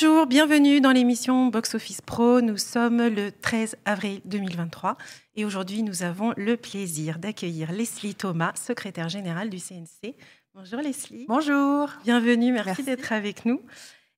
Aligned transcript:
Bonjour, 0.00 0.26
bienvenue 0.26 0.80
dans 0.80 0.92
l'émission 0.92 1.46
Box 1.46 1.74
Office 1.74 2.02
Pro. 2.02 2.40
Nous 2.40 2.56
sommes 2.56 3.08
le 3.08 3.32
13 3.32 3.78
avril 3.84 4.20
2023 4.26 4.96
et 5.34 5.44
aujourd'hui 5.44 5.82
nous 5.82 6.04
avons 6.04 6.32
le 6.36 6.56
plaisir 6.56 7.18
d'accueillir 7.18 7.72
Leslie 7.72 8.14
Thomas, 8.14 8.52
secrétaire 8.54 9.08
générale 9.08 9.50
du 9.50 9.58
CNC. 9.58 10.14
Bonjour 10.54 10.80
Leslie. 10.82 11.24
Bonjour. 11.26 11.90
Bienvenue, 12.04 12.52
merci, 12.52 12.84
d'être 12.84 13.10
avec 13.10 13.44
nous. 13.44 13.60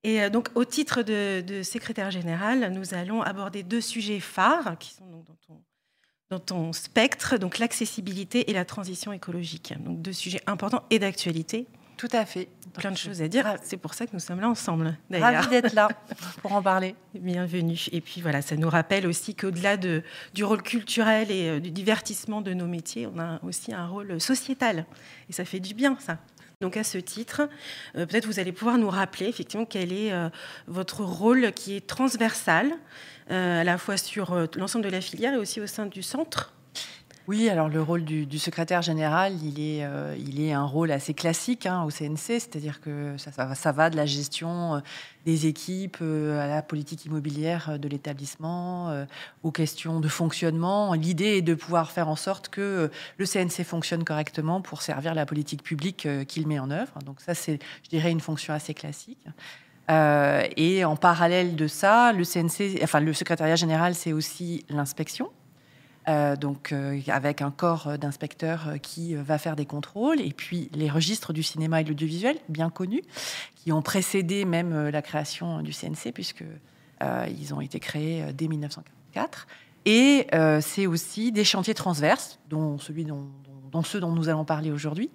Et 0.05 0.21
euh, 0.21 0.29
donc 0.29 0.51
au 0.55 0.67
titre 0.67 1.01
de, 1.01 1.63
secrétaire 1.63 2.11
général, 2.11 2.71
nous 2.75 2.93
allons 2.93 3.23
aborder 3.23 3.63
deux 3.63 3.81
sujets 3.81 4.21
phares 4.21 4.77
qui 4.79 4.93
sont 4.93 5.07
dans 5.07 5.37
ton, 5.47 5.63
dans 6.29 6.41
ton 6.41 6.73
spectre, 6.75 7.39
donc 7.39 7.59
l'accessibilité 7.59 8.51
et 8.51 8.53
la 8.53 8.67
transition 8.67 9.15
écologique. 9.15 9.73
Donc 9.83 10.03
deux 10.03 10.13
sujets 10.13 10.43
importants 10.47 10.85
et 10.91 10.99
d'actualité. 10.99 11.69
Tout 12.01 12.09
à 12.13 12.25
fait. 12.25 12.49
Plein 12.73 12.93
de 12.93 12.97
choses 12.97 13.21
à 13.21 13.29
dire. 13.29 13.57
C'est 13.63 13.77
pour 13.77 13.93
ça 13.93 14.07
que 14.07 14.13
nous 14.15 14.21
sommes 14.21 14.41
là 14.41 14.49
ensemble. 14.49 14.97
Ravi 15.13 15.49
d'être 15.49 15.75
là 15.75 15.91
pour 16.41 16.51
en 16.55 16.63
parler. 16.63 16.95
Bienvenue. 17.13 17.79
Et 17.93 18.01
puis 18.01 18.23
voilà, 18.23 18.41
ça 18.41 18.57
nous 18.57 18.71
rappelle 18.71 19.07
aussi 19.07 19.35
qu'au-delà 19.35 19.77
de, 19.77 20.03
du 20.33 20.43
rôle 20.43 20.63
culturel 20.63 21.31
et 21.31 21.51
euh, 21.51 21.61
du 21.61 21.71
divertissement 21.71 22.41
de 22.41 22.55
nos 22.55 22.67
métiers, 22.67 23.07
on 23.07 23.19
a 23.19 23.39
aussi 23.43 23.75
un 23.75 23.87
rôle 23.87 24.19
sociétal. 24.19 24.87
Et 25.29 25.35
ça 25.35 25.45
fait 25.45 25.61
du 25.61 25.75
bien, 25.75 25.99
ça. 26.01 26.17
Donc 26.63 26.79
à 26.79 26.85
ce 26.85 26.97
titre, 26.97 27.51
euh, 27.97 28.07
peut-être 28.07 28.25
vous 28.25 28.41
allez 28.41 28.53
pouvoir 28.53 28.79
nous 28.79 28.89
rappeler 28.89 29.27
effectivement 29.27 29.67
quel 29.67 29.93
est 29.93 30.11
euh, 30.11 30.31
votre 30.69 31.05
rôle 31.05 31.53
qui 31.53 31.77
est 31.77 31.87
transversal, 31.87 32.73
à 33.29 33.63
la 33.63 33.77
fois 33.77 33.99
sur 33.99 34.49
l'ensemble 34.57 34.87
de 34.87 34.91
la 34.91 35.03
filière 35.03 35.35
et 35.35 35.37
aussi 35.37 35.61
au 35.61 35.67
sein 35.67 35.85
du 35.85 36.03
centre 36.03 36.55
oui, 37.31 37.49
alors 37.49 37.69
le 37.69 37.81
rôle 37.81 38.05
du, 38.05 38.39
secrétaire 38.41 38.83
général, 38.83 39.35
il 39.41 39.61
est, 39.61 39.85
euh, 39.85 40.17
il 40.19 40.41
est 40.41 40.53
un 40.53 40.65
rôle 40.65 40.91
assez 40.91 41.15
classique 41.15 41.65
hein, 41.65 41.85
au 41.85 41.89
CNC, 41.89 42.41
c'est-à-dire 42.41 42.81
que 42.81 43.15
ça, 43.19 43.71
va 43.71 43.89
de 43.89 43.95
la 43.95 44.05
gestion 44.05 44.75
euh, 44.75 44.81
des 45.27 45.47
équipes 45.47 45.99
euh, 46.03 46.43
à 46.43 46.49
la 46.49 46.61
politique 46.61 47.05
immobilière 47.05 47.79
de 47.79 47.87
l'établissement, 47.87 49.07
aux 49.45 49.53
questions 49.53 50.01
de 50.01 50.09
fonctionnement. 50.09 50.93
L'idée 50.95 51.37
est 51.37 51.43
de 51.43 51.55
pouvoir 51.55 51.93
faire 51.93 52.09
en 52.09 52.17
sorte 52.17 52.49
que 52.49 52.91
le 53.17 53.27
CNC 53.27 53.63
fonctionne 53.65 54.03
correctement 54.03 54.61
pour 54.61 54.83
servir 54.83 55.15
la 55.15 55.25
politique 55.25 55.63
publique 55.63 56.09
qu'il 56.27 56.49
met 56.49 56.59
en 56.59 56.73
œuvre. 56.73 56.99
Donc 57.07 57.21
ça, 57.21 57.35
c'est, 57.35 57.61
je 57.85 57.91
dirais, 57.91 58.11
une 58.11 58.19
fonction 58.19 58.55
assez 58.55 58.75
classique. 58.75 59.25
et 59.89 60.85
en 60.85 60.97
parallèle 60.97 61.55
de 61.55 61.69
ça, 61.69 62.13
le 62.13 62.25
CNC, 62.25 62.83
enfin 62.83 62.99
le 62.99 63.13
secrétariat 63.13 63.55
général, 63.55 63.95
c'est 63.95 64.13
aussi 64.13 64.65
l'inspection. 64.69 65.31
Euh, 66.11 66.35
donc 66.35 66.73
euh, 66.73 67.01
avec 67.07 67.41
un 67.41 67.51
corps 67.51 67.97
d'inspecteurs 67.97 68.69
euh, 68.69 68.77
qui 68.79 69.15
va 69.15 69.39
faire 69.39 69.55
des 69.55 69.67
contrôles, 69.67 70.21
et 70.21 70.33
puis 70.33 70.69
les 70.75 70.91
registres 70.91 71.33
du 71.33 71.43
cinéma 71.43 71.81
et 71.81 71.85
de 71.85 71.91
l'audiovisuel, 71.91 72.37
bien 72.49 72.69
connus, 72.69 73.03
qui 73.55 73.71
ont 73.71 73.83
précédé 73.83 74.45
même 74.45 74.89
la 74.89 75.03
création 75.03 75.63
du 75.63 75.73
CNC, 75.73 76.13
puisque 76.13 76.45
ils 77.29 77.55
ont 77.55 77.61
été 77.61 77.79
créés 77.79 78.33
dès 78.33 78.49
1944. 78.49 79.47
Et 79.85 80.27
c'est 80.61 80.87
aussi 80.87 81.31
des 81.31 81.45
chantiers 81.45 81.75
transverses, 81.75 82.39
dont 82.49 82.79
celui 82.79 83.05
dont 83.05 83.83
ceux 83.83 84.01
dont 84.01 84.13
nous 84.13 84.31
allons 84.31 84.47
parler 84.47 84.71
aujourd'hui, 84.71 85.11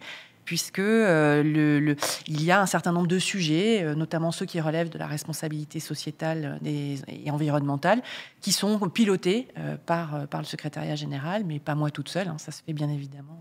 puisque 0.46 0.80
euh, 0.80 1.44
le, 1.44 1.96
il 2.28 2.44
y 2.44 2.52
a 2.52 2.62
un 2.62 2.66
certain 2.66 2.92
nombre 2.92 3.08
de 3.08 3.20
sujets, 3.20 3.84
euh, 3.84 3.96
notamment 3.96 4.32
ceux 4.32 4.46
qui 4.46 4.62
relèvent 4.62 4.90
de 4.90 4.98
la 4.98 5.08
responsabilité 5.08 5.80
sociétale 5.80 6.60
et 6.64 7.32
environnementale, 7.32 8.02
qui 8.42 8.52
sont 8.52 8.78
pilotés 8.90 9.48
euh, 9.58 9.76
par, 9.86 10.28
par 10.28 10.42
le 10.42 10.46
secrétariat 10.46 10.96
général, 10.96 11.44
mais 11.46 11.60
pas 11.60 11.76
moi 11.76 11.92
toute 11.92 12.10
seule. 12.10 12.28
Hein, 12.28 12.38
ça 12.38 12.52
se 12.52 12.62
fait 12.64 12.74
bien 12.74 12.90
évidemment 12.90 13.40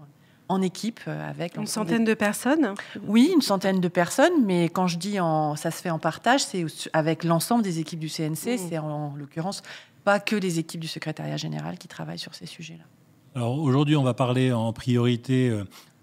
en 0.49 0.61
équipe 0.61 1.01
avec 1.07 1.57
une 1.57 1.67
centaine 1.67 2.05
de 2.05 2.13
personnes? 2.13 2.75
Oui, 3.07 3.31
une 3.35 3.41
centaine 3.41 3.81
de 3.81 3.89
personnes, 3.89 4.45
mais 4.45 4.69
quand 4.69 4.87
je 4.87 4.99
dis 4.99 5.19
en, 5.19 5.57
ça 5.57 5.71
se 5.71 5.81
fait 5.81 5.89
en 5.89 5.99
partage, 5.99 6.45
c'est 6.45 6.67
avec 6.93 7.25
l'ensemble 7.25 7.63
des 7.63 7.79
équipes 7.79 7.99
du 7.99 8.11
CNC. 8.11 8.59
C'est 8.59 8.77
en, 8.77 8.91
en 8.91 9.17
l'occurrence 9.17 9.63
pas 10.05 10.21
que 10.21 10.37
les 10.37 10.59
équipes 10.59 10.81
du 10.81 10.87
secrétariat 10.87 11.39
général 11.39 11.79
qui 11.79 11.89
travaillent 11.89 12.19
sur 12.19 12.35
ces 12.35 12.45
sujets-là. 12.45 12.85
Alors 13.35 13.59
aujourd'hui, 13.59 13.97
on 13.97 14.03
va 14.03 14.13
parler 14.13 14.53
en 14.53 14.75
priorité 14.75 15.51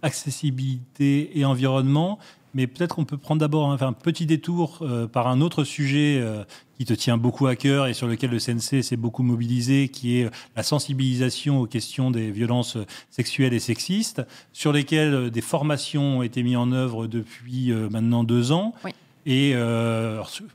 accessibilité 0.01 1.38
et 1.38 1.45
environnement. 1.45 2.19
Mais 2.53 2.67
peut-être 2.67 2.95
qu'on 2.95 3.06
peut 3.06 3.17
prendre 3.17 3.39
d'abord 3.39 3.72
un, 3.72 3.94
petit 3.94 4.25
détour 4.25 4.79
euh, 4.81 5.07
par 5.07 5.28
un 5.28 5.39
autre 5.39 5.63
sujet 5.63 6.17
euh, 6.19 6.44
qui 6.78 6.85
te 6.85 6.94
tient 6.94 7.17
beaucoup 7.17 7.47
à 7.47 7.56
cœur 7.56 7.88
et 7.88 7.94
sur 7.94 8.07
lequel 8.07 8.31
le 8.31 8.40
CNC 8.40 8.84
s'est 8.84 8.97
beaucoup 8.97 9.23
mobilisé, 9.23 9.88
qui 9.88 10.19
est 10.19 10.29
la 10.56 10.63
sensibilisation 10.63 11.61
aux 11.61 11.67
questions 11.67 12.11
des 12.11 12.29
violences 12.31 12.78
sexuelles 13.09 13.53
et 13.53 13.59
sexistes, 13.59 14.22
sur 14.51 14.73
lesquelles 14.73 15.31
des 15.31 15.41
formations 15.41 16.17
ont 16.17 16.23
été 16.23 16.44
mises 16.44 16.57
en 16.57 16.72
œuvre 16.73 17.07
depuis 17.07 17.72
euh, 17.72 17.90
maintenant 17.90 18.23
deux 18.23 18.51
ans. 18.51 18.73
Et 19.28 19.53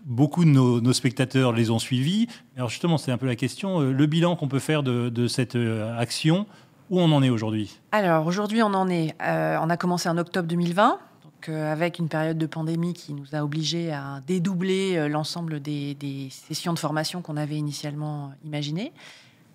beaucoup 0.04 0.44
de 0.44 0.50
nos, 0.50 0.92
spectateurs 0.92 1.52
les 1.52 1.70
ont 1.70 1.78
suivis. 1.78 2.26
Alors 2.56 2.68
justement, 2.68 2.98
c'est 2.98 3.12
un 3.12 3.16
peu 3.16 3.26
la 3.26 3.36
question, 3.36 3.78
le 3.78 4.06
bilan 4.06 4.34
qu'on 4.34 4.48
peut 4.48 4.58
faire 4.58 4.82
de, 4.82 5.08
de 5.08 5.28
cette 5.28 5.56
action 5.96 6.46
où 6.90 7.00
on 7.00 7.10
en 7.12 7.22
est 7.22 7.30
aujourd'hui? 7.30 7.78
Alors 7.92 8.26
aujourd'hui, 8.26 8.62
on 8.62 8.74
en 8.74 8.88
est. 8.88 9.14
Euh, 9.22 9.58
on 9.60 9.70
a 9.70 9.76
commencé 9.76 10.08
en 10.08 10.18
octobre 10.18 10.48
2020. 10.48 10.98
Donc, 11.24 11.48
euh, 11.48 11.72
avec 11.72 11.98
une 11.98 12.08
période 12.08 12.38
de 12.38 12.46
pandémie 12.46 12.94
qui 12.94 13.12
nous 13.12 13.34
a 13.34 13.42
obligés 13.42 13.92
à 13.92 14.20
dédoubler 14.26 14.96
euh, 14.96 15.08
l'ensemble 15.08 15.60
des, 15.60 16.28
sessions 16.30 16.72
de 16.72 16.78
formation 16.78 17.22
qu'on 17.22 17.36
avait 17.36 17.56
initialement 17.56 18.32
imaginées. 18.44 18.92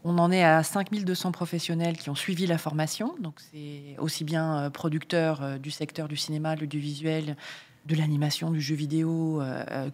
On 0.04 0.18
en 0.18 0.32
est 0.32 0.44
à 0.44 0.64
5200 0.64 1.32
professionnels 1.32 1.98
qui 1.98 2.10
ont 2.10 2.16
suivi 2.16 2.48
la 2.48 2.58
formation. 2.58 3.16
Donc, 3.20 3.36
c'est 3.52 3.96
aussi 4.00 4.24
bien 4.24 4.72
producteurs 4.72 5.60
du 5.60 5.70
secteur 5.70 6.08
du 6.08 6.18
cinéma, 6.18 6.56
de 6.56 6.62
l'audiovisuel, 6.62 7.38
de 7.86 7.96
l'animation, 7.96 8.50
du 8.50 8.60
jeu 8.60 8.74
vidéo 8.74 9.44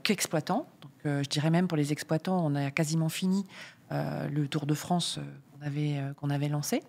qu'exploitants. 0.04 0.66
Je 1.04 1.28
dirais 1.28 1.50
même 1.50 1.68
pour 1.68 1.76
les 1.76 1.92
exploitants, 1.92 2.42
on 2.46 2.56
a 2.56 2.72
quasiment 2.72 3.10
fini 3.10 3.46
le 3.92 4.48
Tour 4.48 4.66
de 4.66 4.74
France 4.74 5.20
qu'on 5.60 6.30
avait 6.30 6.48
lancé. 6.48 6.84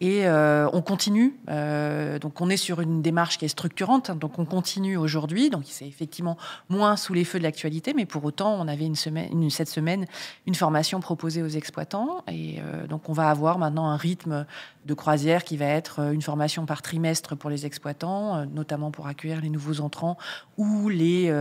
Et 0.00 0.26
euh, 0.26 0.68
on 0.72 0.82
continue. 0.82 1.36
Euh, 1.48 2.18
donc, 2.18 2.40
on 2.40 2.50
est 2.50 2.56
sur 2.56 2.80
une 2.80 3.00
démarche 3.00 3.38
qui 3.38 3.44
est 3.44 3.48
structurante. 3.48 4.10
Hein, 4.10 4.16
donc, 4.16 4.38
on 4.38 4.44
continue 4.44 4.96
aujourd'hui. 4.96 5.50
Donc, 5.50 5.62
c'est 5.66 5.86
effectivement 5.86 6.36
moins 6.68 6.96
sous 6.96 7.14
les 7.14 7.24
feux 7.24 7.38
de 7.38 7.44
l'actualité, 7.44 7.94
mais 7.94 8.04
pour 8.04 8.24
autant, 8.24 8.54
on 8.60 8.66
avait 8.66 8.86
une 8.86 8.96
semaine, 8.96 9.50
cette 9.50 9.68
semaine 9.68 10.06
une 10.46 10.54
formation 10.54 11.00
proposée 11.00 11.42
aux 11.42 11.48
exploitants. 11.48 12.24
Et 12.28 12.56
euh, 12.58 12.86
donc, 12.88 13.08
on 13.08 13.12
va 13.12 13.30
avoir 13.30 13.58
maintenant 13.58 13.88
un 13.88 13.96
rythme 13.96 14.46
de 14.84 14.94
croisière 14.94 15.44
qui 15.44 15.56
va 15.56 15.66
être 15.66 16.12
une 16.12 16.22
formation 16.22 16.66
par 16.66 16.82
trimestre 16.82 17.36
pour 17.36 17.48
les 17.48 17.64
exploitants, 17.64 18.44
notamment 18.44 18.90
pour 18.90 19.06
accueillir 19.06 19.40
les 19.40 19.48
nouveaux 19.48 19.80
entrants 19.80 20.18
ou 20.58 20.90
les, 20.90 21.32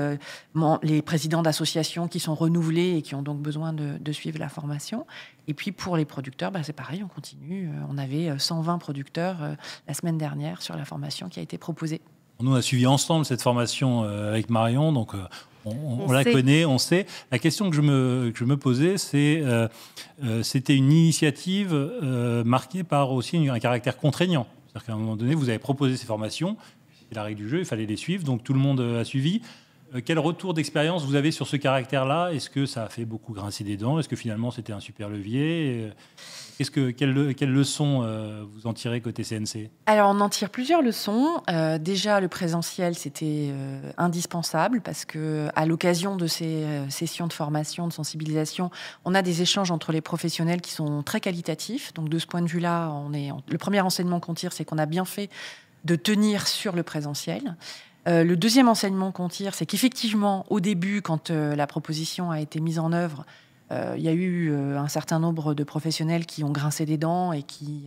les 0.81 1.01
présidents 1.01 1.41
d'associations 1.41 2.07
qui 2.07 2.21
sont 2.21 2.35
renouvelés 2.35 2.95
et 2.95 3.01
qui 3.01 3.15
ont 3.15 3.21
donc 3.21 3.39
besoin 3.39 3.73
de 3.73 4.11
suivre 4.13 4.39
la 4.39 4.47
formation. 4.47 5.05
Et 5.47 5.53
puis 5.53 5.71
pour 5.71 5.97
les 5.97 6.05
producteurs, 6.05 6.51
bah, 6.51 6.61
c'est 6.63 6.73
pareil, 6.73 7.03
on 7.03 7.07
continue. 7.07 7.67
Euh, 7.67 7.85
on 7.89 7.97
avait 7.97 8.37
120 8.37 8.73
euh, 8.73 8.77
producteurs 8.77 9.37
euh, 9.41 9.55
la 9.87 9.93
semaine 9.93 10.17
dernière 10.17 10.61
sur 10.61 10.75
la 10.75 10.85
formation 10.85 11.29
qui 11.29 11.39
a 11.39 11.43
été 11.43 11.57
proposée. 11.57 12.01
Nous, 12.39 12.51
on 12.51 12.55
a 12.55 12.61
suivi 12.61 12.85
ensemble 12.87 13.25
cette 13.25 13.41
formation 13.41 14.01
avec 14.03 14.49
Marion, 14.49 14.91
donc 14.91 15.13
on, 15.65 16.11
la 16.11 16.25
connaît, 16.25 16.65
on 16.65 16.77
sait. 16.77 17.05
La 17.31 17.39
question 17.39 17.69
que 17.69 17.75
je 17.75 17.81
me, 17.81 18.31
que 18.33 18.39
je 18.39 18.43
me 18.43 18.57
posais, 18.57 18.97
c'est 18.97 19.43
c'était 20.41 20.75
une 20.75 20.91
initiative 20.91 21.73
marquée 22.43 22.83
par 22.83 23.11
aussi 23.11 23.37
un 23.47 23.59
caractère 23.59 23.95
contraignant. 23.95 24.47
C'est-à-dire 24.65 24.85
qu'à 24.87 24.93
un 24.93 24.97
moment 24.97 25.15
donné, 25.15 25.35
vous 25.35 25.47
avez 25.47 25.59
proposé 25.59 25.95
ces 25.95 26.07
formations, 26.07 26.57
c'est 27.07 27.15
la 27.15 27.23
règle 27.23 27.39
du 27.39 27.47
jeu, 27.47 27.59
il 27.59 27.65
fallait 27.65 27.85
les 27.85 27.97
suivre, 27.97 28.25
donc 28.25 28.43
tout 28.43 28.53
le 28.53 28.59
monde 28.59 28.81
a 28.81 29.05
suivi. 29.05 29.41
Euh, 29.93 30.01
quel 30.03 30.19
retour 30.19 30.53
d'expérience 30.53 31.05
vous 31.05 31.15
avez 31.15 31.31
sur 31.31 31.47
ce 31.47 31.55
caractère-là? 31.55 32.29
Est-ce 32.33 32.49
que 32.49 32.65
ça 32.65 32.83
a 32.83 32.89
fait 32.89 33.05
beaucoup 33.05 33.33
grincer 33.33 33.63
des 33.63 33.77
dents? 33.77 33.99
Est-ce 33.99 34.09
que 34.09 34.15
finalement 34.15 34.51
c'était 34.51 34.73
un 34.73 34.79
super 34.79 35.09
levier? 35.09 35.91
Qu'est-ce 36.57 36.71
que, 36.71 36.91
quelles, 36.91 37.33
quelle 37.35 37.51
leçons 37.51 38.01
euh, 38.03 38.43
vous 38.53 38.67
en 38.67 38.73
tirez 38.73 39.01
côté 39.01 39.23
CNC 39.23 39.71
Alors 39.87 40.11
on 40.11 40.19
en 40.19 40.29
tire 40.29 40.49
plusieurs 40.49 40.81
leçons. 40.81 41.41
Euh, 41.49 41.77
déjà 41.79 42.19
le 42.19 42.27
présentiel 42.27 42.95
c'était 42.95 43.51
indispensable 43.97 44.81
parce 44.81 45.05
que 45.05 45.49
à 45.55 45.65
l'occasion 45.65 46.15
de 46.15 46.27
ces 46.27 46.65
sessions 46.89 47.27
de 47.27 47.33
formation, 47.33 47.87
de 47.87 47.93
sensibilisation, 47.93 48.71
on 49.05 49.15
a 49.15 49.21
des 49.21 49.41
échanges 49.41 49.71
entre 49.71 49.91
les 49.91 50.01
professionnels 50.01 50.61
qui 50.61 50.71
sont 50.71 51.03
très 51.03 51.19
qualitatifs. 51.19 51.93
Donc 51.93 52.09
de 52.09 52.19
ce 52.19 52.27
point 52.27 52.41
de 52.41 52.47
vue-là, 52.47 52.89
on 52.91 53.13
est 53.13 53.29
le 53.47 53.57
premier 53.57 53.81
enseignement 53.81 54.19
qu'on 54.19 54.33
tire, 54.33 54.53
c'est 54.53 54.65
qu'on 54.65 54.77
a 54.77 54.85
bien 54.85 55.05
fait 55.05 55.29
de 55.85 55.95
tenir 55.95 56.47
sur 56.47 56.75
le 56.75 56.83
présentiel. 56.83 57.55
Euh, 58.07 58.23
le 58.23 58.35
deuxième 58.35 58.67
enseignement 58.67 59.11
qu'on 59.11 59.29
tire, 59.29 59.55
c'est 59.55 59.65
qu'effectivement, 59.65 60.45
au 60.49 60.59
début, 60.59 61.01
quand 61.01 61.29
euh, 61.29 61.55
la 61.55 61.67
proposition 61.67 62.31
a 62.31 62.41
été 62.41 62.59
mise 62.59 62.79
en 62.79 62.91
œuvre, 62.91 63.25
euh, 63.71 63.95
il 63.97 64.03
y 64.03 64.09
a 64.09 64.13
eu 64.13 64.53
un 64.53 64.87
certain 64.87 65.19
nombre 65.19 65.53
de 65.53 65.63
professionnels 65.63 66.25
qui 66.25 66.43
ont 66.43 66.51
grincé 66.51 66.85
des 66.85 66.97
dents 66.97 67.31
et 67.31 67.43
qui, 67.43 67.85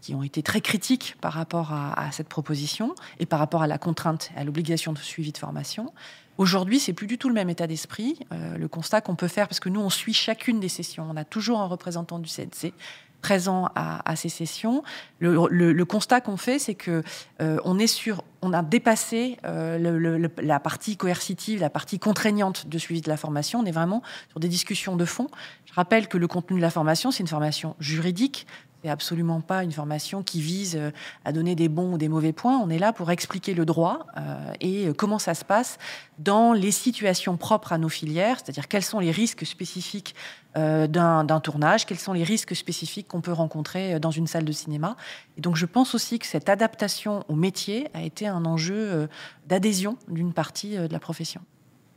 qui 0.00 0.14
ont 0.14 0.22
été 0.22 0.42
très 0.42 0.60
critiques 0.60 1.16
par 1.20 1.34
rapport 1.34 1.72
à, 1.72 2.10
cette 2.10 2.28
proposition 2.28 2.94
et 3.18 3.26
par 3.26 3.38
rapport 3.38 3.62
à 3.62 3.66
la 3.66 3.78
contrainte, 3.78 4.30
à 4.34 4.44
l'obligation 4.44 4.92
de 4.92 4.98
suivi 4.98 5.30
de 5.30 5.38
formation. 5.38 5.92
Aujourd'hui, 6.38 6.80
c'est 6.80 6.94
plus 6.94 7.06
du 7.06 7.18
tout 7.18 7.28
le 7.28 7.34
même 7.34 7.50
état 7.50 7.66
d'esprit. 7.66 8.18
le 8.30 8.66
constat 8.66 9.02
qu'on 9.02 9.14
peut 9.14 9.28
faire, 9.28 9.46
parce 9.46 9.60
que 9.60 9.68
nous, 9.68 9.80
on 9.80 9.90
suit 9.90 10.14
chacune 10.14 10.58
des 10.58 10.70
sessions, 10.70 11.06
on 11.08 11.16
a 11.16 11.24
toujours 11.24 11.60
un 11.60 11.66
représentant 11.66 12.18
du 12.18 12.28
CNC 12.28 12.72
présents 13.20 13.68
à, 13.74 14.16
ces 14.16 14.28
sessions. 14.28 14.82
Le, 15.18 15.82
constat 15.84 16.20
qu'on 16.20 16.36
fait, 16.36 16.58
c'est 16.58 16.74
que 16.74 17.02
on 17.38 17.78
est 17.78 17.86
sur, 17.86 18.24
on 18.42 18.52
a 18.52 18.62
dépassé 18.62 19.36
la 19.42 20.60
partie 20.60 20.96
coercitive, 20.96 21.60
la 21.60 21.70
partie 21.70 21.98
contraignante 21.98 22.66
de 22.68 22.78
suivi 22.78 23.00
de 23.00 23.08
la 23.08 23.16
formation. 23.16 23.60
On 23.60 23.64
est 23.64 23.72
vraiment 23.72 24.02
sur 24.30 24.40
des 24.40 24.48
discussions 24.48 24.96
de 24.96 25.04
fond. 25.04 25.28
Je 25.66 25.74
rappelle 25.74 26.08
que 26.08 26.18
le 26.18 26.26
contenu 26.26 26.56
de 26.56 26.62
la 26.62 26.70
formation, 26.70 27.10
c'est 27.10 27.20
une 27.20 27.28
formation 27.28 27.76
juridique, 27.78 28.46
c'est 28.82 28.88
absolument 28.88 29.40
pas 29.40 29.62
une 29.62 29.72
formation 29.72 30.22
qui 30.22 30.40
vise 30.40 30.76
euh, 30.76 30.90
à 31.24 31.32
donner 31.32 31.54
des 31.54 31.68
bons 31.68 31.94
ou 31.94 31.98
des 31.98 32.08
mauvais 32.08 32.32
points. 32.32 32.58
On 32.58 32.70
est 32.70 32.78
là 32.78 32.92
pour 32.92 33.10
expliquer 33.10 33.54
le 33.54 33.64
droit 33.64 34.06
euh, 34.16 34.52
et 34.60 34.88
euh, 34.88 34.94
comment 34.94 35.18
ça 35.18 35.34
se 35.34 35.44
passe 35.44 35.78
dans 36.18 36.52
les 36.52 36.70
situations 36.70 37.36
propres 37.36 37.72
à 37.72 37.78
nos 37.78 37.88
filières, 37.88 38.38
c'est-à-dire 38.38 38.68
quels 38.68 38.84
sont 38.84 39.00
les 39.00 39.10
risques 39.10 39.46
spécifiques 39.46 40.14
d'un 40.54 41.40
tournage, 41.40 41.86
quels 41.86 41.98
sont 41.98 42.12
les 42.12 42.24
risques 42.24 42.56
spécifiques 42.56 43.06
qu'on 43.06 43.20
peut 43.20 43.32
rencontrer 43.32 44.00
dans 44.00 44.10
une 44.10 44.26
salle 44.26 44.44
de 44.44 44.50
cinéma. 44.50 44.96
Et 45.38 45.40
donc 45.40 45.54
je 45.54 45.64
pense 45.64 45.94
aussi 45.94 46.18
que 46.18 46.26
cette 46.26 46.48
adaptation 46.48 47.24
au 47.28 47.36
métier 47.36 47.86
a 47.94 48.02
été 48.02 48.26
un 48.26 48.44
enjeu 48.44 49.08
d'adhésion 49.46 49.96
d'une 50.08 50.32
partie 50.32 50.76
de 50.76 50.92
la 50.92 50.98
profession. 50.98 51.40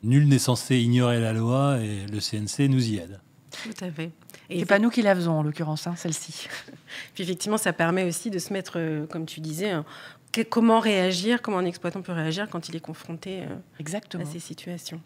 Nul 0.04 0.28
n'est 0.28 0.38
censé 0.38 0.78
ignorer 0.78 1.20
la 1.20 1.34
loi 1.34 1.80
et 1.80 2.06
le 2.06 2.20
CNC 2.20 2.70
nous 2.70 2.88
y 2.88 2.98
aide. 2.98 3.20
Tout 3.64 3.84
à 3.84 3.90
fait. 3.90 4.12
Et 4.50 4.60
c'est 4.60 4.66
pas 4.66 4.80
nous 4.80 4.90
qui 4.90 5.02
la 5.02 5.16
faisons 5.16 5.34
en 5.34 5.44
l'occurrence, 5.44 5.88
hein, 5.88 5.96
celle-ci. 5.96 6.48
Puis 7.14 7.24
effectivement, 7.24 7.58
ça 7.58 7.74
permet 7.74 8.04
aussi 8.04 8.30
de 8.30 8.40
se 8.40 8.52
mettre, 8.52 8.74
euh, 8.78 9.06
comme 9.08 9.26
tu 9.26 9.40
disais, 9.40 9.72
hein, 9.72 9.86
comment 10.50 10.80
réagir, 10.80 11.42
comment 11.42 11.60
un 11.60 11.66
exploitant 11.66 12.02
peut 12.02 12.12
réagir 12.12 12.50
quand 12.50 12.70
il 12.70 12.76
est 12.76 12.82
confronté 12.82 13.42
euh, 13.42 13.56
Exactement. 13.80 14.24
à 14.24 14.26
ces 14.26 14.40
situations. 14.40 15.00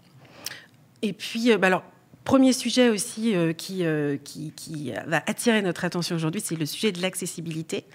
Et 1.02 1.14
puis, 1.14 1.52
euh, 1.52 1.58
bah 1.58 1.68
alors, 1.68 1.84
premier 2.24 2.52
sujet 2.52 2.90
aussi 2.90 3.36
qui, 3.58 3.86
qui, 4.26 4.52
qui, 4.52 4.92
va 5.06 5.24
attirer 5.28 5.62
notre 5.62 5.86
attention 5.86 6.14
aujourd'hui, 6.14 6.42
c'est 6.42 6.58
le 6.58 6.66
sujet 6.66 6.92
de 6.92 7.02
l'accessibilité. 7.02 7.86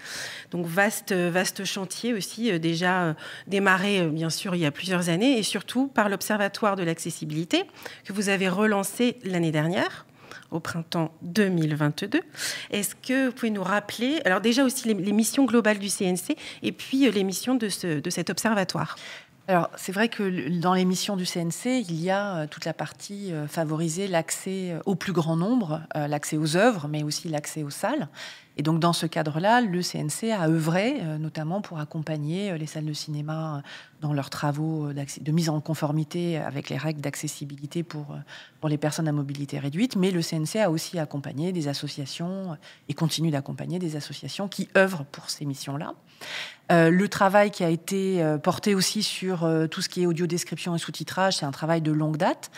Donc 0.49 0.65
vaste, 0.65 1.13
vaste 1.13 1.65
chantier 1.65 2.15
aussi, 2.15 2.59
déjà 2.59 3.15
démarré 3.45 4.07
bien 4.07 4.31
sûr 4.31 4.55
il 4.55 4.61
y 4.61 4.65
a 4.65 4.71
plusieurs 4.71 5.09
années, 5.09 5.37
et 5.37 5.43
surtout 5.43 5.85
par 5.85 6.09
l'Observatoire 6.09 6.75
de 6.75 6.81
l'accessibilité 6.81 7.61
que 8.05 8.13
vous 8.13 8.29
avez 8.29 8.49
relancé 8.49 9.19
l'année 9.23 9.51
dernière 9.51 10.07
au 10.53 10.59
printemps 10.59 11.11
2022. 11.23 12.21
Est-ce 12.71 12.95
que 12.95 13.27
vous 13.27 13.33
pouvez 13.33 13.49
nous 13.49 13.63
rappeler, 13.63 14.21
alors 14.25 14.39
déjà 14.39 14.63
aussi 14.63 14.87
les, 14.87 15.13
missions 15.13 15.45
globales 15.45 15.79
du 15.79 15.89
CNC 15.89 16.37
et 16.61 16.71
puis 16.71 17.07
euh, 17.07 17.11
les 17.11 17.23
missions 17.23 17.55
de, 17.55 17.69
ce, 17.69 17.99
de 17.99 18.09
cet 18.09 18.29
observatoire? 18.29 18.95
Alors, 19.45 19.69
c'est 19.75 19.91
vrai 19.91 20.07
que 20.07 20.57
dans 20.61 20.73
les 20.73 20.85
missions 20.85 21.17
du 21.17 21.25
CNC, 21.25 21.65
il 21.65 22.01
y 22.01 22.09
a 22.09 22.35
euh, 22.35 22.47
toute 22.47 22.63
la 22.63 22.73
partie 22.73 23.33
euh, 23.33 23.45
favoriser 23.45 24.07
l'accès 24.07 24.77
au 24.85 24.95
plus 24.95 25.11
grand 25.11 25.35
nombre, 25.35 25.81
l'accès 25.95 26.37
aux 26.37 26.55
œuvres, 26.55 26.87
mais 26.87 27.03
aussi 27.03 27.27
l'accès 27.27 27.61
aux 27.61 27.69
salles. 27.69 28.07
Et 28.55 28.61
donc, 28.61 28.79
dans 28.79 28.93
ce 28.93 29.05
cadre-là, 29.07 29.61
le 29.61 29.81
CNC 29.81 30.31
a 30.31 30.47
œuvré 30.47 30.97
euh, 31.01 31.17
notamment 31.17 31.61
pour 31.61 31.79
accompagner 31.79 32.51
euh, 32.51 32.57
les 32.57 32.67
salles 32.67 32.85
de 32.85 32.93
cinéma 32.93 33.57
euh, 33.57 33.61
dans 34.01 34.13
leurs 34.13 34.29
travaux 34.29 34.91
de 34.93 35.31
mise 35.31 35.49
en 35.49 35.59
conformité 35.59 36.37
avec 36.37 36.69
les 36.69 36.77
règles 36.77 37.01
d'accessibilité 37.01 37.83
pour, 37.83 38.17
pour 38.59 38.69
les 38.69 38.77
personnes 38.77 39.07
à 39.07 39.11
mobilité 39.11 39.57
réduite. 39.59 39.95
Mais 39.95 40.11
le 40.11 40.21
CNC 40.21 40.57
a 40.61 40.69
aussi 40.69 40.99
accompagné 40.99 41.51
des 41.51 41.67
associations 41.69 42.57
et 42.89 42.93
continue 42.93 43.31
d'accompagner 43.31 43.79
des 43.79 43.95
associations 43.95 44.49
qui 44.49 44.67
œuvrent 44.75 45.05
pour 45.05 45.29
ces 45.29 45.45
missions-là. 45.45 45.93
le 46.69 47.07
travail 47.07 47.49
qui 47.49 47.63
a 47.63 47.69
été 47.69 48.21
porté 48.43 48.75
aussi 48.75 49.03
sur 49.03 49.32
tout 49.69 49.81
ce 49.81 49.89
qui 49.89 50.03
est 50.03 50.05
audio 50.05 50.27
description 50.27 50.75
et 50.75 50.79
sous-titrage, 50.79 51.37
c'est 51.37 51.45
un 51.45 51.51
travail 51.51 51.81
de 51.81 51.91
longue 51.91 52.17
date. 52.17 52.51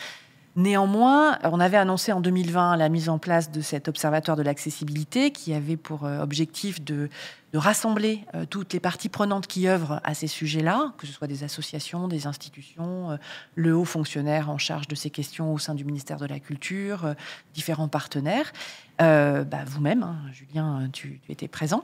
Néanmoins, 0.56 1.38
on 1.42 1.60
avait 1.60 1.76
annoncé 1.76 2.12
en 2.12 2.22
2020 2.22 2.78
la 2.78 2.88
mise 2.88 3.10
en 3.10 3.18
place 3.18 3.52
de 3.52 3.60
cet 3.60 3.88
observatoire 3.88 4.38
de 4.38 4.42
l'accessibilité 4.42 5.30
qui 5.30 5.52
avait 5.52 5.76
pour 5.76 6.06
euh, 6.06 6.22
objectif 6.22 6.82
de, 6.82 7.10
rassembler 7.58 8.24
euh, 8.34 8.44
toutes 8.44 8.72
les 8.72 8.80
parties 8.80 9.08
prenantes 9.08 9.46
qui 9.46 9.68
œuvrent 9.68 10.00
à 10.04 10.14
ces 10.14 10.26
sujets-là, 10.26 10.92
que 10.98 11.06
ce 11.06 11.12
soit 11.12 11.26
des 11.26 11.44
associations, 11.44 12.08
des 12.08 12.26
institutions, 12.26 13.12
euh, 13.12 13.16
le 13.54 13.76
haut 13.76 13.84
fonctionnaire 13.84 14.50
en 14.50 14.58
charge 14.58 14.88
de 14.88 14.94
ces 14.94 15.10
questions 15.10 15.52
au 15.52 15.58
sein 15.58 15.74
du 15.74 15.84
ministère 15.84 16.18
de 16.18 16.26
la 16.26 16.40
Culture, 16.40 17.14
différents 17.54 17.88
partenaires. 17.88 18.52
Euh, 19.02 19.44
bah, 19.44 19.58
vous-même, 19.66 20.02
hein, 20.02 20.16
Julien, 20.32 20.88
tu, 20.92 21.20
étais 21.28 21.48
présent. 21.48 21.82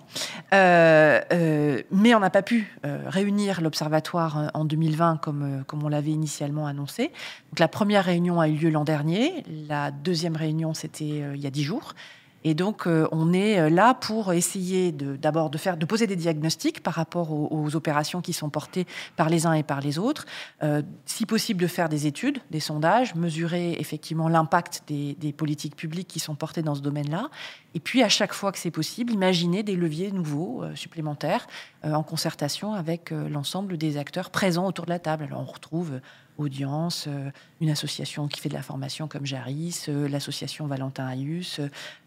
Euh, 0.54 1.20
euh, 1.32 1.82
mais 1.90 2.14
on 2.14 2.20
n'a 2.20 2.30
pas 2.30 2.42
pu 2.42 2.74
réunir 2.82 3.60
l'Observatoire 3.60 4.50
en 4.54 4.64
2020 4.64 5.18
comme, 5.18 5.64
comme 5.66 5.82
on 5.84 5.88
l'avait 5.88 6.10
initialement 6.10 6.66
annoncé. 6.66 7.08
Donc 7.50 7.58
la 7.58 7.68
première 7.68 8.04
réunion 8.04 8.40
a 8.40 8.48
eu 8.48 8.56
lieu 8.56 8.70
l'an 8.70 8.84
dernier. 8.84 9.44
La 9.68 9.90
deuxième 9.90 10.36
réunion, 10.36 10.74
c'était 10.74 11.04
il 11.34 11.40
y 11.40 11.46
a 11.46 11.50
dix 11.50 11.64
jours. 11.64 11.94
Et 12.44 12.54
donc, 12.54 12.86
euh, 12.86 13.06
on 13.12 13.32
est 13.32 13.60
euh, 13.60 13.70
là 13.70 13.94
pour 13.94 14.32
essayer 14.32 14.92
d'abord 14.92 15.50
de, 15.50 15.86
poser 15.86 16.06
des 16.06 16.16
diagnostics 16.16 16.82
par 16.82 16.94
rapport 16.94 17.30
aux, 17.32 17.74
opérations 17.76 18.20
qui 18.20 18.32
sont 18.32 18.50
portées 18.50 18.86
par 19.16 19.28
les 19.28 19.46
uns 19.46 19.52
et 19.54 19.62
par 19.62 19.80
les 19.80 19.98
autres. 19.98 20.26
Euh, 20.62 20.82
si 21.06 21.24
possible, 21.24 21.62
de 21.62 21.66
faire 21.66 21.88
des 21.88 22.06
études, 22.06 22.38
des 22.50 22.60
sondages, 22.60 23.14
mesurer 23.14 23.76
effectivement 23.78 24.28
l'impact 24.28 24.82
des, 24.88 25.14
des, 25.14 25.32
politiques 25.32 25.76
publiques 25.76 26.08
qui 26.08 26.20
sont 26.20 26.34
portées 26.34 26.62
dans 26.62 26.74
ce 26.74 26.82
domaine-là. 26.82 27.30
Et 27.74 27.80
puis, 27.80 28.02
à 28.02 28.08
chaque 28.08 28.34
fois 28.34 28.52
que 28.52 28.58
c'est 28.58 28.70
possible, 28.70 29.12
imaginer 29.12 29.62
des 29.62 29.76
leviers 29.76 30.10
nouveaux, 30.12 30.64
supplémentaires, 30.74 31.46
en 31.82 32.02
concertation 32.02 32.74
avec 32.74 33.10
l'ensemble 33.10 33.78
des 33.78 33.96
acteurs 33.96 34.30
présents 34.30 34.66
autour 34.66 34.84
de 34.84 34.90
la 34.90 34.98
table. 34.98 35.24
Alors, 35.24 35.40
on 35.40 35.50
retrouve 35.50 36.00
Audience, 36.42 37.06
euh, 37.08 37.30
une 37.60 37.70
association 37.70 38.28
qui 38.28 38.40
fait 38.40 38.48
de 38.48 38.54
la 38.54 38.62
formation 38.62 39.08
comme 39.08 39.24
Jaris, 39.24 39.86
euh, 39.88 40.08
l'association 40.08 40.66
Valentin 40.66 41.08
Ayus. 41.08 41.60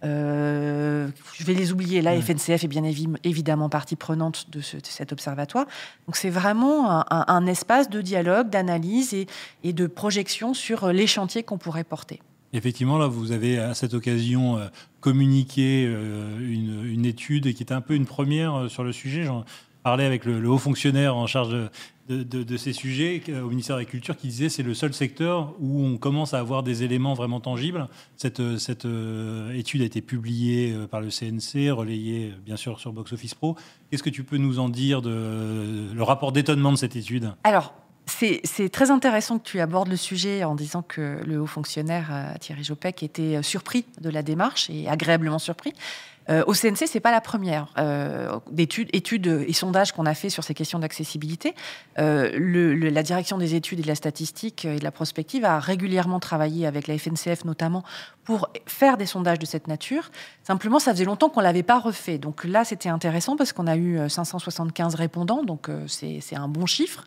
Euh, 0.04 1.08
je 1.34 1.44
vais 1.44 1.54
les 1.54 1.72
oublier. 1.72 2.02
Là, 2.02 2.20
FNCF 2.20 2.64
est 2.64 2.68
bien 2.68 2.84
évidemment 3.24 3.70
partie 3.70 3.96
prenante 3.96 4.50
de, 4.52 4.62
cet 4.62 5.12
observatoire. 5.12 5.66
Donc 6.08 6.16
c'est 6.16 6.30
vraiment 6.30 7.04
un, 7.12 7.46
espace 7.48 7.90
de 7.90 8.02
dialogue, 8.02 8.50
d'analyse 8.50 9.14
et, 9.64 9.74
de 9.74 9.88
projection 9.88 10.54
sur 10.54 10.92
les 10.92 11.08
chantiers 11.08 11.44
qu'on 11.44 11.58
pourrait 11.58 11.84
porter. 11.84 12.22
Effectivement, 12.54 12.98
là, 12.98 13.08
vous 13.08 13.32
avez 13.32 13.58
à 13.58 13.74
cette 13.74 13.94
occasion 13.94 14.60
communiqué 15.02 15.84
une, 15.84 17.06
étude 17.06 17.54
qui 17.54 17.64
était 17.64 17.74
un 17.74 17.82
peu 17.82 17.96
une 17.96 18.06
première 18.06 18.70
sur 18.70 18.84
le 18.84 18.94
sujet. 18.94 19.28
Parlais 19.86 20.06
avec 20.06 20.26
le, 20.26 20.50
haut 20.50 20.58
fonctionnaire 20.58 21.16
en 21.16 21.28
charge 21.28 21.56
de, 22.10 22.58
ces 22.58 22.74
sujets 22.74 23.22
au 23.30 23.50
ministère 23.50 23.76
de 23.76 23.82
la 23.82 23.86
Culture 23.86 24.18
qui 24.18 24.30
disait 24.30 24.50
c'est 24.50 24.64
le 24.64 24.74
seul 24.74 24.96
secteur 24.96 25.54
où 25.60 25.86
on 25.86 25.98
commence 25.98 26.34
à 26.34 26.40
avoir 26.40 26.64
des 26.64 26.82
éléments 26.82 27.14
vraiment 27.14 27.40
tangibles. 27.40 27.88
Cette, 28.18 28.58
cette 28.58 28.86
euh, 28.86 29.54
étude 29.54 29.84
a 29.84 29.86
été 29.86 30.02
publiée 30.02 30.74
euh, 30.74 30.88
par 30.88 31.02
le 31.02 31.10
CNC, 31.10 31.70
relayée 31.70 32.32
euh, 32.32 32.42
bien 32.44 32.58
sûr 32.58 32.80
sur 32.80 32.94
Box 32.94 33.14
Office 33.14 33.36
Pro. 33.36 33.58
Qu'est-ce 33.92 34.02
que 34.02 34.10
tu 34.10 34.24
peux 34.24 34.38
nous 34.38 34.58
en 34.58 34.70
dire 34.70 35.04
de 35.04 35.94
le 35.94 36.04
rapport 36.04 36.32
d'étonnement 36.32 36.72
de 36.72 36.78
cette 36.78 36.96
étude? 36.96 37.36
Alors, 37.44 37.72
c'est 38.08 38.70
très 38.70 38.90
intéressant 38.90 39.38
que 39.38 39.48
tu 39.48 39.60
abordes 39.60 39.90
le 39.90 39.98
sujet 39.98 40.44
en 40.46 40.56
disant 40.56 40.82
que 40.82 41.20
le 41.24 41.40
haut 41.40 41.46
fonctionnaire 41.46 42.34
Thierry 42.40 42.64
Jopek 42.64 43.04
était 43.04 43.44
surpris 43.44 43.86
de 44.02 44.10
la 44.10 44.24
démarche 44.24 44.68
et 44.72 44.88
agréablement 44.88 45.40
surpris. 45.40 45.74
Euh, 46.30 46.44
au 46.48 46.54
CNC, 46.54 46.88
c'est 46.88 47.00
pas 47.00 47.12
la 47.12 47.22
première 47.22 47.68
euh, 47.78 48.40
d'études, 48.52 48.90
études 48.94 49.46
et 49.48 49.54
sondages 49.54 49.92
qu'on 49.92 50.06
a 50.06 50.14
fait 50.14 50.30
sur 50.30 50.44
ces 50.44 50.54
questions 50.54 50.80
d'accessibilité. 50.80 51.54
Euh, 52.00 52.32
la 52.92 53.04
direction 53.04 53.38
des 53.38 53.56
études 53.56 53.80
et 53.80 53.84
de 53.84 53.88
la 53.88 53.96
statistique 53.96 54.66
et 54.66 54.80
de 54.80 54.84
la 54.84 54.92
prospective 54.92 55.46
a 55.46 55.60
régulièrement 55.60 56.20
travaillé 56.20 56.66
avec 56.66 56.88
la 56.88 56.98
FNCF 56.98 57.46
notamment 57.46 57.84
pour 58.24 58.50
faire 58.66 58.98
des 58.98 59.06
sondages 59.06 59.40
de 59.40 59.46
cette 59.46 59.68
nature. 59.68 60.10
Simplement, 60.44 60.80
ça 60.80 60.92
faisait 60.92 61.06
longtemps 61.06 61.30
qu'on 61.30 61.42
l'avait 61.42 61.64
pas 61.64 61.80
refait. 61.80 62.18
Donc 62.18 62.44
là, 62.44 62.66
c'était 62.66 62.90
intéressant 62.90 63.36
parce 63.36 63.54
qu'on 63.54 63.68
a 63.68 63.78
eu 63.78 64.00
575 64.10 64.96
répondants, 64.96 65.44
donc 65.44 65.70
c'est 65.88 66.36
un 66.36 66.48
bon 66.48 66.66
chiffre. 66.66 67.06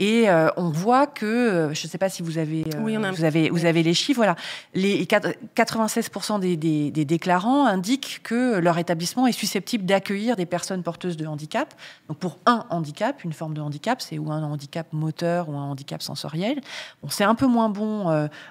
Et 0.00 0.28
euh, 0.28 0.48
on 0.56 0.70
voit 0.70 1.06
que, 1.06 1.24
euh, 1.24 1.74
je 1.74 1.86
ne 1.86 1.90
sais 1.90 1.98
pas 1.98 2.08
si 2.08 2.22
vous 2.22 2.38
avez, 2.38 2.64
euh, 2.74 3.10
vous, 3.12 3.24
avez 3.24 3.50
vous 3.50 3.64
avez 3.64 3.82
les 3.82 3.94
chiffres, 3.94 4.18
voilà, 4.18 4.34
les 4.74 5.04
96% 5.04 6.40
des, 6.40 6.56
des, 6.56 7.04
déclarants 7.04 7.66
indiquent 7.66 8.20
que 8.22 8.58
leur 8.58 8.78
établissement 8.78 9.26
est 9.26 9.32
susceptible 9.32 9.84
d'accueillir 9.84 10.36
des 10.36 10.46
personnes 10.46 10.82
porteuses 10.82 11.16
de 11.16 11.26
handicap. 11.26 11.74
Donc 12.08 12.18
pour 12.18 12.38
un 12.46 12.64
handicap, 12.70 13.22
une 13.24 13.32
forme 13.32 13.54
de 13.54 13.60
handicap, 13.60 14.00
c'est 14.00 14.18
ou 14.18 14.32
un 14.32 14.42
handicap 14.42 14.86
moteur 14.92 15.48
ou 15.48 15.56
un 15.56 15.64
handicap 15.64 16.02
sensoriel. 16.02 16.60
Bon, 17.02 17.08
c'est 17.10 17.24
un 17.24 17.34
peu 17.34 17.46
moins 17.46 17.68
bon 17.68 18.08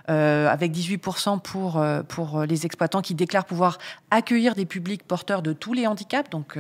avec 0.08 0.72
18% 0.72 1.42
pour, 1.42 1.84
pour 2.08 2.42
les 2.44 2.66
exploitants 2.66 3.02
qui 3.02 3.16
déclarent 3.16 3.46
pouvoir 3.46 3.78
accueillir 4.12 4.56
des 4.56 4.66
publics 4.66 5.04
porteurs 5.04 5.42
de 5.42 5.54
tous 5.54 5.74
les 5.74 5.88
handicaps, 5.88 6.30
donc 6.30 6.58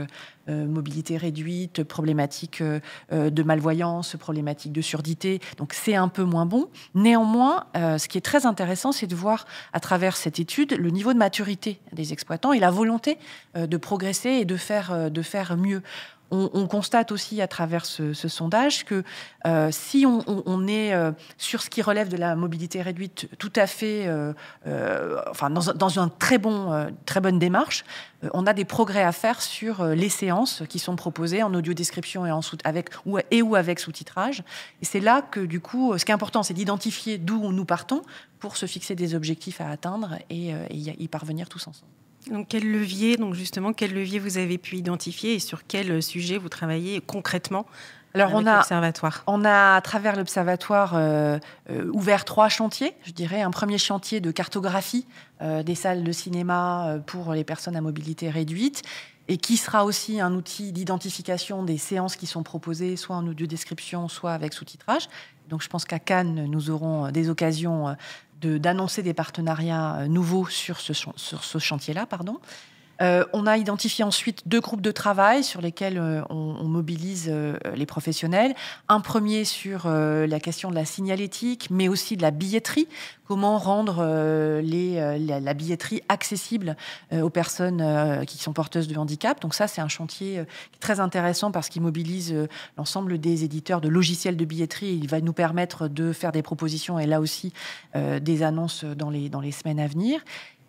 mobilité 0.47 1.17
réduite, 1.17 1.83
problématique 1.83 2.61
euh, 2.61 2.79
euh, 3.11 3.29
de 3.29 3.43
malvoyance, 3.43 4.15
problématique 4.17 4.71
de 4.71 4.81
surdité. 4.81 5.39
Donc 5.57 5.73
c'est 5.73 5.95
un 5.95 6.07
peu 6.07 6.23
moins 6.23 6.45
bon. 6.45 6.69
Néanmoins, 6.95 7.65
ce 7.75 8.07
qui 8.07 8.17
est 8.17 8.21
très 8.21 8.45
intéressant, 8.45 8.91
c'est 8.91 9.07
de 9.07 9.15
voir 9.15 9.45
à 9.73 9.79
travers 9.79 10.15
cette 10.15 10.39
étude 10.39 10.73
le 10.77 10.89
niveau 10.89 11.13
de 11.13 11.17
maturité 11.17 11.79
des 11.91 12.13
exploitants 12.13 12.53
et 12.53 12.59
la 12.59 12.71
volonté 12.71 13.17
de 13.55 13.77
progresser 13.77 14.29
et 14.29 14.45
de 14.45 14.57
faire, 14.57 15.11
de 15.11 15.21
faire 15.21 15.57
mieux 15.57 15.81
on, 16.33 16.67
constate 16.67 17.11
aussi 17.11 17.41
à 17.41 17.47
travers 17.47 17.85
ce, 17.85 18.13
sondage 18.13 18.85
que 18.85 19.03
euh, 19.45 19.69
si 19.71 20.05
on, 20.05 20.67
est 20.67 20.93
euh, 20.93 21.11
sur 21.37 21.61
ce 21.61 21.69
qui 21.69 21.81
relève 21.81 22.09
de 22.09 22.17
la 22.17 22.35
mobilité 22.35 22.81
réduite 22.81 23.29
tout 23.37 23.51
à 23.55 23.67
fait, 23.67 24.07
euh, 24.07 24.33
enfin 25.29 25.49
dans, 25.49 25.99
une 25.99 26.09
très, 26.17 26.37
bon, 26.37 26.87
très 27.05 27.19
bonne 27.19 27.39
démarche, 27.39 27.85
on 28.33 28.47
a 28.47 28.53
des 28.53 28.65
progrès 28.65 29.03
à 29.03 29.11
faire 29.11 29.41
sur 29.41 29.85
les 29.85 30.09
séances 30.09 30.63
qui 30.69 30.79
sont 30.79 30.95
proposées 30.95 31.43
en 31.43 31.53
audio 31.53 31.73
description 31.73 32.25
et, 32.25 32.31
avec, 32.63 32.89
ou, 33.05 33.19
et 33.31 33.41
ou 33.41 33.55
avec 33.55 33.79
sous-titrage. 33.79 34.43
Et 34.81 34.85
c'est 34.85 35.01
là 35.01 35.21
que 35.21 35.41
du 35.41 35.59
coup, 35.59 35.97
ce 35.97 36.05
qui 36.05 36.11
est 36.11 36.15
important, 36.15 36.41
c'est 36.41 36.53
d'identifier 36.53 37.17
d'où 37.17 37.51
nous 37.51 37.65
partons 37.65 38.01
pour 38.39 38.57
se 38.57 38.65
fixer 38.65 38.95
des 38.95 39.13
objectifs 39.13 39.61
à 39.61 39.69
atteindre 39.69 40.17
et 40.29 40.53
y 40.71 41.07
parvenir 41.07 41.49
tous 41.49 41.67
ensemble. 41.67 41.91
Donc, 42.29 42.47
quel 42.49 42.69
levier, 42.69 43.17
donc 43.17 43.33
justement, 43.33 43.73
quel 43.73 43.93
levier 43.93 44.19
vous 44.19 44.37
avez 44.37 44.57
pu 44.57 44.77
identifier 44.77 45.35
et 45.35 45.39
sur 45.39 45.65
quel 45.67 46.01
sujet 46.01 46.37
vous 46.37 46.49
travaillez 46.49 47.01
concrètement 47.01 47.65
alors 48.15 48.31
on 48.33 48.45
a, 48.45 48.63
on 49.25 49.43
a 49.43 49.75
à 49.75 49.81
travers 49.81 50.15
l'observatoire 50.15 50.93
euh, 50.95 51.39
euh, 51.69 51.89
ouvert 51.93 52.25
trois 52.25 52.47
chantiers, 52.47 52.93
je 53.03 53.11
dirais. 53.11 53.41
Un 53.41 53.49
premier 53.49 53.79
chantier 53.79 54.21
de 54.21 54.29
cartographie 54.29 55.07
euh, 55.41 55.63
des 55.63 55.73
salles 55.73 56.03
de 56.03 56.11
cinéma 56.11 56.99
pour 57.07 57.33
les 57.33 57.43
personnes 57.43 57.75
à 57.75 57.81
mobilité 57.81 58.29
réduite 58.29 58.83
et 59.27 59.37
qui 59.37 59.57
sera 59.57 59.83
aussi 59.83 60.19
un 60.19 60.35
outil 60.35 60.73
d'identification 60.73 61.63
des 61.63 61.77
séances 61.77 62.15
qui 62.15 62.27
sont 62.27 62.43
proposées, 62.43 62.97
soit 62.97 63.15
en 63.15 63.25
audio 63.25 63.47
description, 63.47 64.07
soit 64.07 64.33
avec 64.33 64.53
sous-titrage. 64.53 65.07
Donc 65.49 65.63
je 65.63 65.69
pense 65.69 65.85
qu'à 65.85 65.99
Cannes, 65.99 66.45
nous 66.47 66.69
aurons 66.69 67.09
des 67.09 67.29
occasions 67.29 67.95
d'annoncer 68.45 69.03
des 69.03 69.13
partenariats 69.13 69.95
euh, 69.95 70.07
nouveaux 70.07 70.47
sur 70.47 70.79
ce, 70.79 70.93
sur 70.93 71.43
ce 71.43 71.57
chantier-là. 71.57 72.05
pardon. 72.05 72.39
Euh, 73.01 73.25
on 73.33 73.47
a 73.47 73.57
identifié 73.57 74.03
ensuite 74.03 74.47
deux 74.47 74.61
groupes 74.61 74.81
de 74.81 74.91
travail 74.91 75.43
sur 75.43 75.61
lesquels 75.61 75.97
euh, 75.97 76.21
on, 76.29 76.63
mobilise 76.63 77.31
les 77.75 77.85
professionnels. 77.85 78.55
Un 78.89 78.99
premier 78.99 79.45
sur 79.45 79.87
la 79.87 80.39
question 80.39 80.71
de 80.71 80.75
la 80.75 80.85
signalétique, 80.85 81.67
mais 81.69 81.87
aussi 81.87 82.17
de 82.17 82.23
la 82.23 82.31
billetterie. 82.31 82.87
Comment 83.25 83.57
rendre 83.59 84.03
la, 84.03 85.53
billetterie 85.53 86.01
accessible 86.09 86.75
aux 87.11 87.29
personnes 87.29 88.25
qui 88.25 88.39
sont 88.39 88.53
porteuses 88.53 88.87
de 88.87 88.97
handicap. 88.97 89.39
Donc 89.39 89.53
ça, 89.53 89.67
c'est 89.67 89.81
un 89.81 89.87
chantier 89.87 90.43
très 90.79 90.99
intéressant 90.99 91.51
parce 91.51 91.69
qu'il 91.69 91.83
mobilise 91.83 92.35
l'ensemble 92.77 93.19
des 93.19 93.43
éditeurs 93.43 93.81
de 93.81 93.89
logiciels 93.89 94.35
de 94.35 94.45
billetterie. 94.45 94.97
Il 95.01 95.07
va 95.07 95.21
nous 95.21 95.33
permettre 95.33 95.87
de 95.87 96.11
faire 96.11 96.31
des 96.31 96.41
propositions 96.41 96.97
et 96.97 97.05
là 97.05 97.19
aussi 97.19 97.53
des 97.93 98.41
annonces 98.41 98.83
dans 98.83 99.09
les 99.09 99.51
semaines 99.51 99.79
à 99.79 99.87
venir. 99.87 100.21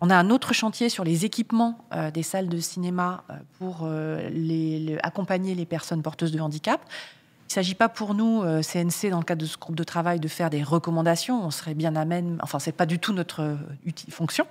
On 0.05 0.11
a 0.11 0.15
un 0.15 0.29
autre 0.29 0.53
chantier 0.53 0.89
sur 0.89 1.03
les 1.03 1.25
équipements 1.25 1.79
euh, 1.91 2.11
des 2.11 2.21
salles 2.21 2.47
de 2.47 2.59
cinéma 2.59 3.23
euh, 3.31 3.33
pour 3.57 3.79
euh, 3.81 4.29
les, 4.29 4.99
accompagner 5.01 5.55
les 5.55 5.65
personnes 5.65 6.03
porteuses 6.03 6.31
de 6.31 6.39
handicap. 6.39 6.79
Il 6.85 7.49
ne 7.49 7.53
s'agit 7.53 7.73
pas 7.73 7.89
pour 7.89 8.13
nous, 8.13 8.43
CNC, 8.61 9.09
dans 9.09 9.17
le 9.17 9.23
cadre 9.23 9.41
de 9.41 9.47
ce 9.47 9.57
groupe 9.57 9.75
de 9.75 9.83
travail, 9.83 10.19
de 10.19 10.27
faire 10.27 10.51
des 10.51 10.61
recommandations. 10.61 11.43
On 11.43 11.49
serait 11.49 11.73
bien 11.73 11.95
amène. 11.95 12.37
Enfin, 12.43 12.59
ce 12.59 12.69
n'est 12.69 12.73
pas 12.73 12.85
du 12.85 12.99
tout 12.99 13.13
notre 13.13 13.57
fonction. 14.09 14.45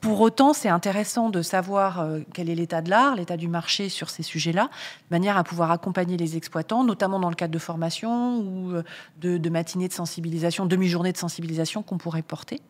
Pour 0.00 0.20
autant, 0.20 0.52
c'est 0.52 0.68
intéressant 0.68 1.30
de 1.30 1.42
savoir 1.42 2.06
quel 2.32 2.48
est 2.48 2.54
l'état 2.54 2.82
de 2.82 2.90
l'art, 2.90 3.14
l'état 3.14 3.36
du 3.36 3.48
marché 3.48 3.88
sur 3.88 4.10
ces 4.10 4.22
sujets-là, 4.22 4.64
de 4.64 5.14
manière 5.14 5.36
à 5.36 5.44
pouvoir 5.44 5.72
accompagner 5.72 6.16
les 6.16 6.36
exploitants, 6.36 6.84
notamment 6.84 7.18
dans 7.18 7.30
le 7.30 7.34
cadre 7.34 7.52
de 7.52 7.58
formation 7.58 8.38
ou 8.38 8.72
de, 9.20 9.36
de 9.36 9.50
matinées 9.50 9.88
de 9.88 9.92
sensibilisation, 9.92 10.66
demi-journée 10.66 11.12
de 11.12 11.18
sensibilisation 11.18 11.82
qu'on 11.82 11.98
pourrait 11.98 12.22
porter. 12.22 12.60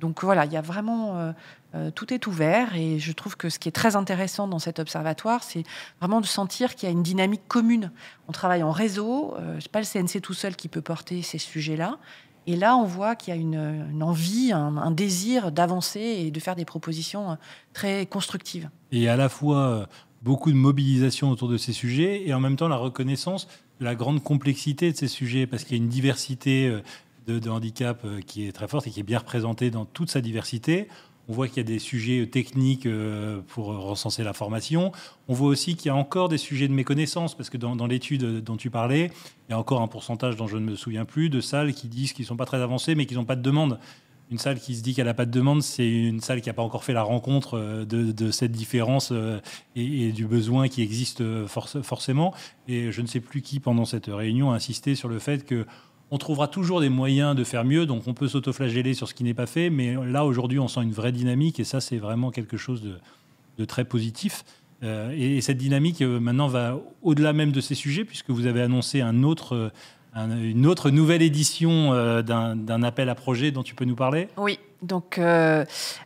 Donc 0.00 0.22
voilà, 0.22 0.44
il 0.44 0.52
y 0.52 0.56
a 0.56 0.60
vraiment 0.60 1.34
euh, 1.74 1.78
euh, 1.78 1.90
tout 1.90 2.12
est 2.12 2.26
ouvert 2.26 2.74
et 2.76 2.98
je 2.98 3.12
trouve 3.12 3.36
que 3.36 3.48
ce 3.48 3.58
qui 3.58 3.68
est 3.68 3.72
très 3.72 3.96
intéressant 3.96 4.48
dans 4.48 4.58
cet 4.58 4.78
observatoire, 4.78 5.42
c'est 5.42 5.64
vraiment 6.00 6.20
de 6.20 6.26
sentir 6.26 6.74
qu'il 6.74 6.88
y 6.88 6.90
a 6.90 6.92
une 6.92 7.02
dynamique 7.02 7.42
commune. 7.48 7.90
On 8.28 8.32
travaille 8.32 8.62
en 8.62 8.72
réseau, 8.72 9.34
euh, 9.38 9.58
c'est 9.60 9.70
pas 9.70 9.80
le 9.80 9.86
CNC 9.86 10.20
tout 10.20 10.34
seul 10.34 10.56
qui 10.56 10.68
peut 10.68 10.80
porter 10.80 11.22
ces 11.22 11.38
sujets-là. 11.38 11.98
Et 12.46 12.56
là, 12.56 12.76
on 12.76 12.84
voit 12.84 13.14
qu'il 13.14 13.34
y 13.34 13.36
a 13.36 13.40
une, 13.40 14.02
envie, 14.02 14.52
un, 14.52 14.90
désir 14.90 15.52
d'avancer 15.52 16.00
et 16.00 16.30
de 16.30 16.40
faire 16.40 16.56
des 16.56 16.64
propositions 16.64 17.36
très 17.74 18.06
constructives. 18.06 18.70
Et 18.90 19.06
à 19.06 19.16
la 19.16 19.28
fois 19.28 19.86
beaucoup 20.22 20.50
de 20.50 20.56
mobilisation 20.56 21.30
autour 21.30 21.48
de 21.48 21.58
ces 21.58 21.74
sujets 21.74 22.26
et 22.26 22.32
en 22.32 22.40
même 22.40 22.56
temps 22.56 22.68
la 22.68 22.76
reconnaissance 22.76 23.48
de 23.80 23.84
la 23.84 23.94
grande 23.94 24.22
complexité 24.22 24.90
de 24.90 24.96
ces 24.96 25.08
sujets 25.08 25.46
parce 25.46 25.64
qu'il 25.64 25.76
y 25.76 25.80
a 25.80 25.82
une 25.82 25.90
diversité 25.90 26.80
de, 27.28 27.50
handicap 27.50 28.00
euh, 28.04 28.20
qui 28.20 28.46
est 28.46 28.52
très 28.52 28.68
forte 28.68 28.86
et 28.86 28.90
qui 28.90 29.00
est 29.00 29.04
bien 29.04 29.18
représentée 29.18 29.70
dans 29.70 29.84
toute 29.84 30.10
sa 30.10 30.20
diversité. 30.20 30.88
On 31.28 31.34
voit 31.34 31.46
qu'il 31.46 31.58
y 31.58 31.60
a 31.60 31.64
des 31.64 31.78
sujets 31.78 32.26
techniques 32.26 32.86
euh, 32.86 33.42
pour 33.48 33.66
recenser 33.66 34.24
la 34.24 34.32
formation. 34.32 34.92
On 35.28 35.34
voit 35.34 35.48
aussi 35.48 35.76
qu'il 35.76 35.88
y 35.88 35.90
a 35.90 35.94
encore 35.94 36.30
des 36.30 36.38
sujets 36.38 36.68
de 36.68 36.72
méconnaissance, 36.72 37.36
parce 37.36 37.50
que 37.50 37.58
dans, 37.58 37.86
l'étude 37.86 38.42
dont 38.42 38.56
tu 38.56 38.70
parlais, 38.70 39.10
il 39.48 39.52
y 39.52 39.54
a 39.54 39.58
encore 39.58 39.82
un 39.82 39.88
pourcentage 39.88 40.36
dont 40.36 40.46
je 40.46 40.56
ne 40.56 40.64
me 40.64 40.74
souviens 40.74 41.04
plus 41.04 41.28
de 41.28 41.42
salles 41.42 41.74
qui 41.74 41.88
disent 41.88 42.14
qu'ils 42.14 42.24
ne 42.24 42.28
sont 42.28 42.36
pas 42.36 42.46
très 42.46 42.62
avancées, 42.62 42.94
mais 42.94 43.04
qu'ils 43.04 43.18
n'ont 43.18 43.26
pas 43.26 43.36
de 43.36 43.42
demande. 43.42 43.78
Une 44.30 44.38
salle 44.38 44.58
qui 44.58 44.74
se 44.74 44.82
dit 44.82 44.94
qu'elle 44.94 45.06
n'a 45.06 45.14
pas 45.14 45.26
de 45.26 45.30
demande, 45.30 45.62
c'est 45.62 45.88
une 45.88 46.20
salle 46.20 46.40
qui 46.40 46.48
n'a 46.48 46.54
pas 46.54 46.62
encore 46.62 46.84
fait 46.84 46.92
la 46.92 47.02
rencontre 47.02 47.58
euh, 47.58 47.84
de, 47.84 48.30
cette 48.30 48.52
différence 48.52 49.12
et, 49.76 50.12
du 50.12 50.26
besoin 50.26 50.68
qui 50.68 50.82
existe 50.82 51.22
forcément. 51.46 52.32
Et 52.68 52.90
je 52.90 53.02
ne 53.02 53.06
sais 53.06 53.20
plus 53.20 53.42
qui, 53.42 53.60
pendant 53.60 53.84
cette 53.84 54.06
réunion, 54.06 54.52
a 54.52 54.54
insisté 54.54 54.94
sur 54.94 55.08
le 55.10 55.18
fait 55.18 55.44
que 55.44 55.66
on 56.10 56.18
trouvera 56.18 56.48
toujours 56.48 56.80
des 56.80 56.88
moyens 56.88 57.36
de 57.36 57.44
faire 57.44 57.64
mieux, 57.64 57.86
donc 57.86 58.04
on 58.06 58.14
peut 58.14 58.28
s'autoflageller 58.28 58.94
sur 58.94 59.08
ce 59.08 59.14
qui 59.14 59.24
n'est 59.24 59.34
pas 59.34 59.46
fait, 59.46 59.70
mais 59.70 59.94
là 60.06 60.24
aujourd'hui 60.24 60.58
on 60.58 60.68
sent 60.68 60.82
une 60.82 60.92
vraie 60.92 61.12
dynamique 61.12 61.60
et 61.60 61.64
ça 61.64 61.80
c'est 61.80 61.98
vraiment 61.98 62.30
quelque 62.30 62.56
chose 62.56 62.82
de, 63.58 63.64
très 63.64 63.84
positif. 63.84 64.44
Euh, 64.84 65.12
et, 65.16 65.40
cette 65.40 65.58
dynamique 65.58 66.02
euh, 66.02 66.20
maintenant 66.20 66.46
va 66.46 66.78
au-delà 67.02 67.32
même 67.32 67.50
de 67.50 67.60
ces 67.60 67.74
sujets 67.74 68.04
puisque 68.04 68.30
vous 68.30 68.46
avez 68.46 68.62
annoncé 68.62 69.02
autre, 69.02 69.72
une 70.14 70.66
autre 70.66 70.90
nouvelle 70.90 71.20
édition 71.20 71.92
euh, 71.92 72.22
d'un 72.22 72.82
appel 72.84 73.08
à 73.08 73.16
projet 73.16 73.50
dont 73.50 73.64
tu 73.64 73.74
peux 73.74 73.84
nous 73.84 73.96
parler? 73.96 74.28
Oui, 74.36 74.60
donc 74.82 75.20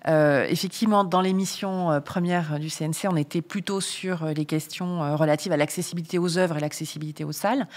effectivement 0.05 1.05
dans 1.05 1.21
l'émission 1.21 2.01
première 2.05 2.59
du 2.59 2.71
CNC 2.71 3.09
on 3.11 3.17
était 3.17 3.43
plutôt 3.43 3.83
sur 3.83 4.25
les 4.25 4.47
questions 4.47 5.17
relatives 5.17 5.53
à 5.53 5.59
l'accessibilité 5.59 6.19
aux 6.19 6.39
œuvres 6.39 6.57
et 6.57 6.61
l'accessibilité 6.61 7.25
aux 7.25 7.33
salles. 7.33 7.69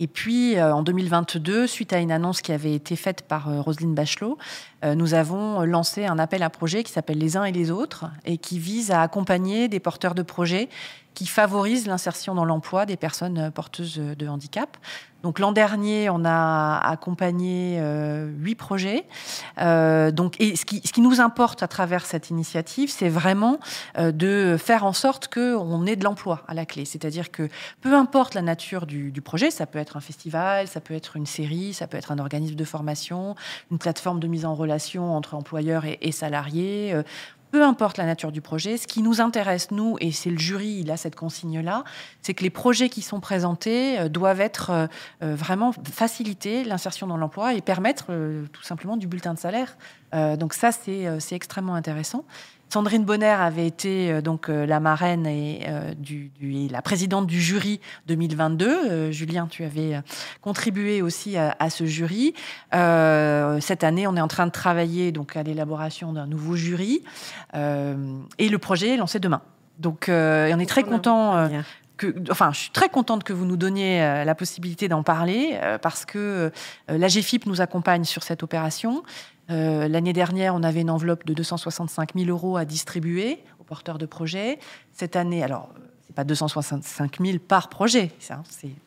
Et 0.00 0.08
puis, 0.08 0.56
euh, 0.56 0.74
en 0.74 0.82
2022, 0.82 1.66
suite 1.66 1.92
à 1.92 1.98
une 1.98 2.10
annonce 2.10 2.42
qui 2.42 2.50
avait 2.50 2.74
été 2.74 2.96
faite 2.96 3.22
par 3.22 3.48
euh, 3.48 3.60
Roselyne 3.60 3.94
Bachelot, 3.94 4.38
euh, 4.84 4.94
nous 4.96 5.14
avons 5.14 5.62
lancé 5.62 6.04
un 6.04 6.18
appel 6.18 6.42
à 6.42 6.50
projet 6.50 6.82
qui 6.82 6.90
s'appelle 6.90 7.18
Les 7.18 7.36
uns 7.36 7.44
et 7.44 7.52
les 7.52 7.70
autres 7.70 8.06
et 8.24 8.36
qui 8.36 8.58
vise 8.58 8.90
à 8.90 9.02
accompagner 9.02 9.68
des 9.68 9.78
porteurs 9.78 10.16
de 10.16 10.22
projets 10.22 10.68
qui 11.14 11.26
favorisent 11.26 11.86
l'insertion 11.86 12.34
dans 12.34 12.44
l'emploi 12.44 12.86
des 12.86 12.96
personnes 12.96 13.50
porteuses 13.52 13.96
de 13.96 14.28
handicap. 14.28 14.76
Donc 15.24 15.38
l'an 15.38 15.52
dernier, 15.52 16.10
on 16.10 16.22
a 16.26 16.78
accompagné 16.84 17.78
euh, 17.80 18.30
huit 18.40 18.56
projets. 18.56 19.06
Euh, 19.58 20.10
donc, 20.10 20.38
et 20.38 20.54
ce 20.54 20.66
qui, 20.66 20.82
ce 20.84 20.92
qui, 20.92 21.00
nous 21.00 21.18
importe 21.18 21.62
à 21.62 21.66
travers 21.66 22.04
cette 22.04 22.28
initiative, 22.28 22.90
c'est 22.90 23.08
vraiment 23.08 23.58
euh, 23.96 24.12
de 24.12 24.58
faire 24.58 24.84
en 24.84 24.92
sorte 24.92 25.32
qu'on 25.32 25.86
ait 25.86 25.96
de 25.96 26.04
l'emploi 26.04 26.42
à 26.46 26.52
la 26.52 26.66
clé. 26.66 26.84
C'est-à-dire 26.84 27.30
que 27.30 27.48
peu 27.80 27.94
importe 27.94 28.34
la 28.34 28.42
nature 28.42 28.84
du, 28.84 29.12
du, 29.12 29.22
projet, 29.22 29.50
ça 29.50 29.64
peut 29.64 29.78
être 29.78 29.96
un 29.96 30.02
festival, 30.02 30.68
ça 30.68 30.82
peut 30.82 30.92
être 30.92 31.16
une 31.16 31.24
série, 31.24 31.72
ça 31.72 31.86
peut 31.86 31.96
être 31.96 32.12
un 32.12 32.18
organisme 32.18 32.54
de 32.54 32.64
formation, 32.64 33.34
une 33.70 33.78
plateforme 33.78 34.20
de 34.20 34.26
mise 34.26 34.44
en 34.44 34.54
relation 34.54 35.16
entre 35.16 35.36
employeurs 35.36 35.86
et, 35.86 35.96
et 36.02 36.12
salariés 36.12 36.94
peu 37.54 37.62
importe 37.62 37.98
la 37.98 38.04
nature 38.04 38.32
du 38.32 38.40
projet, 38.40 38.78
ce 38.78 38.88
qui 38.88 39.00
nous 39.00 39.20
intéresse, 39.20 39.70
nous, 39.70 39.96
et 40.00 40.10
c'est 40.10 40.28
le 40.28 40.38
jury, 40.38 40.80
il 40.80 40.90
a 40.90 40.96
cette 40.96 41.14
consigne-là, 41.14 41.84
c'est 42.20 42.34
que 42.34 42.42
les 42.42 42.50
projets 42.50 42.88
qui 42.88 43.00
sont 43.00 43.20
présentés 43.20 43.96
euh, 43.96 44.08
doivent 44.08 44.40
être 44.40 44.70
euh, 44.70 44.86
euh, 45.22 45.36
vraiment 45.36 45.72
faciliter 45.88 46.64
l'insertion 46.64 47.06
dans 47.06 47.16
l'emploi 47.16 47.54
et 47.54 47.60
permettre 47.60 48.06
tout 48.52 48.62
simplement 48.64 48.96
du 48.96 49.06
bulletin 49.06 49.34
de 49.34 49.38
salaire. 49.38 49.76
Donc 50.14 50.54
ça, 50.54 50.70
c'est 50.72 51.34
extrêmement 51.34 51.74
intéressant. 51.74 52.24
Sandrine 52.74 53.04
Bonner 53.04 53.26
avait 53.26 53.68
été 53.68 54.10
euh, 54.10 54.20
donc 54.20 54.48
euh, 54.48 54.66
la 54.66 54.80
marraine 54.80 55.26
et, 55.26 55.60
euh, 55.68 55.94
du, 55.94 56.32
la 56.68 56.82
présidente 56.82 57.28
du 57.28 57.40
jury 57.40 57.80
2022. 58.08 59.12
Julien, 59.12 59.46
tu 59.46 59.62
avais 59.62 60.02
contribué 60.40 61.00
aussi 61.00 61.36
à, 61.36 61.70
ce 61.70 61.86
jury. 61.86 62.34
cette 62.72 63.84
année, 63.84 64.08
on 64.08 64.16
est 64.16 64.20
en 64.20 64.26
train 64.26 64.46
de 64.46 64.52
travailler 64.52 65.12
donc 65.12 65.36
à 65.36 65.44
l'élaboration 65.44 66.12
d'un 66.12 66.26
nouveau 66.26 66.56
jury 66.56 67.04
et 67.54 68.48
le 68.48 68.58
projet 68.58 68.94
est 68.94 68.96
lancé 68.96 69.20
demain. 69.20 69.42
Donc, 69.78 70.06
on 70.08 70.58
est 70.58 70.68
très 70.68 70.82
content. 70.82 71.48
Que, 71.96 72.12
enfin, 72.28 72.50
je 72.52 72.58
suis 72.58 72.70
très 72.70 72.88
contente 72.88 73.22
que 73.22 73.32
vous 73.32 73.44
nous 73.44 73.56
donniez 73.56 74.00
la 74.24 74.34
possibilité 74.34 74.88
d'en 74.88 75.04
parler 75.04 75.58
parce 75.80 76.04
que 76.04 76.50
la 76.88 77.08
GFIP 77.08 77.46
nous 77.46 77.60
accompagne 77.60 78.04
sur 78.04 78.24
cette 78.24 78.42
opération. 78.42 79.04
Euh, 79.50 79.88
l'année 79.88 80.12
dernière, 80.12 80.54
on 80.54 80.62
avait 80.62 80.80
une 80.80 80.90
enveloppe 80.90 81.26
de 81.26 81.34
265 81.34 82.10
000 82.14 82.28
euros 82.30 82.56
à 82.56 82.64
distribuer 82.64 83.38
aux 83.60 83.64
porteurs 83.64 83.98
de 83.98 84.06
projets. 84.06 84.58
Cette 84.92 85.16
année, 85.16 85.42
alors, 85.42 85.68
c'est 86.06 86.14
pas 86.14 86.24
265 86.24 87.20
000 87.20 87.38
par 87.38 87.68
projet, 87.68 88.10
c'est 88.18 88.34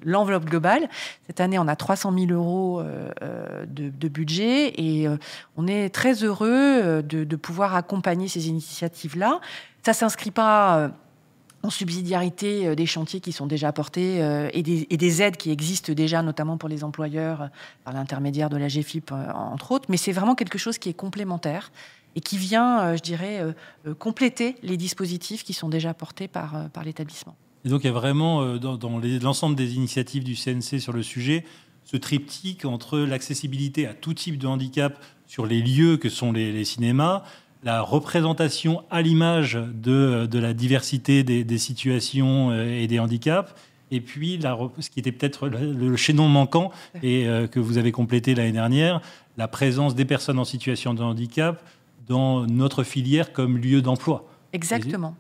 l'enveloppe 0.04 0.46
globale. 0.46 0.90
Cette 1.26 1.42
année, 1.42 1.60
on 1.60 1.68
a 1.68 1.76
300 1.76 2.14
000 2.18 2.32
euros 2.32 2.80
euh, 2.80 3.12
euh, 3.22 3.66
de, 3.68 4.08
budget 4.08 4.74
et 4.78 5.08
on 5.58 5.68
est 5.68 5.90
très 5.90 6.24
heureux 6.24 7.04
de, 7.04 7.36
pouvoir 7.36 7.76
accompagner 7.76 8.28
ces 8.28 8.48
initiatives-là. 8.48 9.42
Ça 9.84 9.94
s'inscrit 9.94 10.32
pas 10.32 10.92
en 11.68 11.70
subsidiarité 11.70 12.76
des 12.76 12.86
chantiers 12.86 13.20
qui 13.20 13.32
sont 13.32 13.46
déjà 13.46 13.72
portés 13.72 14.18
et 14.54 14.64
des, 14.64 15.22
aides 15.22 15.38
qui 15.38 15.52
existent 15.52 15.94
déjà, 15.94 16.22
notamment 16.22 16.58
pour 16.58 16.70
les 16.70 16.84
employeurs, 16.84 17.50
par 17.84 17.94
l'intermédiaire 17.94 18.50
de 18.50 18.58
la 18.58 18.68
GFIP, 18.68 19.12
entre 19.12 19.72
autres. 19.72 19.86
Mais 19.90 19.98
c'est 19.98 20.12
vraiment 20.12 20.36
quelque 20.36 20.58
chose 20.58 20.78
qui 20.78 20.90
est 20.90 20.94
complémentaire 20.94 21.72
et 22.16 22.22
qui 22.22 22.38
vient, 22.38 22.96
je 22.96 23.02
dirais, 23.02 23.44
compléter 24.00 24.56
les 24.64 24.78
dispositifs 24.78 25.44
qui 25.44 25.54
sont 25.54 25.70
déjà 25.70 25.94
portés 25.94 26.28
par, 26.28 26.70
l'établissement. 26.84 27.36
Et 27.66 27.70
donc 27.70 27.84
il 27.84 27.88
y 27.88 27.90
a 27.90 27.94
vraiment, 27.94 28.56
dans, 28.56 28.78
dans 28.78 29.02
l'ensemble 29.22 29.56
des 29.56 29.76
initiatives 29.76 30.24
du 30.24 30.36
CNC 30.36 30.80
sur 30.80 30.94
le 30.94 31.04
sujet, 31.04 31.44
ce 31.88 31.96
triptyque 31.96 32.66
entre 32.66 33.00
l'accessibilité 33.00 33.88
à 33.88 33.94
tout 33.94 34.14
type 34.14 34.38
de 34.38 34.46
handicap 34.46 35.02
sur 35.26 35.46
les 35.46 35.62
lieux 35.62 35.96
que 35.96 36.10
sont 36.10 36.34
les, 36.34 36.66
cinémas, 36.66 37.24
la 37.64 37.82
représentation 37.82 38.84
à 38.90 39.02
l'image 39.02 39.54
de, 39.56 40.26
de, 40.26 40.40
la 40.40 40.54
diversité 40.54 41.24
des, 41.24 41.58
situations 41.58 42.52
euh, 42.52 42.82
et 42.82 42.88
des 42.88 43.00
handicaps, 43.00 43.54
et 43.92 44.02
puis 44.02 44.40
ce 44.80 44.90
qui 44.90 45.00
était 45.00 45.12
peut-être 45.12 45.48
le, 45.48 45.96
chaînon 45.96 46.28
manquant 46.28 46.72
et 47.02 47.28
euh, 47.28 47.48
que 47.48 47.60
vous 47.60 47.78
avez 47.78 47.92
complété 47.92 48.36
l'année 48.36 48.52
dernière, 48.52 49.02
la 49.38 49.48
présence 49.48 49.96
des 49.96 50.06
personnes 50.06 50.40
en 50.40 50.46
situation 50.46 50.94
de 50.94 51.02
handicap 51.04 51.62
dans 52.08 52.46
notre 52.46 52.84
filière 52.84 53.34
comme 53.34 53.58
lieu 53.58 53.82
d'emploi. 53.82 54.26
Exactement. 54.54 55.16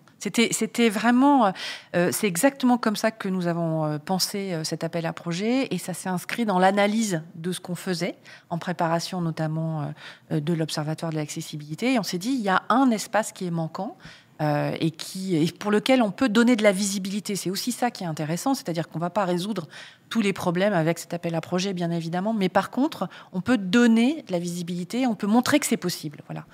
C'était 0.52 0.90
vraiment, 0.90 1.54
euh, 1.96 2.10
c'est 2.12 2.28
exactement 2.28 2.78
comme 2.78 2.96
ça 2.96 3.12
que 3.12 3.30
nous 3.30 3.48
avons 3.48 3.86
euh, 3.86 3.98
pensé 3.98 4.54
euh, 4.54 4.64
cet 4.64 4.84
appel 4.84 5.06
à 5.06 5.14
projet 5.14 5.68
et 5.72 5.78
ça 5.78 5.94
s'est 5.94 6.10
inscrit 6.10 6.46
dans 6.46 6.60
l'analyse 6.60 7.22
de 7.36 7.52
ce 7.52 7.60
qu'on 7.60 7.76
faisait 7.76 8.16
en 8.50 8.58
préparation 8.58 9.22
notamment 9.22 9.94
de 10.32 10.54
l'Observatoire 10.54 11.12
de 11.12 11.18
l'accessibilité. 11.18 11.94
Et 11.94 12.00
on 12.00 12.04
s'est 12.04 12.18
dit, 12.18 12.32
il 12.32 12.42
y 12.42 12.50
a 12.50 12.64
un 12.70 12.92
espace 12.92 13.32
qui 13.32 13.46
est 13.46 13.52
manquant. 13.52 13.98
et, 14.40 14.92
qui, 14.92 15.36
et 15.36 15.52
pour 15.52 15.72
lequel 15.72 16.04
on 16.04 16.12
peut 16.12 16.30
donner 16.30 16.56
de 16.56 16.62
la 16.62 16.72
visibilité. 16.72 17.36
C'est 17.36 17.50
aussi 17.50 17.72
ça 17.72 17.90
qui 17.90 18.04
est 18.04 18.08
intéressant, 18.08 18.54
c'est-à-dire 18.54 18.88
qu'on 18.88 19.00
ne 19.00 19.04
va 19.04 19.10
pas 19.10 19.26
résoudre 19.26 19.68
tous 20.10 20.22
les 20.22 20.32
problèmes 20.32 20.74
avec 20.74 21.00
cet 21.00 21.16
appel 21.16 21.34
à 21.34 21.42
projet, 21.42 21.74
bien 21.74 21.90
évidemment, 21.90 22.34
mais 22.34 22.48
par 22.48 22.70
contre, 22.70 23.10
on 23.34 23.42
peut 23.42 23.58
donner 23.58 24.24
de 24.28 24.32
la 24.32 24.38
visibilité, 24.38 25.08
on 25.08 25.16
peut 25.16 25.26
montrer 25.26 25.60
que 25.60 25.66
c'est 25.66 25.76
possible. 25.76 26.22
Voilà. 26.28 26.46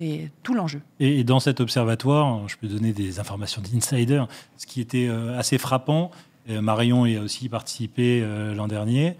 C'est 0.00 0.30
tout 0.42 0.54
l'enjeu. 0.54 0.80
Et 1.00 1.24
dans 1.24 1.40
cet 1.40 1.60
observatoire, 1.60 2.48
je 2.48 2.56
peux 2.56 2.66
donner 2.66 2.92
des 2.92 3.20
informations 3.20 3.62
d'insider, 3.62 4.24
ce 4.56 4.66
qui 4.66 4.80
était 4.80 5.06
euh, 5.08 5.38
assez 5.38 5.58
frappant, 5.58 6.10
euh, 6.50 6.60
Marion 6.60 7.06
y 7.06 7.16
a 7.16 7.22
aussi 7.22 7.48
participé 7.48 8.20
euh, 8.22 8.54
l'an 8.54 8.68
dernier, 8.68 9.16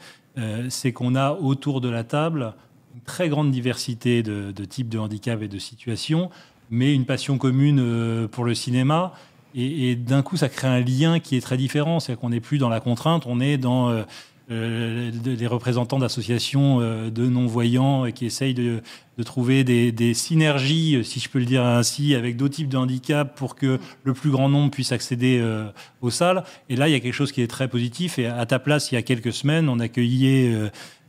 c'est 0.69 0.93
qu'on 0.93 1.15
a 1.15 1.31
autour 1.31 1.81
de 1.81 1.89
la 1.89 2.03
table 2.03 2.55
une 2.97 3.01
très 3.03 3.29
grande 3.29 3.53
diversité 3.53 4.25
de, 4.25 4.65
types 4.65 4.89
de 4.89 4.99
handicap 4.99 5.41
et 5.43 5.47
de 5.47 5.59
situations, 5.61 6.29
mais 6.71 6.93
une 6.93 7.05
passion 7.05 7.39
commune 7.39 8.27
pour 8.33 8.45
le 8.45 8.53
cinéma. 8.53 9.13
Et, 9.55 9.91
et 9.91 9.95
d'un 9.95 10.23
coup, 10.23 10.37
ça 10.37 10.49
crée 10.49 10.67
un 10.67 10.81
lien 10.81 11.21
qui 11.21 11.37
est 11.37 11.41
très 11.41 11.57
différent. 11.57 12.01
C'est 12.01 12.19
qu'on 12.19 12.31
n'est 12.31 12.41
plus 12.41 12.59
dans 12.59 12.69
la 12.69 12.81
contrainte, 12.81 13.27
on 13.27 13.39
est 13.39 13.59
dans 13.59 14.05
euh, 14.51 15.11
des 15.11 15.47
représentants 15.47 15.99
d'associations 15.99 16.79
euh, 16.83 17.09
de 17.09 17.27
non-voyants 17.27 18.11
qui 18.13 18.27
essayent 18.27 18.53
de, 18.53 18.83
trouver 19.25 19.65
des, 19.65 20.13
synergies, 20.13 21.03
si 21.03 21.19
je 21.19 21.31
peux 21.31 21.39
le 21.39 21.47
dire 21.47 21.65
ainsi, 21.65 22.15
avec 22.15 22.37
d'autres 22.37 22.57
types 22.57 22.69
de 22.69 22.77
handicaps 22.77 23.31
pour 23.37 23.55
que 23.55 23.79
le 24.03 24.13
plus 24.13 24.31
grand 24.31 24.51
nombre 24.51 24.71
puisse 24.71 24.93
accéder 24.93 25.39
euh, 25.41 25.71
aux 26.03 26.11
salles. 26.11 26.45
Et 26.69 26.77
là, 26.77 26.89
il 26.89 26.93
y 26.93 26.95
a 26.95 27.01
quelque 27.01 27.15
chose 27.15 27.33
qui 27.33 27.41
est 27.41 27.47
très 27.47 27.69
positif. 27.69 28.19
Et 28.19 28.27
à 28.27 28.45
ta 28.45 28.59
place, 28.59 28.93
il 28.93 28.97
y 28.97 28.99
a 28.99 29.03
quelques 29.03 29.33
semaines, 29.33 29.71
on 29.71 29.81
accueillait 29.81 30.53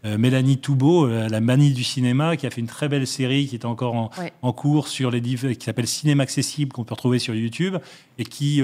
Mélanie 0.05 0.59
Toubeau, 0.59 1.07
la 1.07 1.41
manie 1.41 1.73
du 1.73 1.83
cinéma, 1.83 2.37
qui 2.37 2.45
a 2.45 2.51
fait 2.51 2.61
une 2.61 2.67
très 2.67 2.87
belle 2.87 3.07
série 3.07 3.47
qui 3.47 3.55
est 3.55 3.65
encore 3.65 4.11
en, 4.41 4.53
cours 4.53 4.87
sur 4.87 5.11
les 5.11 5.19
qui 5.21 5.65
s'appelle 5.65 5.87
Cinéma 5.87 6.23
accessible 6.23 6.71
qu'on 6.71 6.83
peut 6.83 6.93
retrouver 6.93 7.19
sur 7.19 7.33
YouTube 7.33 7.77
et 8.17 8.23
qui 8.23 8.61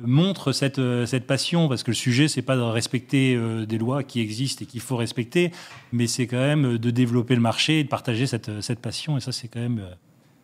montre 0.00 0.52
cette, 0.52 0.78
euh, 0.78 1.06
cette 1.06 1.26
passion, 1.26 1.68
parce 1.68 1.82
que 1.82 1.90
le 1.90 1.96
sujet, 1.96 2.28
c'est 2.28 2.42
pas 2.42 2.56
de 2.56 2.62
respecter 2.62 3.34
euh, 3.34 3.66
des 3.66 3.78
lois 3.78 4.02
qui 4.02 4.20
existent 4.20 4.62
et 4.62 4.66
qu'il 4.66 4.80
faut 4.80 4.96
respecter, 4.96 5.52
mais 5.92 6.06
c'est 6.06 6.26
quand 6.26 6.38
même 6.38 6.78
de 6.78 6.90
développer 6.90 7.34
le 7.34 7.40
marché 7.40 7.80
et 7.80 7.84
de 7.84 7.88
partager 7.88 8.26
cette, 8.26 8.60
cette 8.60 8.80
passion. 8.80 9.16
Et 9.16 9.20
ça, 9.20 9.32
c'est 9.32 9.48
quand 9.48 9.60
même 9.60 9.80
euh, 9.80 9.94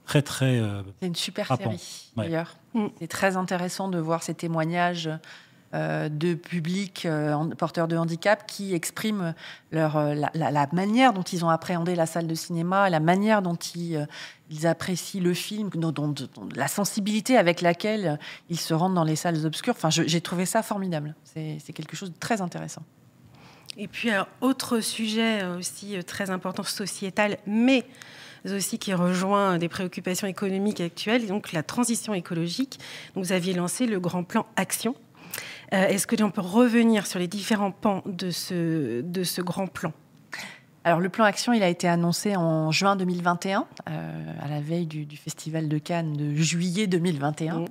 très, 0.06 0.22
très. 0.22 0.62
c'est 1.00 1.06
une 1.06 1.14
super 1.14 1.56
série, 1.56 2.10
d'ailleurs. 2.16 2.56
Mm. 2.74 2.86
C'est 2.98 3.08
très 3.08 3.36
intéressant 3.36 3.88
de 3.88 3.98
voir 3.98 4.22
ces 4.22 4.34
témoignages 4.34 5.06
euh, 5.06 5.16
de 5.74 6.34
publics 6.34 7.04
euh, 7.04 7.44
porteurs 7.56 7.88
de 7.88 7.96
handicap 7.96 8.46
qui 8.46 8.74
expriment 8.74 9.34
leur, 9.70 9.98
euh, 9.98 10.14
la, 10.32 10.66
manière 10.72 11.12
dont 11.12 11.22
ils 11.22 11.44
ont 11.44 11.50
appréhendé 11.50 11.94
la 11.94 12.06
salle 12.06 12.26
de 12.26 12.34
cinéma, 12.34 12.88
la 12.88 13.00
manière 13.00 13.42
dont 13.42 13.58
ils, 13.74 14.06
apprécient 14.64 15.22
le 15.22 15.34
film, 15.34 15.68
dont, 15.68 16.14
la 16.54 16.68
sensibilité 16.68 17.36
avec 17.36 17.60
laquelle 17.60 18.18
ils 18.48 18.58
se 18.58 18.72
rendent 18.72 18.94
dans 18.94 19.04
les 19.04 19.16
salles 19.16 19.44
obscures. 19.44 19.74
Enfin, 19.76 19.90
j'ai 19.90 20.20
trouvé 20.22 20.46
ça 20.46 20.62
formidable. 20.62 21.14
C'est 21.24 21.72
quelque 21.74 21.96
chose 21.96 22.12
de 22.12 22.18
très 22.18 22.40
intéressant. 22.40 22.82
Et 23.76 23.88
puis, 23.88 24.10
autre 24.40 24.80
sujet 24.80 25.44
aussi 25.44 26.02
très 26.04 26.30
important, 26.30 26.62
sociétal, 26.62 27.36
mais 27.46 27.84
aussi 28.46 28.78
qui 28.78 28.94
rejoint 28.94 29.58
des 29.58 29.68
préoccupations 29.68 30.26
économiques 30.26 30.80
actuelles, 30.80 31.26
donc 31.26 31.52
la 31.52 31.62
transition 31.62 32.14
écologique. 32.14 32.78
vous 33.14 33.32
aviez 33.32 33.52
lancé 33.52 33.86
le 33.86 34.00
grand 34.00 34.24
plan 34.24 34.46
Action 34.56 34.94
euh, 35.72 35.86
est-ce 35.88 36.06
que 36.06 36.16
l'on 36.16 36.30
peut 36.30 36.40
revenir 36.40 37.06
sur 37.06 37.18
les 37.18 37.28
différents 37.28 37.70
pans 37.70 38.02
de 38.06 38.30
ce, 38.30 39.00
de 39.00 39.24
ce 39.24 39.40
grand 39.40 39.66
plan? 39.66 39.92
Alors 40.84 41.00
le 41.00 41.08
plan 41.08 41.24
action, 41.24 41.52
il 41.52 41.62
a 41.62 41.68
été 41.68 41.86
annoncé 41.86 42.36
en 42.36 42.70
juin 42.70 42.96
2021, 42.96 43.66
euh, 43.90 44.32
à 44.40 44.48
la 44.48 44.60
veille 44.60 44.86
du, 44.86 45.16
Festival 45.16 45.68
de 45.68 45.76
Cannes 45.76 46.14
de 46.14 46.34
juillet 46.36 46.86
2021, 46.86 47.58
mmh. 47.58 47.64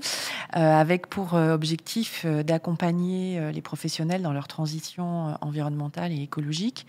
euh, 0.55 0.79
avec 0.79 1.07
pour 1.07 1.33
objectif 1.33 2.25
d'accompagner 2.25 3.51
les 3.51 3.61
professionnels 3.61 4.21
dans 4.21 4.33
leur 4.33 4.47
transition 4.47 5.35
environnementale 5.41 6.11
et 6.11 6.21
écologique. 6.21 6.85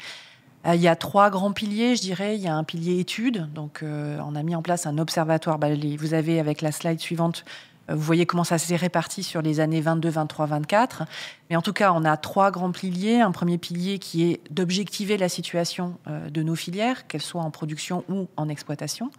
Il 0.67 0.81
y 0.81 0.89
a 0.89 0.97
trois 0.97 1.31
grands 1.31 1.53
piliers, 1.53 1.97
je 1.97 2.03
dirais. 2.03 2.35
Il 2.37 2.43
y 2.43 2.49
a 2.49 2.55
un 2.55 2.65
pilier 2.65 2.99
études, 2.99 3.51
donc 3.55 3.83
on 3.83 4.35
a 4.35 4.43
mis 4.43 4.55
en 4.55 4.61
place 4.61 4.87
un 4.87 4.99
observatoire. 4.99 5.59
Bah, 5.59 5.69
vous 5.99 6.15
avez 6.15 6.41
avec 6.41 6.61
la 6.61 6.73
slide 6.73 6.99
suivante 6.99 7.45
vous 7.89 8.03
voyez 8.03 8.27
comment 8.27 8.45
ça 8.45 8.59
s'est 8.59 8.77
réparti 8.77 9.23
sur 9.23 9.41
les 9.41 9.61
années 9.61 9.81
22, 9.81 10.09
23, 10.09 10.47
24. 10.47 11.05
Mais 11.49 11.57
en 11.57 11.63
tout 11.63 11.73
cas, 11.73 11.93
on 11.93 12.05
a 12.05 12.17
trois 12.17 12.51
grands 12.51 12.73
piliers. 12.73 13.21
Un 13.21 13.33
premier 13.33 13.59
pilier 13.59 13.99
qui 13.99 14.25
est 14.25 14.41
d'objectiver 14.51 15.17
la 15.17 15.29
situation 15.29 15.99
euh, 16.07 16.29
de 16.29 16.43
nos 16.43 16.55
filières, 16.55 17.07
qu'elles 17.07 17.23
soient 17.23 17.43
en 17.43 17.51
production 17.51 18.05
ou 18.09 18.29
en 18.37 18.49
exploitation. 18.49 19.11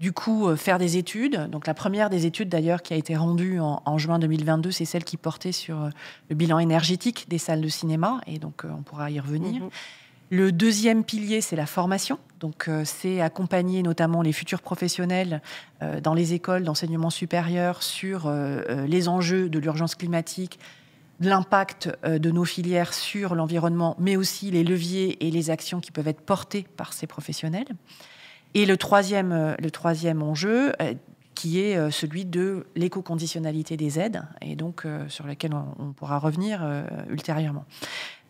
Du 0.00 0.12
coup, 0.12 0.48
euh, 0.48 0.56
faire 0.56 0.78
des 0.78 0.96
études. 0.96 1.48
Donc 1.50 1.66
la 1.66 1.74
première 1.74 2.10
des 2.10 2.26
études 2.26 2.48
d'ailleurs 2.48 2.82
qui 2.82 2.94
a 2.94 2.96
été 2.96 3.16
rendue 3.16 3.60
en, 3.60 3.98
juin 3.98 4.18
2022, 4.18 4.70
c'est 4.70 4.84
celle 4.84 5.04
qui 5.04 5.16
portait 5.16 5.52
sur 5.52 5.82
euh, 5.82 5.90
le 6.30 6.36
bilan 6.36 6.58
énergétique 6.58 7.26
des 7.28 7.38
salles 7.38 7.60
de 7.60 7.68
cinéma. 7.68 8.20
Et 8.26 8.38
donc 8.38 8.62
on 8.64 8.82
pourra 8.82 9.10
y 9.10 9.20
revenir. 9.20 9.62
Mm-hmm. 9.62 9.70
Le 10.30 10.50
deuxième 10.50 11.04
pilier, 11.04 11.40
c'est 11.40 11.56
la 11.56 11.66
formation. 11.66 12.18
Donc, 12.40 12.68
euh, 12.68 12.82
c'est 12.84 13.20
accompagner 13.20 13.82
notamment 13.82 14.22
les 14.22 14.32
futurs 14.32 14.60
professionnels 14.60 15.40
euh, 15.82 16.00
dans 16.00 16.14
les 16.14 16.34
écoles 16.34 16.64
d'enseignement 16.64 17.10
supérieur 17.10 17.82
sur 17.82 18.26
euh, 18.26 18.86
les 18.86 19.08
enjeux 19.08 19.48
de 19.48 19.58
l'urgence 19.58 19.94
climatique, 19.94 20.58
l'impact 21.20 21.90
de 22.04 22.30
nos 22.30 22.44
filières 22.44 22.92
sur 22.92 23.34
l'environnement, 23.34 23.96
mais 23.98 24.16
aussi 24.16 24.50
les 24.50 24.64
leviers 24.64 25.26
et 25.26 25.30
les 25.30 25.48
actions 25.48 25.80
qui 25.80 25.90
peuvent 25.90 26.08
être 26.08 26.20
portées 26.20 26.66
par 26.76 26.92
ces 26.92 27.06
professionnels. 27.06 27.68
Et 28.52 28.66
le 28.66 28.76
troisième, 28.76 29.56
le 29.58 29.70
troisième 29.70 30.22
enjeu, 30.22 30.74
qui 31.36 31.60
est 31.60 31.90
celui 31.92 32.24
de 32.24 32.66
l'éco-conditionnalité 32.74 33.76
des 33.76 34.00
aides, 34.00 34.24
et 34.40 34.56
donc 34.56 34.84
sur 35.08 35.26
lequel 35.26 35.52
on, 35.54 35.92
pourra 35.92 36.18
revenir 36.18 36.66
ultérieurement. 37.08 37.64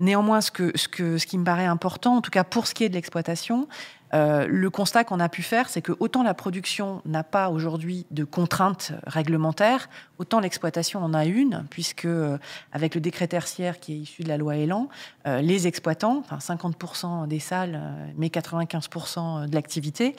Néanmoins, 0.00 0.40
ce, 0.42 0.50
qui 0.50 1.38
me 1.38 1.44
paraît 1.44 1.64
important, 1.64 2.16
en 2.16 2.20
tout 2.20 2.30
cas 2.30 2.44
pour 2.44 2.66
ce 2.66 2.74
qui 2.74 2.84
est 2.84 2.88
de 2.90 2.94
l'exploitation, 2.94 3.66
euh, 4.14 4.46
le 4.48 4.70
constat 4.70 5.04
qu'on 5.04 5.20
a 5.20 5.28
pu 5.28 5.42
faire, 5.42 5.68
c'est 5.68 5.82
que 5.82 5.92
autant 5.98 6.22
la 6.22 6.34
production 6.34 7.02
n'a 7.04 7.24
pas 7.24 7.48
aujourd'hui 7.50 8.06
de 8.10 8.24
contraintes 8.24 8.92
réglementaires, 9.06 9.88
autant 10.18 10.40
l'exploitation 10.40 11.02
en 11.02 11.14
a 11.14 11.24
une, 11.24 11.64
puisque 11.70 12.05
euh, 12.05 12.38
avec 12.72 12.94
le 12.94 13.00
décret 13.00 13.29
tertiaire 13.29 13.81
qui 13.81 13.92
est 13.92 13.98
issu 13.98 14.22
de 14.22 14.29
la 14.29 14.37
loi 14.37 14.57
Elan, 14.57 14.88
euh, 15.26 15.40
les 15.40 15.66
exploitants, 15.66 16.24
enfin 16.31 16.38
50% 16.38 17.29
des 17.29 17.40
salles, 17.40 17.81
mais 18.16 18.29
95% 18.29 19.48
de 19.48 19.55
l'activité, 19.55 20.14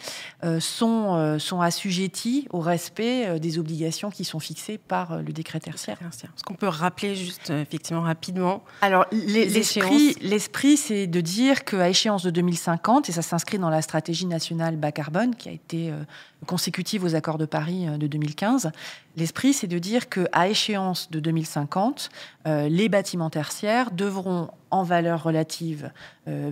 sont, 0.60 1.38
sont 1.40 1.62
assujettis 1.62 2.48
au 2.52 2.60
respect 2.60 3.40
des 3.40 3.60
obligations 3.60 4.10
qui 4.10 4.24
sont 4.24 4.40
fixées 4.40 4.78
par 4.78 5.22
le 5.22 5.34
décret 5.34 5.60
tertiaire. 5.60 5.98
Est-ce 6.02 6.44
qu'on 6.44 6.54
peut 6.54 6.68
rappeler 6.68 7.16
juste 7.16 7.50
effectivement 7.50 8.02
rapidement 8.02 8.64
Alors 8.82 9.06
l'esprit, 9.12 10.16
l'esprit, 10.22 10.78
c'est 10.78 11.08
de 11.08 11.22
dire 11.22 11.66
qu'à 11.66 11.90
échéance 11.90 12.24
de 12.24 12.30
2050, 12.30 13.10
et 13.10 13.12
ça 13.12 13.22
s'inscrit 13.22 13.60
dans 13.60 13.70
la 13.70 13.82
stratégie 13.82 14.26
nationale 14.26 14.76
bas 14.76 14.92
carbone 14.92 15.36
qui 15.36 15.50
a 15.50 15.52
été 15.52 15.92
euh, 15.92 16.04
consécutive 16.46 17.04
aux 17.04 17.16
accords 17.16 17.38
de 17.38 17.46
Paris 17.46 17.88
euh, 17.88 17.98
de 17.98 18.08
2015. 18.08 18.72
L'esprit, 19.18 19.54
c'est 19.54 19.68
de 19.68 19.80
dire 19.80 20.08
qu'à 20.08 20.48
échéance 20.48 21.12
de 21.12 21.20
2050, 21.20 22.10
euh, 22.48 22.70
les 22.70 22.88
bâtiments 22.88 23.30
tertiaires 23.30 23.92
devront, 23.92 24.50
en 24.70 24.84
valeur 24.84 25.24
relative, 25.24 25.92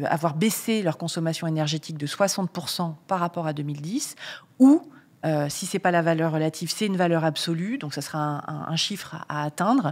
avoir 0.06 0.36
baissé 0.36 0.82
leur 0.82 0.98
consommation 0.98 1.48
énergétique 1.48 1.98
de 1.98 2.08
60% 2.08 2.96
par 3.08 3.20
rapport 3.20 3.46
à 3.46 3.54
2010 3.54 4.16
ou 4.60 4.82
Euh, 5.26 5.48
si 5.50 5.66
c'est 5.66 5.80
pas 5.80 5.92
la 5.92 6.02
valeur 6.02 6.32
relative, 6.32 6.72
c'est 6.72 6.86
une 6.86 6.98
valeur 6.98 7.26
absolue. 7.26 7.78
Donc, 7.78 7.94
ce 7.94 8.02
sera 8.02 8.44
un, 8.48 8.76
chiffre 8.76 9.16
à, 9.28 9.44
atteindre 9.44 9.92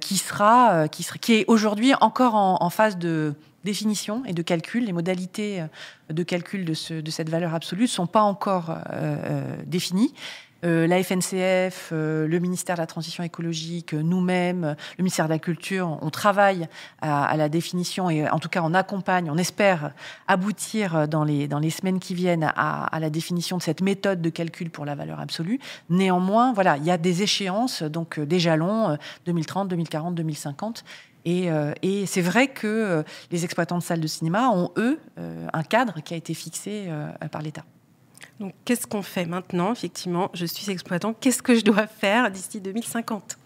qui 0.00 0.14
est 1.34 1.44
aujourd'hui 1.48 1.92
encore 2.00 2.34
en, 2.34 2.70
phase 2.70 2.96
de 2.96 3.34
définition 3.64 4.22
et 4.26 4.32
de 4.32 4.42
calcul. 4.42 4.84
Les 4.84 4.92
modalités 4.92 5.64
de 6.08 6.22
calcul 6.22 6.64
de, 6.64 7.00
de 7.00 7.10
cette 7.10 7.28
valeur 7.28 7.54
absolue 7.54 7.82
ne 7.82 7.86
sont 7.88 8.06
pas 8.06 8.22
encore 8.22 8.76
définies. 9.66 10.14
Euh, 10.64 10.86
la 10.86 11.02
FNCF, 11.02 11.90
euh, 11.92 12.26
le 12.26 12.38
ministère 12.38 12.76
de 12.76 12.80
la 12.80 12.86
Transition 12.86 13.24
écologique, 13.24 13.94
nous-mêmes, 13.94 14.76
le 14.98 15.02
ministère 15.02 15.24
de 15.24 15.30
la 15.30 15.38
Culture, 15.38 15.98
on 16.02 16.10
travaille 16.10 16.68
à, 17.00 17.36
la 17.36 17.48
définition 17.48 18.10
et 18.10 18.28
en 18.28 18.38
tout 18.38 18.48
cas 18.48 18.60
on 18.62 18.74
accompagne, 18.74 19.30
on 19.30 19.38
espère 19.38 19.92
aboutir 20.28 21.08
dans 21.08 21.24
les, 21.24 21.70
semaines 21.70 21.98
qui 21.98 22.14
viennent 22.14 22.52
à, 22.56 22.98
la 23.00 23.10
définition 23.10 23.56
de 23.56 23.62
cette 23.62 23.80
méthode 23.80 24.20
de 24.20 24.28
calcul 24.28 24.70
pour 24.70 24.84
la 24.84 24.94
valeur 24.94 25.20
absolue. 25.20 25.58
Néanmoins, 25.88 26.52
voilà, 26.52 26.76
il 26.76 26.84
y 26.84 26.90
a 26.90 26.98
des 26.98 27.22
échéances, 27.22 27.82
donc 27.82 28.18
euh, 28.18 28.26
des 28.26 28.38
jalons 28.38 28.98
2030, 29.26 29.68
2040, 29.68 30.14
2050. 30.14 30.84
Et, 31.26 31.50
et 31.82 32.06
c'est 32.06 32.22
vrai 32.22 32.48
que 32.48 33.04
les 33.30 33.44
exploitants 33.44 33.76
de 33.76 33.82
salles 33.82 34.00
de 34.00 34.06
cinéma 34.06 34.48
ont, 34.48 34.70
eux, 34.78 34.98
un 35.52 35.62
cadre 35.62 36.00
qui 36.02 36.14
a 36.14 36.16
été 36.16 36.32
fixé 36.32 36.88
par 37.30 37.42
l'État. 37.42 37.64
Donc, 38.40 38.54
qu'est-ce 38.64 38.86
qu'on 38.86 39.02
fait 39.02 39.26
maintenant 39.26 39.72
Effectivement, 39.72 40.30
je 40.32 40.46
suis 40.46 40.70
exploitant. 40.70 41.12
Qu'est-ce 41.12 41.42
que 41.42 41.54
je 41.54 41.60
dois 41.60 41.86
faire 41.86 42.30
d'ici 42.30 42.60
2050 42.60 43.38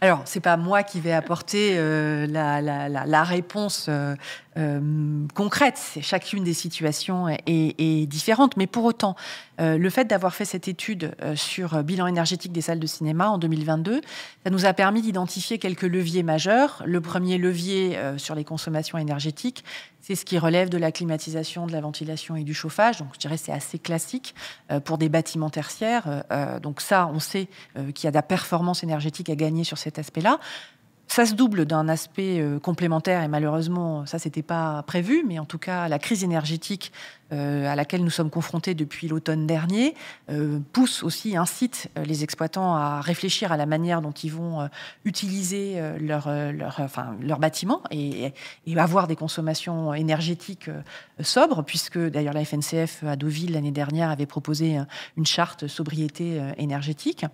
alors, 0.00 0.20
c'est 0.26 0.40
pas 0.40 0.58
moi 0.58 0.82
qui 0.82 1.00
vais 1.00 1.12
apporter 1.12 1.78
euh, 1.78 2.26
la, 2.26 3.24
réponse 3.24 3.86
euh, 3.88 4.14
euh, 4.58 5.26
concrète. 5.34 5.80
Chacune 6.02 6.44
des 6.44 6.52
situations 6.52 7.26
est, 7.28 8.06
différente, 8.06 8.58
mais 8.58 8.66
pour 8.66 8.84
autant, 8.84 9.16
le 9.58 9.88
fait 9.88 10.04
d'avoir 10.04 10.34
fait 10.34 10.44
cette 10.44 10.68
étude 10.68 11.14
sur 11.36 11.82
bilan 11.82 12.06
énergétique 12.06 12.52
des 12.52 12.60
salles 12.60 12.80
de 12.80 12.86
cinéma 12.86 13.30
en 13.30 13.38
2022, 13.38 14.02
ça 14.44 14.50
nous 14.50 14.66
a 14.66 14.74
permis 14.74 15.00
d'identifier 15.00 15.58
quelques 15.58 15.82
leviers 15.82 16.22
majeurs. 16.22 16.82
Le 16.84 17.00
premier 17.00 17.38
levier 17.38 17.98
sur 18.18 18.34
les 18.34 18.44
consommations 18.44 18.98
énergétiques, 18.98 19.64
c'est 20.06 20.16
ce 20.16 20.26
qui 20.26 20.38
relève 20.38 20.68
de 20.68 20.76
la 20.76 20.92
climatisation, 20.92 21.66
de 21.66 21.72
la 21.72 21.80
ventilation 21.80 22.36
et 22.36 22.44
du 22.44 22.52
chauffage. 22.52 22.98
Donc, 22.98 23.08
je 23.14 23.18
dirais 23.20 23.38
c'est 23.38 23.52
assez 23.52 23.78
classique 23.78 24.34
euh, 24.70 24.78
pour 24.78 24.98
des 24.98 25.08
bâtiments 25.08 25.48
tertiaires. 25.48 26.04
Euh, 26.06 26.22
euh, 26.30 26.60
donc 26.60 26.82
ça, 26.82 27.10
on 27.14 27.20
sait 27.20 27.48
qu'il 27.94 28.04
y 28.04 28.06
a 28.06 28.10
de 28.10 28.16
la 28.16 28.22
performance 28.22 28.82
énergétique 28.82 29.30
à 29.30 29.34
gagner 29.34 29.64
sur 29.64 29.78
cet 29.78 29.98
aspect-là. 29.98 30.40
Ça 31.06 31.24
se 31.24 31.34
double 31.34 31.64
d'un 31.64 31.88
aspect 31.88 32.42
complémentaire 32.62 33.22
et 33.22 33.28
malheureusement, 33.28 34.06
ça 34.06 34.18
c'était 34.18 34.42
pas 34.42 34.82
prévu, 34.82 35.22
mais 35.26 35.38
en 35.38 35.44
tout 35.44 35.58
cas, 35.58 35.86
la 35.86 35.98
crise 35.98 36.24
énergétique 36.24 36.92
à 37.32 37.74
laquelle 37.74 38.04
nous 38.04 38.10
sommes 38.10 38.30
confrontés 38.30 38.74
depuis 38.74 39.08
l'automne 39.08 39.46
dernier 39.46 39.94
euh, 40.30 40.60
pousse 40.72 41.02
aussi, 41.02 41.36
incite 41.36 41.88
les 42.04 42.22
exploitants 42.22 42.74
à 42.74 43.00
réfléchir 43.00 43.52
à 43.52 43.56
la 43.56 43.66
manière 43.66 44.00
dont 44.02 44.12
ils 44.12 44.32
vont 44.32 44.68
utiliser 45.04 45.80
leur, 45.98 46.28
leur, 46.28 46.80
enfin, 46.80 47.16
leur 47.20 47.38
bâtiment 47.38 47.82
et, 47.90 48.32
avoir 48.76 49.06
des 49.06 49.16
consommations 49.16 49.94
énergétiques 49.94 50.68
sobres, 51.20 51.62
puisque 51.62 51.98
d'ailleurs 51.98 52.34
la 52.34 52.44
FNCF 52.44 53.02
à 53.04 53.16
Deauville 53.16 53.52
l'année 53.52 53.70
dernière 53.70 54.10
avait 54.10 54.26
proposé 54.26 54.78
une 55.16 55.26
charte 55.26 55.66
sobriété 55.66 56.40
énergétique. 56.58 57.24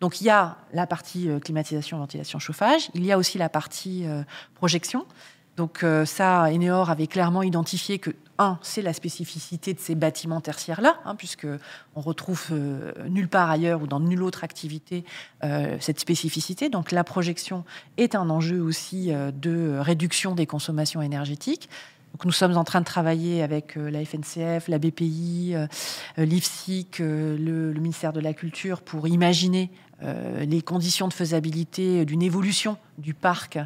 Donc 0.00 0.20
il 0.20 0.24
y 0.24 0.30
a 0.30 0.58
la 0.72 0.86
partie 0.86 1.28
climatisation, 1.42 1.98
ventilation, 1.98 2.38
chauffage, 2.38 2.90
il 2.94 3.04
y 3.04 3.12
a 3.12 3.18
aussi 3.18 3.38
la 3.38 3.48
partie 3.48 4.06
euh, 4.06 4.22
projection. 4.54 5.06
Donc 5.56 5.84
euh, 5.84 6.04
ça, 6.04 6.50
Eneor 6.50 6.90
avait 6.90 7.06
clairement 7.06 7.42
identifié 7.42 7.98
que, 7.98 8.10
un, 8.38 8.58
c'est 8.62 8.82
la 8.82 8.92
spécificité 8.92 9.74
de 9.74 9.78
ces 9.78 9.94
bâtiments 9.94 10.40
tertiaires-là, 10.40 10.98
hein, 11.04 11.14
puisque 11.14 11.46
on 11.94 12.00
retrouve 12.00 12.46
euh, 12.50 12.92
nulle 13.08 13.28
part 13.28 13.50
ailleurs 13.50 13.82
ou 13.82 13.86
dans 13.86 14.00
nulle 14.00 14.22
autre 14.22 14.44
activité 14.44 15.04
cette 15.80 16.00
spécificité. 16.00 16.68
Donc 16.68 16.92
la 16.92 17.04
projection 17.04 17.64
est 17.98 18.14
un 18.14 18.30
enjeu 18.30 18.60
aussi 18.60 19.10
de 19.12 19.76
réduction 19.78 20.34
des 20.34 20.46
consommations 20.46 21.02
énergétiques. 21.02 21.68
Donc 22.12 22.24
nous 22.24 22.32
sommes 22.32 22.56
en 22.56 22.64
train 22.64 22.80
de 22.80 22.86
travailler 22.86 23.42
avec 23.42 23.74
la 23.74 24.04
FNCF, 24.04 24.68
la 24.68 24.78
BPI, 24.78 25.54
l'IFSIC, 26.16 26.98
le, 27.00 27.72
ministère 27.74 28.12
de 28.12 28.20
la 28.20 28.34
Culture 28.34 28.82
pour 28.82 29.08
imaginer 29.08 29.70
euh, 30.04 30.44
les 30.44 30.62
conditions 30.62 31.06
de 31.06 31.12
faisabilité 31.12 32.04
d'une 32.04 32.22
évolution 32.22 32.76
du 32.98 33.14
parc 33.14 33.58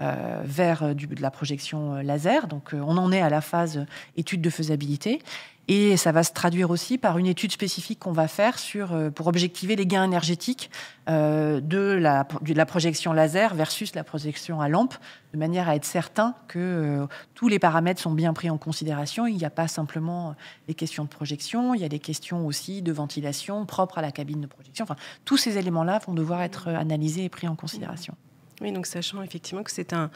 euh, 0.00 0.40
vers 0.44 0.94
de 0.94 1.20
la 1.20 1.30
projection 1.30 1.96
euh, 1.96 2.02
laser. 2.02 2.46
Donc 2.46 2.70
on 2.72 2.96
en 2.96 3.12
est 3.12 3.20
à 3.20 3.28
la 3.28 3.40
phase 3.40 3.84
étude 4.16 4.40
de 4.40 4.50
faisabilité. 4.50 5.20
Et 5.68 5.96
ça 5.96 6.10
va 6.10 6.24
se 6.24 6.32
traduire 6.32 6.70
aussi 6.70 6.98
par 6.98 7.18
une 7.18 7.26
étude 7.26 7.52
spécifique 7.52 8.00
qu'on 8.00 8.10
va 8.10 8.26
faire 8.26 8.58
sur, 8.58 8.98
pour 9.14 9.28
objectiver 9.28 9.76
les 9.76 9.86
gains 9.86 10.02
énergétiques 10.02 10.68
de, 11.06 11.96
la, 12.00 12.24
projection 12.64 13.12
laser 13.12 13.54
versus 13.54 13.94
la 13.94 14.02
projection 14.02 14.60
à 14.60 14.68
lampe, 14.68 14.94
de 15.32 15.38
manière 15.38 15.68
à 15.68 15.76
être 15.76 15.84
certain 15.84 16.34
que 16.48 17.06
tous 17.34 17.46
les 17.46 17.60
paramètres 17.60 18.00
sont 18.00 18.10
bien 18.10 18.32
pris 18.32 18.50
en 18.50 18.58
considération. 18.58 19.28
Il 19.28 19.36
n'y 19.36 19.44
a 19.44 19.50
pas 19.50 19.68
simplement 19.68 20.34
les 20.66 20.74
questions 20.74 21.04
de 21.04 21.08
projection, 21.08 21.72
il 21.72 21.80
y 21.80 21.84
a 21.84 21.88
des 21.88 22.00
questions 22.00 22.44
aussi 22.46 22.82
de 22.82 22.90
ventilation 22.90 23.64
propre 23.64 23.98
à 23.98 24.02
la 24.02 24.10
cabine 24.10 24.40
de 24.40 24.48
projection. 24.48 24.82
Enfin, 24.82 24.96
tous 25.24 25.36
ces 25.36 25.56
éléments-là 25.56 26.00
vont 26.04 26.14
devoir 26.14 26.42
être 26.42 26.66
analysés 26.66 27.22
et 27.22 27.28
pris 27.28 27.46
en 27.46 27.54
considération. 27.54 28.16
Oui, 28.60 28.72
donc 28.72 28.86
sachant 28.86 29.22
effectivement 29.22 29.62
que 29.62 29.70
c'est 29.70 29.94
un, 29.94 30.10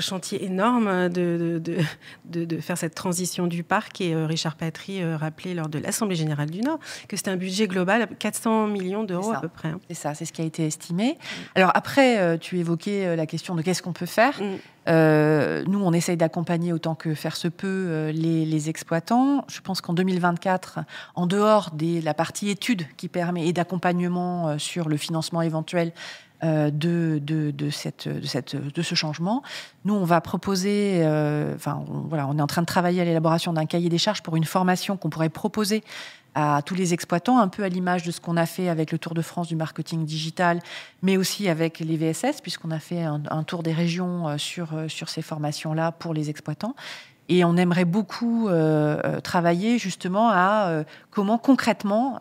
chantier 0.00 0.44
énorme 0.44 1.08
de, 1.08 1.60
de, 2.26 2.60
faire 2.60 2.76
cette 2.76 2.94
transition 2.94 3.46
du 3.46 3.62
parc, 3.62 4.00
et 4.00 4.14
euh, 4.14 4.26
Richard 4.26 4.56
Patry 4.56 5.02
euh, 5.02 5.16
rappelait 5.16 5.54
lors 5.54 5.68
de 5.68 5.78
l'Assemblée 5.78 6.16
générale 6.16 6.50
du 6.50 6.60
Nord 6.60 6.78
que 7.08 7.16
c'est 7.16 7.28
un 7.28 7.36
budget 7.36 7.66
global 7.66 8.02
à 8.02 8.06
400 8.06 8.66
millions 8.66 9.04
d'euros 9.04 9.32
à 9.32 9.40
peu 9.40 9.48
près. 9.48 9.68
Hein. 9.68 9.80
C'est 9.88 9.94
ça, 9.94 10.14
c'est 10.14 10.24
ce 10.26 10.32
qui 10.32 10.42
a 10.42 10.44
été 10.44 10.66
estimé. 10.66 11.16
Alors 11.54 11.70
après, 11.74 12.18
euh, 12.18 12.36
tu 12.36 12.58
évoquais 12.58 13.16
la 13.16 13.26
question 13.26 13.54
de 13.54 13.62
qu'est-ce 13.62 13.82
qu'on 13.82 13.92
peut 13.92 14.06
faire. 14.06 14.38
Mm. 14.40 15.64
nous, 15.66 15.82
on 15.82 15.92
essaye 15.92 16.16
d'accompagner 16.16 16.72
autant 16.72 16.94
que 16.94 17.14
faire 17.14 17.36
se 17.36 17.48
peut 17.48 18.10
les, 18.12 18.68
exploitants. 18.68 19.44
Je 19.48 19.60
pense 19.60 19.80
qu'en 19.80 19.92
2024, 19.94 20.80
en 21.14 21.26
dehors 21.26 21.70
de 21.72 22.02
la 22.04 22.12
partie 22.12 22.50
étude 22.50 22.86
qui 22.96 23.08
permet 23.08 23.46
et 23.46 23.52
d'accompagnement 23.52 24.58
sur 24.58 24.88
le 24.88 24.96
financement 24.96 25.42
éventuel 25.42 25.92
euh, 26.44 26.70
de, 26.70 27.20
de, 27.20 27.70
cette, 27.70 28.06
de, 28.06 28.24
cette, 28.24 28.54
de, 28.54 28.82
ce 28.82 28.94
changement. 28.94 29.42
Nous, 29.84 29.94
on 29.94 30.04
va 30.04 30.20
proposer, 30.20 31.00
euh, 31.02 31.56
enfin, 31.56 31.84
on, 31.90 32.02
voilà, 32.02 32.28
on 32.28 32.38
est 32.38 32.40
en 32.40 32.46
train 32.46 32.62
de 32.62 32.66
travailler 32.66 33.00
à 33.00 33.04
l'élaboration 33.04 33.52
d'un 33.52 33.66
cahier 33.66 33.88
des 33.88 33.98
charges 33.98 34.22
pour 34.22 34.36
une 34.36 34.44
formation 34.44 34.96
qu'on 34.96 35.10
pourrait 35.10 35.30
proposer 35.30 35.82
à 36.36 36.62
tous 36.64 36.76
les 36.76 36.94
exploitants, 36.94 37.40
un 37.40 37.48
peu 37.48 37.64
à 37.64 37.68
l'image 37.68 38.04
de 38.04 38.12
ce 38.12 38.20
qu'on 38.20 38.36
a 38.36 38.46
fait 38.46 38.68
avec 38.68 38.92
le 38.92 38.98
Tour 38.98 39.14
de 39.14 39.22
France 39.22 39.48
du 39.48 39.56
marketing 39.56 40.04
digital, 40.04 40.60
mais 41.02 41.16
aussi 41.16 41.48
avec 41.48 41.80
les 41.80 41.96
VSS, 41.96 42.40
puisqu'on 42.40 42.70
a 42.70 42.78
fait 42.78 43.02
un, 43.02 43.42
tour 43.42 43.64
des 43.64 43.72
régions 43.72 44.28
euh, 44.28 44.38
sur, 44.38 44.68
sur 44.86 45.08
ces 45.08 45.22
formations-là 45.22 45.90
pour 45.90 46.14
les 46.14 46.30
exploitants. 46.30 46.76
Et 47.28 47.44
on 47.44 47.56
aimerait 47.56 47.84
beaucoup 47.84 48.48
travailler 49.22 49.76
justement 49.76 50.30
à 50.30 50.84
comment 51.10 51.36
concrètement 51.36 52.18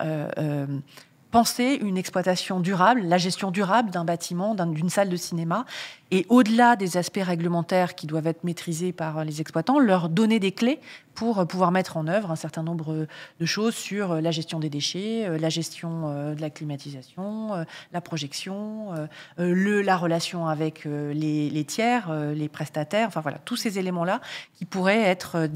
penser 1.38 1.78
une 1.84 2.00
exploitation 2.00 2.60
durable, 2.60 3.04
la 3.04 3.20
gestion 3.20 3.52
durable 3.52 3.92
d'un 3.92 4.06
bâtiment, 4.06 4.56
d'une 4.56 4.90
salle 4.90 5.08
de 5.08 5.16
cinéma, 5.16 5.68
et 6.10 6.26
au-delà 6.30 6.76
des 6.76 6.98
aspects 6.98 7.22
réglementaires 7.22 7.94
qui 7.94 8.08
doivent 8.08 8.26
être 8.26 8.44
maîtrisés 8.44 8.92
par 8.92 9.24
les 9.24 9.40
exploitants, 9.40 9.78
leur 9.78 10.10
donner 10.10 10.40
des 10.40 10.52
clés 10.52 10.80
pour 11.14 11.46
pouvoir 11.48 11.72
mettre 11.72 11.98
en 11.98 12.08
œuvre 12.08 12.32
un 12.32 12.36
certain 12.36 12.64
nombre 12.64 13.08
de 13.40 13.46
choses 13.46 13.76
sur 13.76 14.22
la 14.22 14.32
gestion 14.32 14.60
des 14.60 14.70
déchets, 14.70 15.26
euh, 15.26 15.38
la 15.40 15.50
gestion 15.50 16.04
euh, 16.06 16.36
de 16.36 16.42
la 16.42 16.52
climatisation, 16.52 17.56
euh, 17.56 17.64
la 17.92 18.02
projection, 18.02 18.94
la 19.38 19.98
relation 19.98 20.48
avec 20.48 20.86
les, 20.86 21.66
tiers, 21.68 22.12
les 22.34 22.50
prestataires, 22.50 23.08
enfin 23.08 23.22
voilà, 23.22 23.38
tous 23.40 23.56
ces 23.56 23.78
éléments-là 23.80 24.22
qui 24.56 24.66
pourraient 24.66 25.02
être 25.02 25.50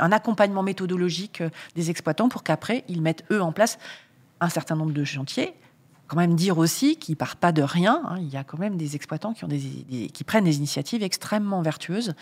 un 0.00 0.12
accompagnement 0.12 0.62
méthodologique 0.62 1.42
des 1.74 1.90
exploitants 1.90 2.28
pour 2.28 2.42
qu'après, 2.42 2.84
ils 2.88 3.02
mettent 3.02 3.24
eux 3.30 3.42
en 3.42 3.52
place 3.52 3.78
un 4.40 4.48
certain 4.48 4.76
nombre 4.76 4.92
de 4.92 5.04
chantiers. 5.04 5.54
Quand 6.08 6.16
même 6.16 6.36
dire 6.36 6.58
aussi 6.58 6.96
qu'ils 6.96 7.16
partent 7.16 7.38
pas 7.38 7.52
de 7.52 7.62
rien. 7.62 8.02
Hein. 8.08 8.18
Il 8.20 8.28
y 8.28 8.36
a 8.36 8.44
quand 8.44 8.58
même 8.58 8.76
des 8.76 8.94
exploitants 8.94 9.32
qui, 9.32 9.44
ont 9.44 9.48
des, 9.48 9.58
qui 10.12 10.24
prennent 10.24 10.44
des 10.44 10.56
initiatives 10.56 11.02
extrêmement 11.02 11.62
vertueuses. 11.62 12.14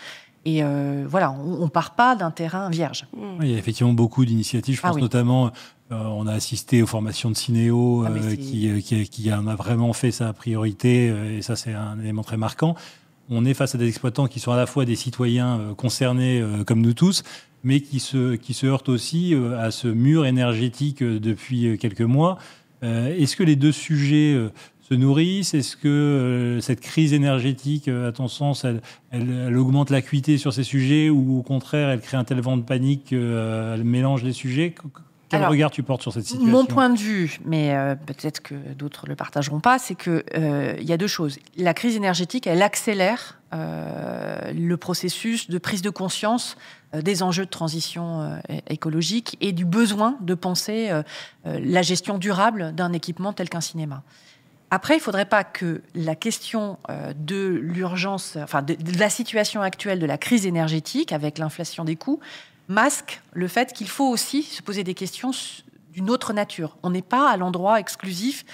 Et 0.45 0.63
euh, 0.63 1.05
voilà, 1.07 1.31
on, 1.31 1.63
ne 1.63 1.69
part 1.69 1.95
pas 1.95 2.15
d'un 2.15 2.29
terrain 2.29 2.69
vierge. 2.69 3.07
il 3.41 3.49
y 3.49 3.55
a 3.55 3.57
effectivement 3.57 3.93
beaucoup 3.93 4.25
d'initiatives. 4.25 4.75
Je 4.75 4.81
ah 4.83 4.89
pense 4.89 5.01
notamment, 5.01 5.47
euh, 5.91 6.03
on 6.03 6.27
a 6.27 6.33
assisté 6.33 6.83
aux 6.83 6.87
formations 6.87 7.31
de 7.31 7.35
Cinéo, 7.35 8.05
ah, 8.05 8.11
euh, 8.11 8.35
qui, 8.35 8.83
qui, 8.83 9.09
qui, 9.09 9.33
en 9.33 9.47
a 9.47 9.55
vraiment 9.55 9.91
fait 9.93 10.11
sa 10.11 10.33
priorité, 10.33 11.07
et 11.35 11.41
ça 11.41 11.55
c'est 11.55 11.73
un 11.73 11.99
élément 11.99 12.21
très 12.21 12.37
marquant. 12.37 12.75
On 13.29 13.43
est 13.43 13.55
face 13.55 13.73
à 13.73 13.79
des 13.79 13.87
exploitants 13.87 14.27
qui 14.27 14.39
sont 14.39 14.51
à 14.51 14.55
la 14.55 14.67
fois 14.67 14.85
des 14.85 14.95
citoyens 14.95 15.73
concernés 15.77 16.43
comme 16.67 16.81
nous 16.81 16.93
tous, 16.93 17.23
mais 17.65 17.81
qui 17.81 17.99
se, 17.99 18.35
qui 18.35 18.53
se 18.53 18.67
heurte 18.67 18.87
aussi 18.87 19.33
euh, 19.33 19.59
à 19.59 19.71
ce 19.71 19.89
mur 19.89 20.25
énergétique 20.25 21.01
euh, 21.01 21.19
depuis 21.19 21.67
euh, 21.67 21.77
quelques 21.77 22.01
mois. 22.01 22.37
Est-ce 22.81 23.35
que 23.35 23.41
les 23.41 23.55
deux 23.55 23.71
sujets 23.71 24.37
se 24.87 24.93
nourrissent? 24.93 25.55
Est-ce 25.55 25.75
que 25.75 26.59
cette 26.61 26.79
crise 26.79 27.13
énergétique, 27.13 27.87
à 27.87 28.11
ton 28.11 28.27
sens, 28.27 28.63
elle, 28.63 28.81
elle, 29.09 29.57
augmente 29.57 29.89
l'acuité 29.89 30.37
sur 30.37 30.53
ces 30.53 30.61
sujets 30.61 31.09
ou 31.09 31.39
au 31.39 31.41
contraire, 31.41 31.89
elle 31.89 31.99
crée 31.99 32.15
un 32.15 32.23
tel 32.23 32.41
vent 32.41 32.57
de 32.57 32.61
panique 32.61 33.05
qu'elle 33.05 33.83
mélange 33.83 34.23
les 34.23 34.33
sujets? 34.33 34.75
Quel 35.29 35.45
regard 35.45 35.71
tu 35.71 35.83
portes 35.83 36.01
sur 36.01 36.13
cette 36.13 36.25
situation 36.25 36.47
Mon 36.47 36.65
point 36.65 36.89
de 36.89 36.97
vue, 36.97 37.39
mais 37.45 37.75
euh, 37.75 37.95
peut-être 37.95 38.41
que 38.41 38.55
d'autres 38.73 39.07
le 39.07 39.15
partageront 39.15 39.59
pas, 39.59 39.79
c'est 39.79 39.95
que 39.95 40.23
euh, 40.35 40.75
il 40.79 40.87
y 40.87 40.93
a 40.93 40.97
deux 40.97 41.07
choses. 41.07 41.39
La 41.57 41.73
crise 41.73 41.95
énergétique, 41.95 42.47
elle 42.47 42.61
accélère 42.61 43.39
euh, 43.53 44.51
le 44.53 44.77
processus 44.77 45.49
de 45.49 45.57
prise 45.57 45.81
de 45.81 45.89
conscience 45.89 46.57
des 46.93 47.23
enjeux 47.23 47.43
de 47.43 47.49
transition 47.49 48.39
écologique 48.69 49.35
et 49.41 49.51
du 49.51 49.65
besoin 49.65 50.15
de 50.21 50.33
penser 50.33 50.91
la 51.43 51.81
gestion 51.81 52.17
durable 52.17 52.73
d'un 52.73 52.93
équipement 52.93 53.33
tel 53.33 53.49
qu'un 53.49 53.59
cinéma. 53.59 54.01
Après, 54.71 54.93
il 54.93 54.99
ne 54.99 55.03
faudrait 55.03 55.25
pas 55.25 55.43
que 55.43 55.81
la 55.93 56.15
question 56.15 56.77
de 57.17 57.59
l'urgence, 57.61 58.37
enfin 58.41 58.61
de, 58.61 58.77
la 58.97 59.09
situation 59.09 59.61
actuelle 59.61 59.99
de 59.99 60.05
la 60.05 60.17
crise 60.17 60.45
énergétique 60.45 61.11
avec 61.11 61.37
l'inflation 61.37 61.83
des 61.83 61.97
coûts, 61.97 62.21
masque 62.67 63.21
le 63.33 63.47
fait 63.47 63.73
qu'il 63.73 63.87
faut 63.87 64.07
aussi 64.07 64.43
se 64.43 64.61
poser 64.61 64.83
des 64.83 64.93
questions 64.93 65.31
d'une 65.91 66.09
autre 66.09 66.33
nature. 66.33 66.77
On 66.83 66.89
n'est 66.89 67.01
pas 67.01 67.29
à 67.29 67.37
l'endroit 67.37 67.79
exclusif 67.79 68.45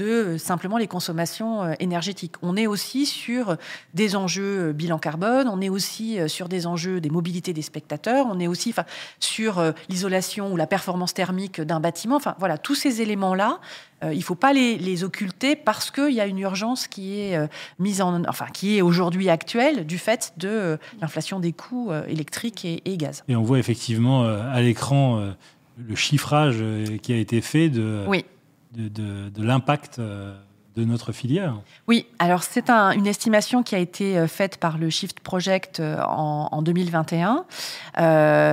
de 0.00 0.06
euh, 0.06 0.38
simplement 0.38 0.78
les 0.78 0.86
consommations 0.86 1.62
euh, 1.62 1.72
énergétiques. 1.78 2.34
On 2.42 2.56
est 2.56 2.66
aussi 2.66 3.06
sur 3.06 3.56
des 3.94 4.16
enjeux 4.16 4.68
euh, 4.68 4.72
bilan 4.72 4.98
carbone, 4.98 5.48
on 5.48 5.60
est 5.60 5.68
aussi 5.68 6.18
sur 6.28 6.48
des 6.48 6.66
enjeux 6.66 7.00
des 7.00 7.10
mobilités 7.10 7.52
des 7.52 7.62
spectateurs, 7.62 8.26
on 8.28 8.40
est 8.40 8.46
aussi 8.46 8.74
sur 9.18 9.62
l'isolation 9.88 10.52
ou 10.52 10.56
la 10.56 10.66
performance 10.66 11.14
thermique 11.14 11.60
d'un 11.60 11.80
bâtiment. 11.80 12.16
Enfin 12.16 12.34
voilà, 12.38 12.58
tous 12.58 12.74
ces 12.74 13.02
éléments-là, 13.02 13.58
il 14.02 14.16
ne 14.16 14.22
faut 14.22 14.34
pas 14.34 14.52
les, 14.52 15.04
occulter 15.04 15.56
parce 15.56 15.90
qu'il 15.90 16.12
y 16.12 16.20
a 16.20 16.26
une 16.26 16.38
urgence 16.38 16.86
qui 16.86 17.20
est 17.20 17.38
mise 17.78 18.00
en, 18.00 18.24
enfin 18.24 18.46
qui 18.52 18.78
est 18.78 18.82
aujourd'hui 18.82 19.28
actuelle 19.28 19.86
du 19.86 19.98
fait 19.98 20.32
de 20.36 20.78
l'inflation 21.00 21.40
des 21.40 21.52
coûts 21.52 21.92
électriques 22.08 22.64
et, 22.64 22.82
et, 22.84 22.96
gaz. 22.96 23.24
Et 23.28 23.36
on 23.36 23.42
voit 23.42 23.58
effectivement 23.58 24.24
à 24.24 24.60
l'écran 24.60 25.32
le 25.78 25.94
chiffrage 25.96 26.62
qui 27.02 27.12
a 27.12 27.16
été 27.16 27.40
fait 27.40 27.68
de. 27.68 28.04
Oui 28.06 28.24
de, 28.72 29.42
l'impact 29.42 29.98
euh, 29.98 30.36
de 30.76 30.84
notre 30.84 31.12
filière. 31.12 31.60
Oui, 31.88 32.06
alors 32.18 32.42
c'est 32.42 32.70
une 32.70 33.06
estimation 33.06 33.62
qui 33.62 33.74
a 33.74 33.78
été 33.78 34.18
euh, 34.18 34.26
faite 34.26 34.58
par 34.58 34.78
le 34.78 34.90
Shift 34.90 35.20
Project 35.20 35.80
euh, 35.80 36.00
en, 36.02 36.62
2021. 36.62 37.44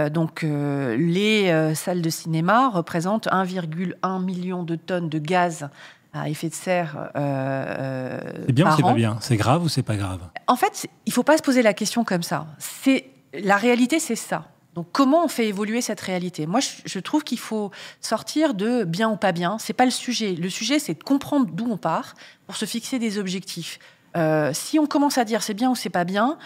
donc 0.09 0.43
les 0.43 1.73
salles 1.75 2.01
de 2.01 2.09
cinéma 2.09 2.69
représentent 2.69 3.27
1,1 3.27 4.23
million 4.23 4.63
de 4.63 4.75
tonnes 4.75 5.09
de 5.09 5.19
gaz 5.19 5.69
à 6.13 6.29
effet 6.29 6.49
de 6.49 6.55
serre. 6.55 7.09
c'est 7.13 8.53
bien 8.53 8.71
ou 8.71 8.75
c'est 8.75 8.81
pas 8.81 8.93
bien? 8.93 9.17
C'est 9.19 9.37
grave 9.37 9.63
ou 9.63 9.69
c'est 9.69 9.83
pas 9.83 9.97
grave? 9.97 10.21
En 10.47 10.55
fait, 10.55 10.87
il 11.05 11.13
faut 11.13 11.23
pas 11.23 11.37
se 11.37 11.43
poser 11.43 11.61
la 11.61 11.73
question 11.73 12.03
comme 12.03 12.23
ça. 12.23 12.47
C'est 12.57 13.05
la 13.33 13.57
réalité, 13.57 13.99
c'est 13.99 14.15
ça. 14.15 14.45
Donc 14.77 14.85
comment 14.91 15.25
on 15.25 15.27
fait 15.27 15.47
évoluer 15.47 15.81
cette 15.81 16.01
réalité? 16.01 16.45
Moi, 16.45 16.59
je, 16.61 16.99
trouve 16.99 17.23
qu'il 17.23 17.39
faut 17.39 17.71
sortir 17.99 18.53
de 18.53 18.83
bien 18.83 19.09
ou 19.09 19.15
pas 19.15 19.31
bien. 19.31 19.57
C'est 19.57 19.73
pas 19.73 19.85
le 19.85 19.91
sujet. 19.91 20.35
Le 20.35 20.51
sujet, 20.51 20.77
c'est 20.77 20.93
de 20.93 21.03
comprendre 21.03 21.47
d'où 21.51 21.65
on 21.67 21.77
part 21.77 22.13
pour 22.45 22.55
se 22.55 22.65
fixer 22.65 22.99
des 22.99 23.17
objectifs. 23.17 23.79
Euh, 24.15 24.51
si 24.53 24.77
on 24.77 24.85
commence 24.85 25.17
à 25.17 25.25
dire 25.25 25.41
c'est 25.41 25.55
bien 25.55 25.71
ou 25.71 25.75
c'est 25.75 25.89
pas 25.89 26.03
bien, 26.03 26.37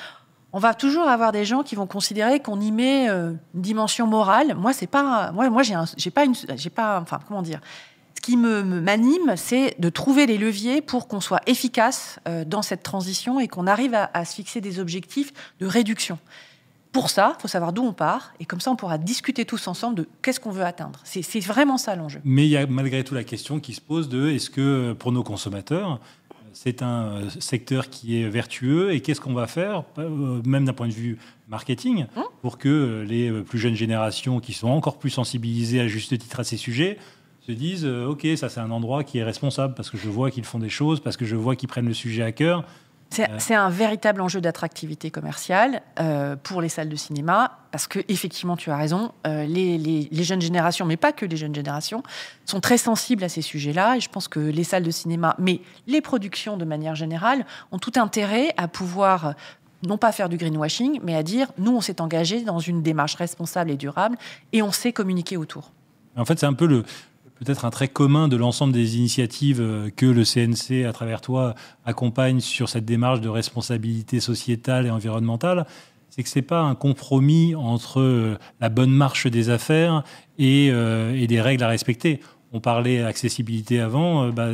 on 0.54 0.60
va 0.60 0.74
toujours 0.74 1.10
avoir 1.10 1.34
des 1.34 1.44
gens 1.44 1.62
qui 1.62 1.76
vont 1.76 1.88
considérer 1.88 2.40
qu'on 2.40 2.62
y 2.62 2.72
met 2.72 3.10
euh, 3.10 3.34
une 3.54 3.62
dimension 3.62 4.08
morale. 4.08 4.56
Moi, 4.56 4.72
c'est 4.72 4.88
pas. 4.88 5.34
Moi, 5.34 5.50
moi, 5.50 5.64
j'ai 5.64 6.12
pas 6.12 6.24
une. 6.24 6.36
J'ai 6.56 6.70
pas. 6.70 7.02
Enfin, 7.02 7.20
comment 7.28 7.42
dire? 7.42 7.60
Ce 8.16 8.22
qui 8.22 8.38
me 8.38 8.64
m'anime, 8.64 9.34
c'est 9.36 9.76
de 9.78 9.90
trouver 9.90 10.26
les 10.26 10.38
leviers 10.38 10.80
pour 10.80 11.10
qu'on 11.10 11.20
soit 11.20 11.42
efficace 11.48 12.20
euh, 12.30 12.46
dans 12.46 12.62
cette 12.62 12.84
transition 12.84 13.42
et 13.42 13.50
qu'on 13.50 13.68
arrive 13.68 13.94
à 13.94 14.24
se 14.24 14.36
fixer 14.36 14.62
des 14.62 14.80
objectifs 14.80 15.34
de 15.60 15.66
réduction. 15.66 16.18
Pour 16.92 17.10
ça, 17.10 17.36
il 17.38 17.42
faut 17.42 17.48
savoir 17.48 17.72
d'où 17.72 17.84
on 17.84 17.94
part, 17.94 18.34
et 18.40 18.46
comme 18.46 18.60
ça, 18.60 18.70
on 18.70 18.76
pourra 18.76 18.98
discuter 18.98 19.46
tous 19.46 19.68
ensemble 19.68 19.96
de 19.96 20.08
qu'est-ce 20.22 20.40
qu'on 20.40 20.52
veut 20.52 20.66
atteindre. 20.66 21.00
C'est 21.04 21.40
vraiment 21.40 21.78
ça 21.78 21.96
l'enjeu. 21.96 22.20
Mais 22.26 22.46
il 22.46 22.50
y 22.50 22.58
a 22.58 22.68
malgré 22.68 23.04
tout 23.04 23.16
la 23.16 23.24
question 23.24 23.60
qui 23.60 23.74
se 23.74 23.82
pose 23.82 24.10
de 24.10 24.30
est-ce 24.30 24.50
que 24.50 24.94
pour 24.94 25.12
nos 25.12 25.24
consommateurs, 25.24 26.00
c'est 26.54 26.82
un 26.82 27.04
euh, 27.04 27.30
secteur 27.40 27.90
qui 27.90 28.22
est 28.22 28.28
vertueux 28.28 28.94
et 28.94 29.00
qu'est-ce 29.00 29.22
qu'on 29.22 29.34
va 29.34 29.48
faire, 29.48 29.86
euh, 29.98 30.42
même 30.46 30.66
d'un 30.66 30.74
point 30.74 30.90
de 30.90 30.94
vue 30.94 31.18
marketing, 31.48 32.08
hum 32.18 32.24
pour 32.42 32.58
que 32.58 33.06
les 33.08 33.32
plus 33.44 33.60
jeunes 33.60 33.76
générations 33.76 34.40
qui 34.40 34.54
sont 34.54 34.68
encore 34.68 34.98
plus 34.98 35.12
sensibilisées 35.12 35.80
à 35.80 35.88
juste 35.88 36.18
titre 36.18 36.40
à 36.40 36.44
ces 36.44 36.58
sujets 36.58 36.98
se 37.42 37.52
disent 37.52 37.86
euh, 37.86 38.08
ok 38.08 38.28
ça 38.36 38.50
c'est 38.50 38.60
un 38.60 38.72
endroit 38.72 39.04
qui 39.04 39.20
est 39.20 39.24
responsable 39.24 39.74
parce 39.76 39.90
que 39.90 39.98
je 39.98 40.10
vois 40.10 40.32
qu'ils 40.32 40.44
font 40.44 40.60
des 40.60 40.70
choses 40.70 41.00
parce 41.00 41.18
que 41.18 41.26
je 41.26 41.36
vois 41.36 41.56
qu'ils 41.56 41.70
prennent 41.70 41.88
le 41.88 41.94
sujet 41.94 42.24
à 42.24 42.32
cœur 42.32 42.66
c'est 43.12 43.56
un 43.56 43.70
véritable 43.70 44.22
enjeu 44.22 44.40
d'attractivité 44.40 45.12
commerciale 45.12 45.82
euh, 46.00 46.38
pour 46.42 46.62
les 46.62 46.70
salles 46.70 46.88
de 46.88 46.96
cinéma, 46.96 47.60
parce 47.72 47.88
que 47.88 48.00
effectivement, 48.08 48.56
tu 48.56 48.72
as 48.72 48.78
raison, 48.78 49.12
euh, 49.28 49.46
les, 49.46 50.08
jeunes 50.24 50.42
générations, 50.42 50.86
mais 50.86 50.98
pas 50.98 51.12
que 51.12 51.26
les 51.26 51.36
jeunes 51.36 51.54
générations, 51.54 52.04
sont 52.46 52.62
très 52.62 52.78
sensibles 52.78 53.24
à 53.24 53.30
ces 53.30 53.42
sujets-là. 53.42 53.98
Et 53.98 54.00
je 54.00 54.10
pense 54.10 54.28
que 54.28 54.40
les 54.40 54.64
salles 54.64 54.84
de 54.84 54.92
cinéma, 54.92 55.36
mais 55.40 55.60
les 55.88 56.00
productions 56.00 56.56
de 56.56 56.64
manière 56.64 56.96
générale, 56.96 57.46
ont 57.72 57.80
tout 57.80 57.94
intérêt 57.98 58.54
à 58.56 58.68
pouvoir 58.68 59.36
non 59.84 59.98
pas 59.98 60.12
faire 60.12 60.30
du 60.30 60.38
greenwashing, 60.38 61.00
mais 61.04 61.16
à 61.16 61.24
dire 61.24 61.52
nous, 61.58 61.76
on 61.76 61.82
s'est 61.82 62.00
engagé 62.02 62.42
dans 62.42 62.60
une 62.60 62.82
démarche 62.82 63.16
responsable 63.16 63.72
et 63.72 63.78
durable, 63.78 64.18
et 64.54 64.62
on 64.62 64.72
sait 64.72 64.94
communiquer 64.94 65.38
autour. 65.38 65.72
En 66.16 66.26
fait, 66.26 66.40
c'est 66.40 66.46
un 66.46 66.54
peu 66.54 66.66
le, 66.66 66.84
peut-être 67.44 67.66
un 67.66 67.72
trait 67.72 67.88
commun 67.88 68.28
de 68.28 68.38
l'ensemble 68.38 68.72
des 68.72 68.98
initiatives 68.98 69.62
euh, 69.62 69.90
que 69.90 70.06
le 70.06 70.24
CNC, 70.24 70.86
à 70.88 70.94
travers 70.94 71.22
toi, 71.22 71.56
accompagne 71.86 72.40
sur 72.40 72.70
cette 72.70 72.86
démarche 72.86 73.20
de 73.20 73.30
responsabilité 73.30 74.20
sociétale 74.20 74.86
et 74.86 74.92
environnementale, 74.92 75.66
c'est 76.10 76.22
que 76.22 76.30
ce 76.30 76.38
n'est 76.38 76.44
pas 76.44 76.62
un 76.62 76.76
compromis 76.76 77.56
entre 77.56 78.00
euh, 78.00 78.38
la 78.60 78.70
bonne 78.70 78.92
marche 78.92 79.26
des 79.26 79.50
affaires 79.50 80.04
euh, 80.40 81.16
et, 81.16 81.26
des 81.26 81.42
règles 81.42 81.64
à 81.64 81.68
respecter. 81.68 82.20
On 82.54 82.60
parlait 82.60 83.02
accessibilité 83.02 83.80
avant, 83.80 84.30
bah, 84.30 84.50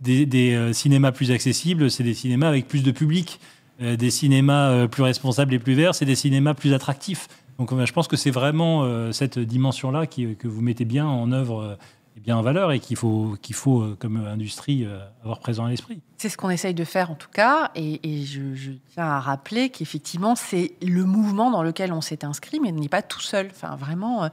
des, 0.00 0.72
cinémas 0.72 1.12
plus 1.12 1.30
accessibles, 1.30 1.90
c'est 1.90 2.02
des 2.02 2.14
cinémas 2.14 2.48
avec 2.48 2.66
plus 2.66 2.82
de 2.82 2.90
public. 2.90 3.40
des 3.78 4.10
cinémas 4.10 4.88
plus 4.88 5.02
responsables 5.02 5.52
et 5.52 5.58
plus 5.58 5.74
verts, 5.74 5.94
c'est 5.94 6.06
des 6.06 6.14
cinémas 6.14 6.54
plus 6.54 6.72
attractifs. 6.72 7.28
Donc 7.58 7.70
je 7.70 7.92
pense 7.92 8.08
que 8.08 8.16
c'est 8.16 8.30
vraiment 8.30 9.12
cette 9.12 9.38
dimension-là 9.38 10.06
que 10.06 10.48
vous 10.48 10.62
mettez 10.62 10.86
bien 10.86 11.06
en 11.06 11.30
œuvre 11.30 11.76
bien 12.20 12.36
en 12.36 12.42
valeur 12.42 12.72
et 12.72 12.80
qu'il 12.80 12.96
faut, 12.96 13.36
faut 13.52 13.82
euh, 13.82 13.96
comme 13.98 14.16
industrie, 14.26 14.84
euh, 14.84 14.98
avoir 15.22 15.38
présent 15.40 15.64
à 15.64 15.70
l'esprit. 15.70 16.00
C'est 16.18 16.28
ce 16.28 16.36
qu'on 16.36 16.50
essaye 16.50 16.74
de 16.74 16.84
faire 16.84 17.10
en 17.10 17.14
tout 17.14 17.30
cas. 17.32 17.70
Et, 17.74 18.24
je, 18.24 18.72
tiens 18.92 19.04
à 19.04 19.20
rappeler 19.20 19.70
qu'effectivement, 19.70 20.36
c'est 20.36 20.74
le 20.82 21.04
mouvement 21.04 21.50
dans 21.50 21.62
lequel 21.62 21.92
on 21.92 22.00
s'est 22.00 22.24
inscrit, 22.24 22.60
mais 22.60 22.72
on 22.72 22.76
n'est 22.76 22.88
pas 22.88 23.02
tout 23.02 23.20
seul. 23.20 23.48
Enfin, 23.50 23.76
vraiment, 23.76 24.28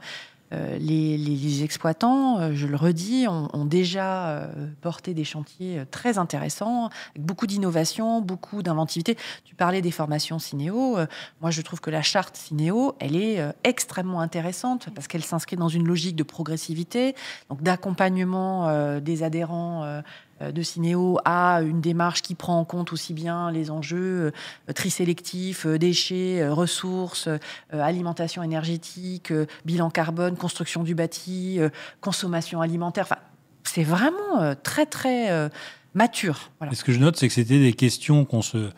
euh, 0.52 0.60
euh, 0.60 0.78
les, 0.78 1.62
exploitants, 1.62 2.38
euh, 2.38 2.50
je 2.54 2.66
le 2.66 2.76
redis, 2.76 3.26
ont, 3.28 3.64
déjà 3.64 4.30
euh, 4.30 4.66
porté 4.80 5.14
des 5.14 5.24
chantiers 5.24 5.82
très 5.90 6.18
intéressants, 6.18 6.90
avec 7.10 7.24
beaucoup 7.24 7.46
d'innovation, 7.46 8.20
beaucoup 8.20 8.62
d'inventivité. 8.62 9.16
Tu 9.44 9.54
parlais 9.54 9.82
des 9.82 9.90
formations 9.90 10.38
Cinéo. 10.38 10.98
moi, 11.40 11.50
je 11.50 11.62
trouve 11.62 11.80
que 11.80 11.90
la 11.90 12.02
charte 12.02 12.36
Cinéo, 12.36 12.94
elle 12.98 13.16
est 13.16 13.40
extrêmement 13.64 14.20
intéressante 14.20 14.88
parce 14.94 15.06
qu'elle 15.06 15.24
s'inscrit 15.24 15.56
dans 15.56 15.68
une 15.68 15.86
logique 15.86 16.16
de 16.16 16.22
progressivité, 16.22 17.14
donc 17.48 17.62
d'accompagnement 17.62 19.00
des 19.00 19.22
adhérents 19.22 20.02
de 20.40 20.62
Cinéo 20.62 21.18
à 21.24 21.60
une 21.62 21.80
démarche 21.80 22.22
qui 22.22 22.34
prend 22.34 22.58
en 22.58 22.64
compte 22.64 22.92
aussi 22.92 23.12
bien 23.12 23.50
les 23.50 23.70
enjeux 23.70 24.32
euh, 24.68 24.72
tri 24.74 24.90
sélectifs, 24.90 25.66
euh, 25.66 25.78
déchets, 25.78 26.48
ressources, 26.48 27.28
alimentation 27.70 28.42
énergétique, 28.42 29.32
bilan 29.64 29.90
carbone, 29.90 30.36
construction 30.36 30.82
du 30.82 30.94
bâti, 30.94 31.58
consommation 32.00 32.60
alimentaire. 32.60 33.04
Enfin, 33.04 33.20
c'est 33.64 33.84
vraiment 33.84 34.54
très 34.62 34.86
très 34.86 35.50
mature. 35.94 36.50
ce 36.72 36.84
que 36.84 36.92
je 36.92 36.98
note, 36.98 37.16
c'est 37.16 37.28
que 37.28 37.34
c'était 37.34 37.60
des 37.60 37.72
questions 37.72 38.24
qu'on 38.24 38.42
se 38.42 38.70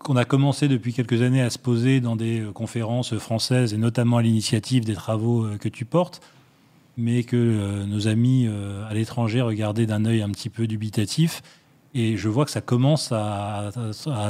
qu'on 0.00 0.16
a 0.16 0.24
commencé 0.26 0.68
depuis 0.68 0.92
quelques 0.92 1.22
années 1.22 1.40
à 1.40 1.48
se 1.48 1.58
poser 1.58 2.00
dans 2.00 2.14
des 2.14 2.44
conférences 2.52 3.16
françaises 3.16 3.72
et 3.72 3.78
notamment 3.78 4.18
à 4.18 4.22
l'initiative 4.22 4.84
des 4.84 4.94
travaux 4.94 5.46
que 5.58 5.68
tu 5.68 5.84
portes 5.84 6.20
mais 6.98 7.22
que 7.22 7.36
euh, 7.36 7.86
nos 7.86 8.08
amis 8.08 8.46
euh, 8.48 8.86
à 8.90 8.92
l'étranger 8.92 9.40
regardaient 9.40 9.86
d'un 9.86 10.04
œil 10.04 10.20
un 10.20 10.30
petit 10.30 10.50
peu 10.50 10.66
dubitatif. 10.66 11.42
Et 11.94 12.16
je 12.16 12.28
vois 12.28 12.44
que 12.44 12.50
ça 12.50 12.60
commence 12.60 13.12
à, 13.12 13.70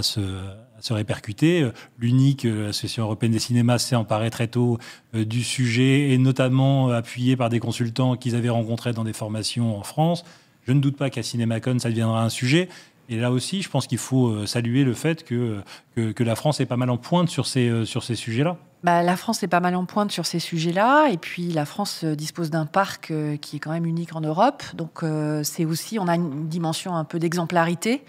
se, 0.03 0.93
répercuter. 0.93 1.69
L'unique 1.99 2.45
euh, 2.45 2.69
Association 2.69 3.05
européenne 3.05 3.33
des 3.33 3.39
cinémas 3.39 3.79
s'est 3.79 3.97
emparée 3.97 4.31
très 4.31 4.49
tôt 4.49 4.79
du 5.15 5.43
sujet 5.43 6.11
et 6.11 6.19
notamment 6.19 6.91
appuyé 6.91 7.37
par 7.37 7.49
des 7.49 7.59
consultants 7.59 8.17
qu'ils 8.17 8.37
avaient 8.37 8.49
rencontrés 8.51 8.93
dans 8.93 9.05
des 9.05 9.15
formations 9.15 9.77
en 9.77 9.83
France. 9.83 10.23
Je 10.63 10.73
ne 10.73 10.81
doute 10.81 10.99
pas 10.99 11.09
qu'à 11.09 11.23
CinémaCon, 11.23 11.79
ça 11.79 11.89
deviendra 11.89 12.23
un 12.23 12.29
sujet. 12.29 12.69
Et 13.09 13.17
là 13.17 13.31
aussi, 13.33 13.63
je 13.63 13.71
pense 13.71 13.87
qu'il 13.87 13.99
faut 13.99 14.47
saluer 14.47 14.85
le 14.85 14.93
fait 14.95 15.25
que, 15.25 15.63
que, 15.97 16.23
la 16.23 16.37
France 16.37 16.61
est 16.61 16.67
pas 16.67 16.77
mal 16.77 16.91
en 16.91 16.99
pointe 16.99 17.29
sur 17.29 17.47
ces, 17.47 17.87
sur 17.87 18.03
ces 18.03 18.15
sujets-là. 18.15 18.59
Bah, 18.85 19.03
la 19.03 19.17
France 19.17 19.43
est 19.43 19.49
pas 19.49 19.59
mal 19.59 19.75
en 19.75 19.85
pointe 19.85 20.13
sur 20.13 20.25
ces 20.25 20.39
sujets-là. 20.39 21.09
Et 21.09 21.17
puis, 21.19 21.49
la 21.49 21.65
France 21.65 22.05
euh, 22.05 22.15
dispose 22.15 22.51
d'un 22.51 22.67
parc 22.67 23.11
euh, 23.11 23.37
qui 23.37 23.57
est 23.57 23.59
quand 23.59 23.73
même 23.73 23.87
unique 23.87 24.15
en 24.15 24.21
Europe. 24.21 24.63
Donc, 24.75 25.03
euh, 25.03 25.43
c'est 25.43 25.65
aussi, 25.65 25.99
on 25.99 26.07
a 26.07 26.15
une 26.15 26.49
dimension 26.49 26.95
un 26.95 27.05
peu 27.05 27.19
d'exemplarité 27.19 28.05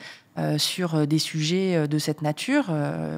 sur 0.58 1.08
des 1.08 1.19
sujets 1.19 1.88
de 1.88 1.97
cette 1.97 2.21
nature. 2.21 2.65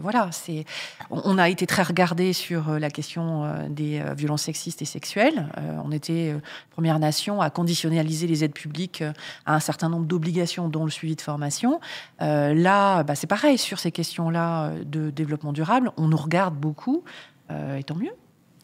voilà, 0.01 0.29
c'est. 0.31 0.65
On 1.09 1.37
a 1.37 1.49
été 1.49 1.65
très 1.65 1.83
regardé 1.83 2.33
sur 2.33 2.79
la 2.79 2.89
question 2.89 3.67
des 3.69 4.01
violences 4.15 4.43
sexistes 4.43 4.81
et 4.81 4.85
sexuelles. 4.85 5.47
on 5.83 5.91
était 5.91 6.35
première 6.71 6.99
nation 6.99 7.41
à 7.41 7.49
conditionnaliser 7.49 8.27
les 8.27 8.43
aides 8.43 8.53
publiques 8.53 9.03
à 9.45 9.55
un 9.55 9.59
certain 9.59 9.89
nombre 9.89 10.05
d'obligations, 10.05 10.69
dont 10.69 10.85
le 10.85 10.91
suivi 10.91 11.15
de 11.15 11.21
formation. 11.21 11.79
là, 12.19 13.03
bah, 13.03 13.15
c'est 13.15 13.27
pareil 13.27 13.57
sur 13.57 13.79
ces 13.79 13.91
questions-là 13.91 14.71
de 14.85 15.09
développement 15.09 15.53
durable. 15.53 15.91
On 15.97 16.07
nous 16.07 16.17
regarde 16.17 16.55
beaucoup, 16.55 17.03
et 17.49 17.83
tant 17.83 17.95
mieux. 17.95 18.13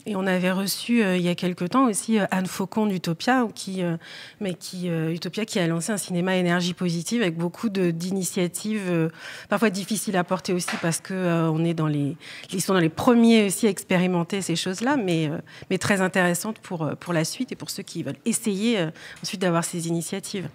Et 0.07 0.15
on 0.15 0.25
avait 0.25 0.53
reçu 0.53 1.03
euh, 1.03 1.17
il 1.17 1.21
y 1.21 1.27
a 1.27 1.35
quelque 1.35 1.65
temps 1.65 1.85
aussi 1.89 2.17
euh, 2.17 2.25
Anne 2.31 2.45
Faucon 2.45 2.85
d'Utopia, 2.85 3.45
qui, 3.53 3.83
euh, 3.83 3.97
mais 4.39 4.53
qui, 4.53 4.87
Utopia 4.87 5.43
qui 5.43 5.59
a 5.59 5.67
lancé 5.67 5.91
un 5.91 5.97
cinéma 5.97 6.37
énergie 6.37 6.73
positive 6.73 7.21
avec 7.21 7.35
beaucoup 7.35 7.67
d'initiatives, 7.67 9.11
parfois 9.49 9.69
difficiles 9.69 10.15
à 10.15 10.23
porter 10.23 10.53
aussi 10.53 10.69
parce 10.81 11.01
que 11.01 11.49
on 11.49 11.65
est 11.65 11.73
dans 11.73 11.87
les, 11.87 12.15
ils 12.53 12.61
sont 12.61 12.73
dans 12.73 12.79
les 12.79 12.87
premiers 12.87 13.47
aussi 13.47 13.67
à 13.67 13.69
expérimenter 13.69 14.41
ces 14.41 14.55
choses-là, 14.55 14.95
mais, 14.95 15.29
mais 15.69 15.77
très 15.77 15.99
intéressantes 15.99 16.59
pour, 16.59 16.89
pour 16.99 17.11
la 17.11 17.25
suite 17.25 17.51
et 17.51 17.55
pour 17.55 17.69
ceux 17.69 17.83
qui 17.83 18.03
veulent 18.03 18.15
essayer 18.23 18.87
ensuite 19.21 19.41
d'avoir 19.41 19.65
ces 19.65 19.89
initiatives. 19.89 20.47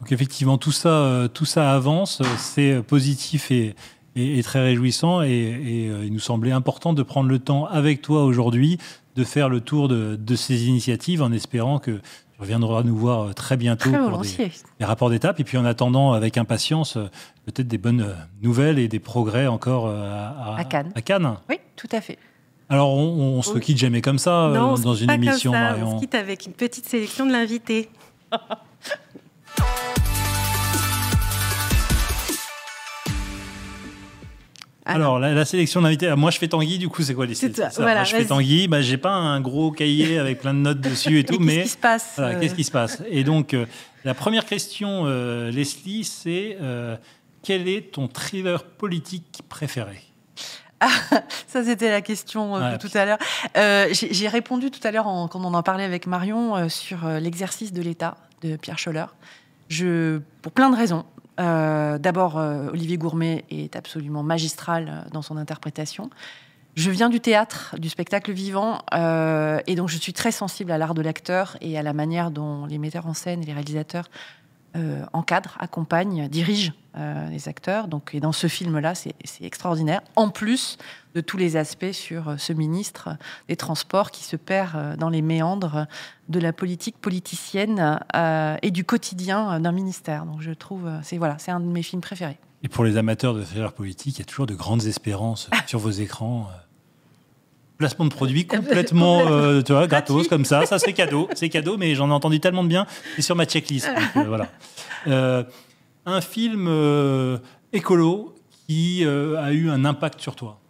Donc 0.00 0.10
effectivement, 0.10 0.58
tout 0.58 0.72
ça, 0.72 1.28
tout 1.32 1.44
ça 1.44 1.72
avance, 1.72 2.20
c'est 2.36 2.82
positif 2.82 3.52
et, 3.52 3.76
et, 4.16 4.42
très 4.42 4.60
réjouissant. 4.60 5.22
Et, 5.22 5.88
euh, 5.90 6.04
il 6.04 6.12
nous 6.12 6.18
semblait 6.18 6.52
important 6.52 6.92
de 6.92 7.02
prendre 7.02 7.28
le 7.28 7.38
temps 7.38 7.66
avec 7.66 8.02
toi 8.02 8.24
aujourd'hui 8.24 8.78
de 9.14 9.24
faire 9.24 9.50
le 9.50 9.60
tour 9.60 9.88
de, 9.88 10.36
ces 10.36 10.66
initiatives 10.66 11.22
en 11.22 11.32
espérant 11.32 11.78
que 11.78 11.90
tu 11.90 12.00
reviendras 12.40 12.82
nous 12.82 12.96
voir 12.96 13.20
euh, 13.20 13.32
très 13.34 13.58
bientôt 13.58 13.90
pour 13.90 14.22
des, 14.22 14.84
rapports 14.84 15.10
d'étape. 15.10 15.38
Et 15.38 15.44
puis 15.44 15.58
en 15.58 15.66
attendant, 15.66 16.12
avec 16.12 16.38
impatience, 16.38 16.96
euh, 16.96 17.10
peut-être 17.44 17.68
des 17.68 17.78
bonnes 17.78 18.14
nouvelles 18.42 18.78
et 18.78 18.88
des 18.88 19.00
progrès 19.00 19.46
encore 19.46 19.86
à, 19.86 20.64
Cannes. 20.64 20.92
à, 20.94 21.02
Cannes. 21.02 21.36
Oui, 21.50 21.56
tout 21.76 21.88
à 21.92 22.00
fait. 22.00 22.18
Alors, 22.70 22.94
on, 22.94 23.36
on 23.36 23.42
se 23.42 23.58
quitte 23.58 23.76
jamais 23.76 24.00
comme 24.00 24.18
ça 24.18 24.50
dans 24.50 24.94
une 24.94 25.10
émission, 25.10 25.52
On 25.52 25.96
se 25.96 26.00
quitte 26.00 26.14
avec 26.14 26.46
une 26.46 26.54
petite 26.54 26.86
sélection 26.86 27.26
de 27.26 27.32
l'invité. 27.32 27.90
Alors, 34.84 35.18
la, 35.18 35.44
sélection 35.44 35.80
d'invités. 35.80 36.12
Moi, 36.16 36.30
je 36.30 36.38
fais 36.38 36.48
Tanguy, 36.48 36.78
du 36.78 36.88
coup, 36.88 37.02
c'est 37.02 37.14
quoi 37.14 37.26
les 37.26 37.34
ça, 37.34 37.48
Moi, 37.78 38.04
je 38.04 38.16
fais 38.16 38.24
Tanguy. 38.24 38.68
Bah, 38.68 38.80
j'ai 38.80 38.96
pas 38.96 39.12
un 39.12 39.40
gros 39.40 39.70
cahier 39.70 40.18
avec 40.18 40.40
plein 40.40 40.54
de 40.54 40.58
notes 40.58 40.80
dessus 40.80 41.20
et 41.20 41.24
tout, 41.24 41.38
mais 41.38 41.58
qu'est-ce 41.58 41.64
qui 41.64 41.70
se 41.70 41.78
passe 41.78 42.16
euh 42.18 42.40
Qu'est-ce 42.40 42.54
qui 42.54 42.64
se 42.64 42.70
passe? 42.70 43.02
Et 43.08 43.22
donc, 43.24 43.54
euh, 43.54 43.66
la 44.04 44.14
première 44.14 44.44
question, 44.44 45.04
euh, 45.06 45.50
Leslie, 45.50 46.04
c'est 46.04 46.56
quel 47.42 47.68
est 47.68 47.92
ton 47.92 48.08
thriller 48.08 48.64
politique 48.64 49.42
préféré? 49.48 50.00
Ah, 50.80 50.88
ça, 51.46 51.64
c'était 51.64 51.90
la 51.90 52.00
question 52.00 52.58
de 52.58 52.76
tout 52.76 52.90
à 52.94 53.04
l'heure. 53.04 53.18
j'ai 53.92 54.28
répondu 54.28 54.70
tout 54.70 54.86
à 54.86 54.90
l'heure 54.90 55.04
quand 55.04 55.36
on 55.36 55.54
en 55.54 55.62
parlait 55.62 55.84
avec 55.84 56.06
Marion 56.06 56.68
sur 56.68 57.06
l'exercice 57.20 57.72
de 57.72 57.82
l'État 57.82 58.16
de 58.42 58.56
Pierre 58.56 58.78
Scholler. 58.78 59.06
Je, 59.68 60.18
pour 60.42 60.52
plein 60.52 60.70
de 60.70 60.76
raisons. 60.76 61.04
Euh, 61.42 61.98
d'abord, 61.98 62.38
euh, 62.38 62.68
Olivier 62.68 62.96
Gourmet 62.96 63.44
est 63.50 63.74
absolument 63.74 64.22
magistral 64.22 64.88
euh, 64.88 65.10
dans 65.10 65.22
son 65.22 65.36
interprétation. 65.36 66.08
Je 66.74 66.90
viens 66.90 67.10
du 67.10 67.20
théâtre, 67.20 67.74
du 67.78 67.90
spectacle 67.90 68.32
vivant, 68.32 68.78
et 69.66 69.74
donc 69.74 69.90
je 69.90 69.98
suis 69.98 70.14
très 70.14 70.32
sensible 70.32 70.70
à 70.70 70.78
l'art 70.78 70.94
de 70.94 71.02
l'acteur 71.02 71.58
et 71.60 71.76
à 71.76 71.82
la 71.82 71.92
manière 71.92 72.30
dont 72.30 72.64
les 72.64 72.78
metteurs 72.78 73.06
en 73.06 73.12
scène 73.12 73.42
et 73.42 73.44
les 73.44 73.52
réalisateurs 73.52 74.08
euh, 74.74 75.04
encadre, 75.12 75.56
accompagne, 75.60 76.28
dirige 76.28 76.72
euh, 76.96 77.28
les 77.28 77.46
acteurs. 77.46 77.88
Donc, 77.88 78.14
et 78.14 78.20
dans 78.20 78.32
ce 78.32 78.46
film-là, 78.46 78.94
c'est 78.94 79.14
extraordinaire. 79.42 80.00
En 80.16 80.30
plus 80.30 80.78
de 81.14 81.20
tous 81.20 81.36
les 81.36 81.56
aspects 81.56 81.92
sur 81.92 82.30
euh, 82.30 82.36
ce 82.38 82.54
ministre 82.54 83.10
des 83.48 83.56
Transports 83.56 84.10
qui 84.10 84.24
se 84.24 84.36
perd 84.36 84.96
dans 84.96 85.10
les 85.10 85.20
méandres 85.20 85.86
de 86.30 86.40
la 86.40 86.54
politique 86.54 86.96
politicienne 86.98 88.00
et 88.62 88.70
du 88.70 88.84
quotidien 88.84 89.60
d'un 89.60 89.72
ministère. 89.72 90.24
Donc, 90.24 90.40
je 90.40 90.52
trouve, 90.52 90.88
c'est 91.02 91.18
voilà, 91.18 91.36
c'est 91.38 91.50
un 91.50 91.60
de 91.60 91.66
mes 91.66 91.82
films 91.82 92.00
préférés. 92.00 92.38
Et 92.62 92.68
pour 92.68 92.84
les 92.84 92.96
amateurs 92.96 93.34
de 93.34 93.44
thriller 93.44 93.74
politique, 93.74 94.16
il 94.16 94.20
y 94.20 94.22
a 94.22 94.26
toujours 94.26 94.46
de 94.46 94.54
grandes 94.54 94.84
espérances 94.86 95.50
sur 95.66 95.80
vos 95.80 95.90
écrans 95.90 96.48
placement 97.82 98.04
de 98.04 98.14
produits 98.14 98.46
complètement 98.58 99.26
euh, 99.26 99.60
tu 99.60 99.72
vois, 99.72 99.88
gratos 99.88 100.28
comme 100.28 100.44
ça. 100.44 100.64
Ça, 100.66 100.78
c'est 100.78 100.92
cadeau. 100.92 101.28
C'est 101.34 101.48
cadeau, 101.48 101.76
mais 101.76 101.96
j'en 101.96 102.08
ai 102.10 102.12
entendu 102.12 102.38
tellement 102.38 102.62
de 102.62 102.68
bien. 102.68 102.86
C'est 103.16 103.22
sur 103.22 103.34
ma 103.34 103.44
checklist. 103.44 103.90
Euh, 104.16 104.22
voilà. 104.24 104.46
Euh, 105.08 105.42
un 106.06 106.20
film 106.20 107.40
écolo 107.72 108.34
qui 108.68 109.04
a 109.04 109.52
eu 109.52 109.68
un 109.68 109.84
impact 109.84 110.20
sur 110.20 110.36
toi 110.36 110.60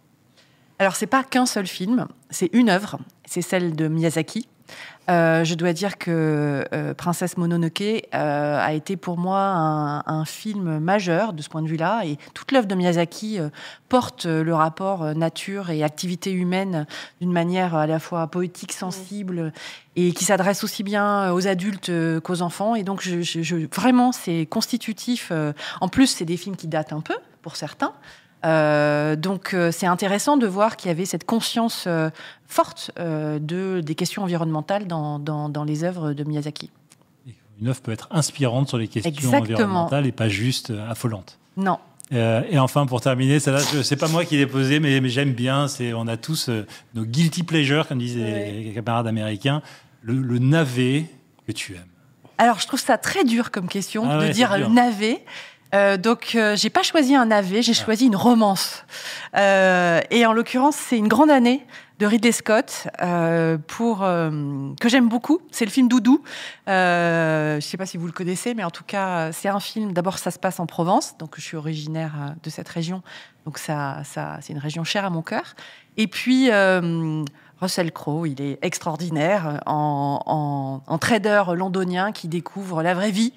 Alors, 0.79 0.95
c'est 0.95 1.07
pas 1.07 1.23
qu'un 1.23 1.45
seul 1.45 1.67
film, 1.67 2.07
c'est 2.31 2.49
une 2.51 2.69
œuvre. 2.69 2.97
C'est 3.25 3.43
celle 3.43 3.75
de 3.75 3.87
Miyazaki. 3.87 4.47
Euh, 5.09 5.43
je 5.43 5.55
dois 5.55 5.73
dire 5.73 5.97
que 5.97 6.63
euh, 6.73 6.93
Princesse 6.93 7.35
Mononoke 7.35 7.81
euh, 7.81 8.05
a 8.13 8.73
été 8.73 8.95
pour 8.95 9.17
moi 9.17 10.01
un, 10.05 10.23
film 10.25 10.79
majeur 10.79 11.33
de 11.33 11.41
ce 11.41 11.49
point 11.49 11.61
de 11.61 11.67
vue-là. 11.67 12.03
Et 12.05 12.17
toute 12.33 12.53
l'œuvre 12.53 12.67
de 12.67 12.75
Miyazaki 12.75 13.39
porte 13.89 14.25
le 14.25 14.53
rapport 14.55 15.13
nature 15.15 15.69
et 15.69 15.83
activité 15.83 16.31
humaine 16.31 16.87
d'une 17.19 17.33
manière 17.33 17.75
à 17.75 17.87
la 17.87 17.99
fois 17.99 18.27
poétique, 18.27 18.71
sensible 18.71 19.51
et 19.97 20.13
qui 20.13 20.23
s'adresse 20.23 20.63
aussi 20.63 20.83
bien 20.83 21.33
aux 21.33 21.47
adultes 21.47 21.91
qu'aux 22.21 22.41
enfants. 22.41 22.75
Et 22.75 22.83
donc, 22.83 23.01
je, 23.01 23.67
vraiment, 23.75 24.13
c'est 24.13 24.45
constitutif. 24.45 25.33
En 25.81 25.89
plus, 25.89 26.07
c'est 26.07 26.25
des 26.25 26.37
films 26.37 26.55
qui 26.55 26.67
datent 26.67 26.93
un 26.93 27.01
peu 27.01 27.15
pour 27.41 27.57
certains. 27.57 27.93
Euh, 28.45 29.15
donc 29.15 29.53
euh, 29.53 29.71
c'est 29.71 29.85
intéressant 29.85 30.35
de 30.35 30.47
voir 30.47 30.75
qu'il 30.75 30.89
y 30.89 30.91
avait 30.91 31.05
cette 31.05 31.25
conscience 31.25 31.85
euh, 31.87 32.09
forte 32.45 32.91
de, 32.97 33.81
des 33.81 33.95
questions 33.95 34.23
environnementales 34.23 34.85
dans, 34.85 35.17
dans, 35.19 35.63
les 35.63 35.83
œuvres 35.83 36.13
de 36.13 36.23
Miyazaki. 36.23 36.69
Une 37.61 37.69
œuvre 37.69 37.81
peut 37.81 37.91
être 37.91 38.07
inspirante 38.11 38.67
sur 38.67 38.77
les 38.77 38.87
questions 38.87 39.33
environnementales 39.33 40.05
et 40.05 40.11
pas 40.11 40.27
juste 40.27 40.73
affolante. 40.89 41.39
Non. 41.55 41.79
et 42.11 42.59
enfin, 42.59 42.85
pour 42.85 43.01
terminer, 43.01 43.39
celle-là, 43.39 43.61
c'est 43.83 43.95
pas 43.95 44.07
moi 44.07 44.25
qui 44.25 44.37
l'ai 44.37 44.47
posée, 44.47 44.79
mais, 44.79 44.99
mais 45.01 45.09
j'aime 45.09 45.33
bien. 45.33 45.67
C'est, 45.67 45.93
on 45.93 46.07
a 46.07 46.17
tous 46.17 46.49
nos 46.93 47.05
guilty 47.05 47.43
pleasures, 47.43 47.87
comme 47.87 47.99
disent 47.99 48.17
les, 48.17 48.73
camarades 48.75 49.07
américains. 49.07 49.61
Le, 50.01 50.37
navet 50.37 51.05
que 51.47 51.53
tu 51.53 51.73
aimes. 51.73 51.81
Alors, 52.37 52.59
je 52.59 52.67
trouve 52.67 52.79
ça 52.79 52.97
très 52.97 53.23
dur 53.23 53.51
comme 53.51 53.67
question 53.67 54.09
ah 54.09 54.25
de 54.25 54.31
dire 54.31 54.57
le 54.57 54.67
navet. 54.67 55.23
Euh, 55.73 55.97
donc, 55.97 56.33
euh, 56.35 56.55
j'ai 56.55 56.69
pas 56.69 56.83
choisi 56.83 57.15
un 57.15 57.31
AV, 57.31 57.61
j'ai 57.61 57.71
ah. 57.71 57.83
choisi 57.83 58.05
une 58.05 58.15
romance. 58.15 58.85
Euh, 59.35 60.01
et 60.11 60.25
en 60.25 60.33
l'occurrence, 60.33 60.75
c'est 60.75 60.97
une 60.97 61.07
grande 61.07 61.31
année 61.31 61.65
de 61.99 62.05
Ridley 62.05 62.31
Scott 62.31 62.87
pour 63.67 63.99
que 63.99 64.89
j'aime 64.89 65.07
beaucoup. 65.07 65.39
C'est 65.51 65.63
le 65.63 65.71
film 65.71 65.87
Doudou. 65.87 66.21
je 66.67 67.59
sais 67.61 67.77
pas 67.77 67.85
si 67.85 67.97
vous 67.97 68.07
le 68.07 68.11
connaissez, 68.11 68.55
mais 68.55 68.63
en 68.63 68.71
tout 68.71 68.83
cas, 68.83 69.31
c'est 69.31 69.47
un 69.47 69.59
film. 69.59 69.93
D'abord, 69.93 70.17
ça 70.17 70.31
se 70.31 70.39
passe 70.39 70.59
en 70.59 70.65
Provence, 70.65 71.17
donc 71.17 71.35
je 71.37 71.41
suis 71.41 71.55
originaire 71.55 72.35
de 72.43 72.49
cette 72.49 72.67
région, 72.67 73.03
donc 73.45 73.57
ça, 73.57 74.01
ça 74.03 74.39
c'est 74.41 74.53
une 74.53 74.59
région 74.59 74.83
chère 74.83 75.05
à 75.05 75.09
mon 75.09 75.21
cœur. 75.21 75.55
Et 75.97 76.07
puis. 76.07 76.49
Russell 77.61 77.93
Crowe, 77.93 78.27
il 78.27 78.41
est 78.41 78.59
extraordinaire 78.61 79.61
en, 79.65 80.81
en, 80.85 80.97
trader 80.97 81.43
londonien 81.55 82.11
qui 82.11 82.27
découvre 82.27 82.83
la 82.83 82.93
vraie 82.93 83.11
vie 83.11 83.31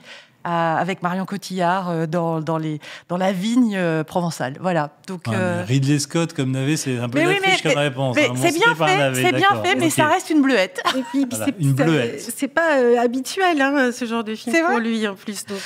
avec 0.46 1.02
Marion 1.02 1.24
Cotillard 1.24 1.90
euh, 1.90 2.06
dans, 2.06 2.40
dans, 2.40 2.58
les, 2.58 2.78
dans 3.08 3.16
la 3.16 3.32
vigne 3.32 3.76
euh, 3.76 4.04
provençale. 4.04 4.54
Voilà. 4.60 4.90
Donc, 5.08 5.26
euh, 5.28 5.64
Ridley 5.66 5.98
Scott 5.98 6.32
comme 6.32 6.52
navet, 6.52 6.76
c'est 6.76 6.98
un 6.98 7.08
peu 7.08 7.18
la 7.18 7.28
oui, 7.28 7.36
comme 7.62 7.72
réponse. 7.72 8.16
Hein. 8.16 8.32
c'est 8.36 8.54
bien 8.54 8.74
fait, 8.74 9.14
c'est 9.14 9.32
bien 9.32 9.62
fait, 9.62 9.74
mais 9.74 9.90
ça 9.90 10.06
reste 10.06 10.30
une 10.30 10.42
bleuette. 10.42 10.80
Et 10.96 11.02
puis, 11.10 11.26
une 11.58 11.72
bleuette. 11.72 12.32
C'est 12.36 12.48
pas 12.48 12.76
habituel 13.00 13.60
hein, 13.60 13.90
ce 13.92 14.04
genre 14.04 14.24
de 14.24 14.34
film 14.34 14.56
pour 14.68 14.78
lui 14.78 15.06
en 15.08 15.14
plus. 15.14 15.44
Donc 15.46 15.58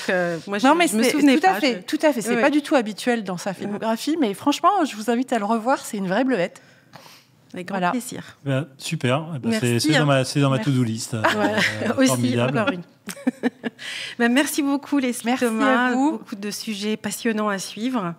moi, 0.47 0.59
je, 0.59 0.67
non, 0.67 0.75
mais 0.75 0.87
me 0.93 1.03
souvenais 1.03 1.39
tout 1.39 1.47
à 1.47 1.55
fait, 1.55 1.83
tout 1.83 1.99
à 2.03 2.13
fait. 2.13 2.23
C'est 2.23 2.41
pas 2.41 2.51
du 2.51 2.63
tout 2.63 2.75
habituel 2.75 3.25
dans 3.25 3.37
sa 3.37 3.53
filmographie, 3.53 4.17
mais 4.19 4.35
franchement, 4.35 4.85
je 4.85 4.97
vous 4.97 5.11
invite 5.11 5.33
à 5.33 5.39
le 5.39 5.45
revoir. 5.45 5.79
C'est 5.79 5.99
une 5.99 6.09
vraie 6.09 6.25
bleuette. 6.25 6.63
Avec 7.53 7.67
grand 7.67 7.91
plaisir. 7.91 8.37
Ben, 8.45 8.69
super. 8.79 9.25
Ben, 9.41 9.59
c'est 9.61 9.99
dans 9.99 10.07
ma, 10.07 10.23
dans 10.23 10.51
ma 10.51 10.59
to-do 10.61 10.85
list. 10.85 11.17
Aussi, 11.99 12.41
encore 12.41 12.71
une. 12.71 12.83
Ben, 14.19 14.31
merci 14.31 14.63
beaucoup, 14.63 14.99
les 14.99 15.15
merci 15.25 15.45
Thomas. 15.45 15.95
Beaucoup 15.95 16.37
de 16.37 16.51
sujets 16.51 16.97
passionnants 16.97 17.49
à 17.49 17.59
suivre. 17.59 18.15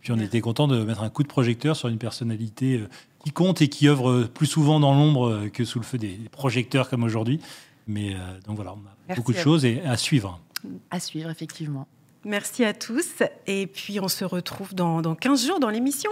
Puis 0.00 0.12
on 0.12 0.18
était 0.18 0.40
content 0.40 0.68
de 0.68 0.82
mettre 0.82 1.02
un 1.02 1.10
coup 1.10 1.22
de 1.22 1.28
projecteur 1.28 1.76
sur 1.76 1.88
une 1.88 1.98
personnalité 1.98 2.78
euh, 2.78 2.88
qui 3.24 3.30
compte 3.30 3.60
et 3.60 3.68
qui 3.68 3.88
œuvre 3.88 4.24
plus 4.24 4.46
souvent 4.46 4.80
dans 4.80 4.94
l'ombre 4.94 5.28
euh, 5.28 5.48
que 5.48 5.64
sous 5.64 5.78
le 5.78 5.84
feu 5.84 5.98
des 5.98 6.18
projecteurs 6.32 6.88
comme 6.88 7.02
aujourd'hui. 7.02 7.40
Mais 7.86 8.14
euh, 8.14 8.18
donc 8.46 8.56
voilà, 8.56 8.74
on 8.74 9.12
a 9.12 9.16
beaucoup 9.16 9.32
de 9.32 9.38
choses 9.38 9.64
et 9.64 9.82
à 9.82 9.96
suivre. 9.96 10.40
À 10.90 11.00
suivre, 11.00 11.30
effectivement. 11.30 11.86
Merci 12.24 12.64
à 12.64 12.74
tous. 12.74 13.22
Et 13.46 13.66
puis 13.66 14.00
on 14.00 14.08
se 14.08 14.24
retrouve 14.24 14.74
dans, 14.74 15.02
dans 15.02 15.14
15 15.14 15.46
jours 15.46 15.60
dans 15.60 15.70
l'émission. 15.70 16.10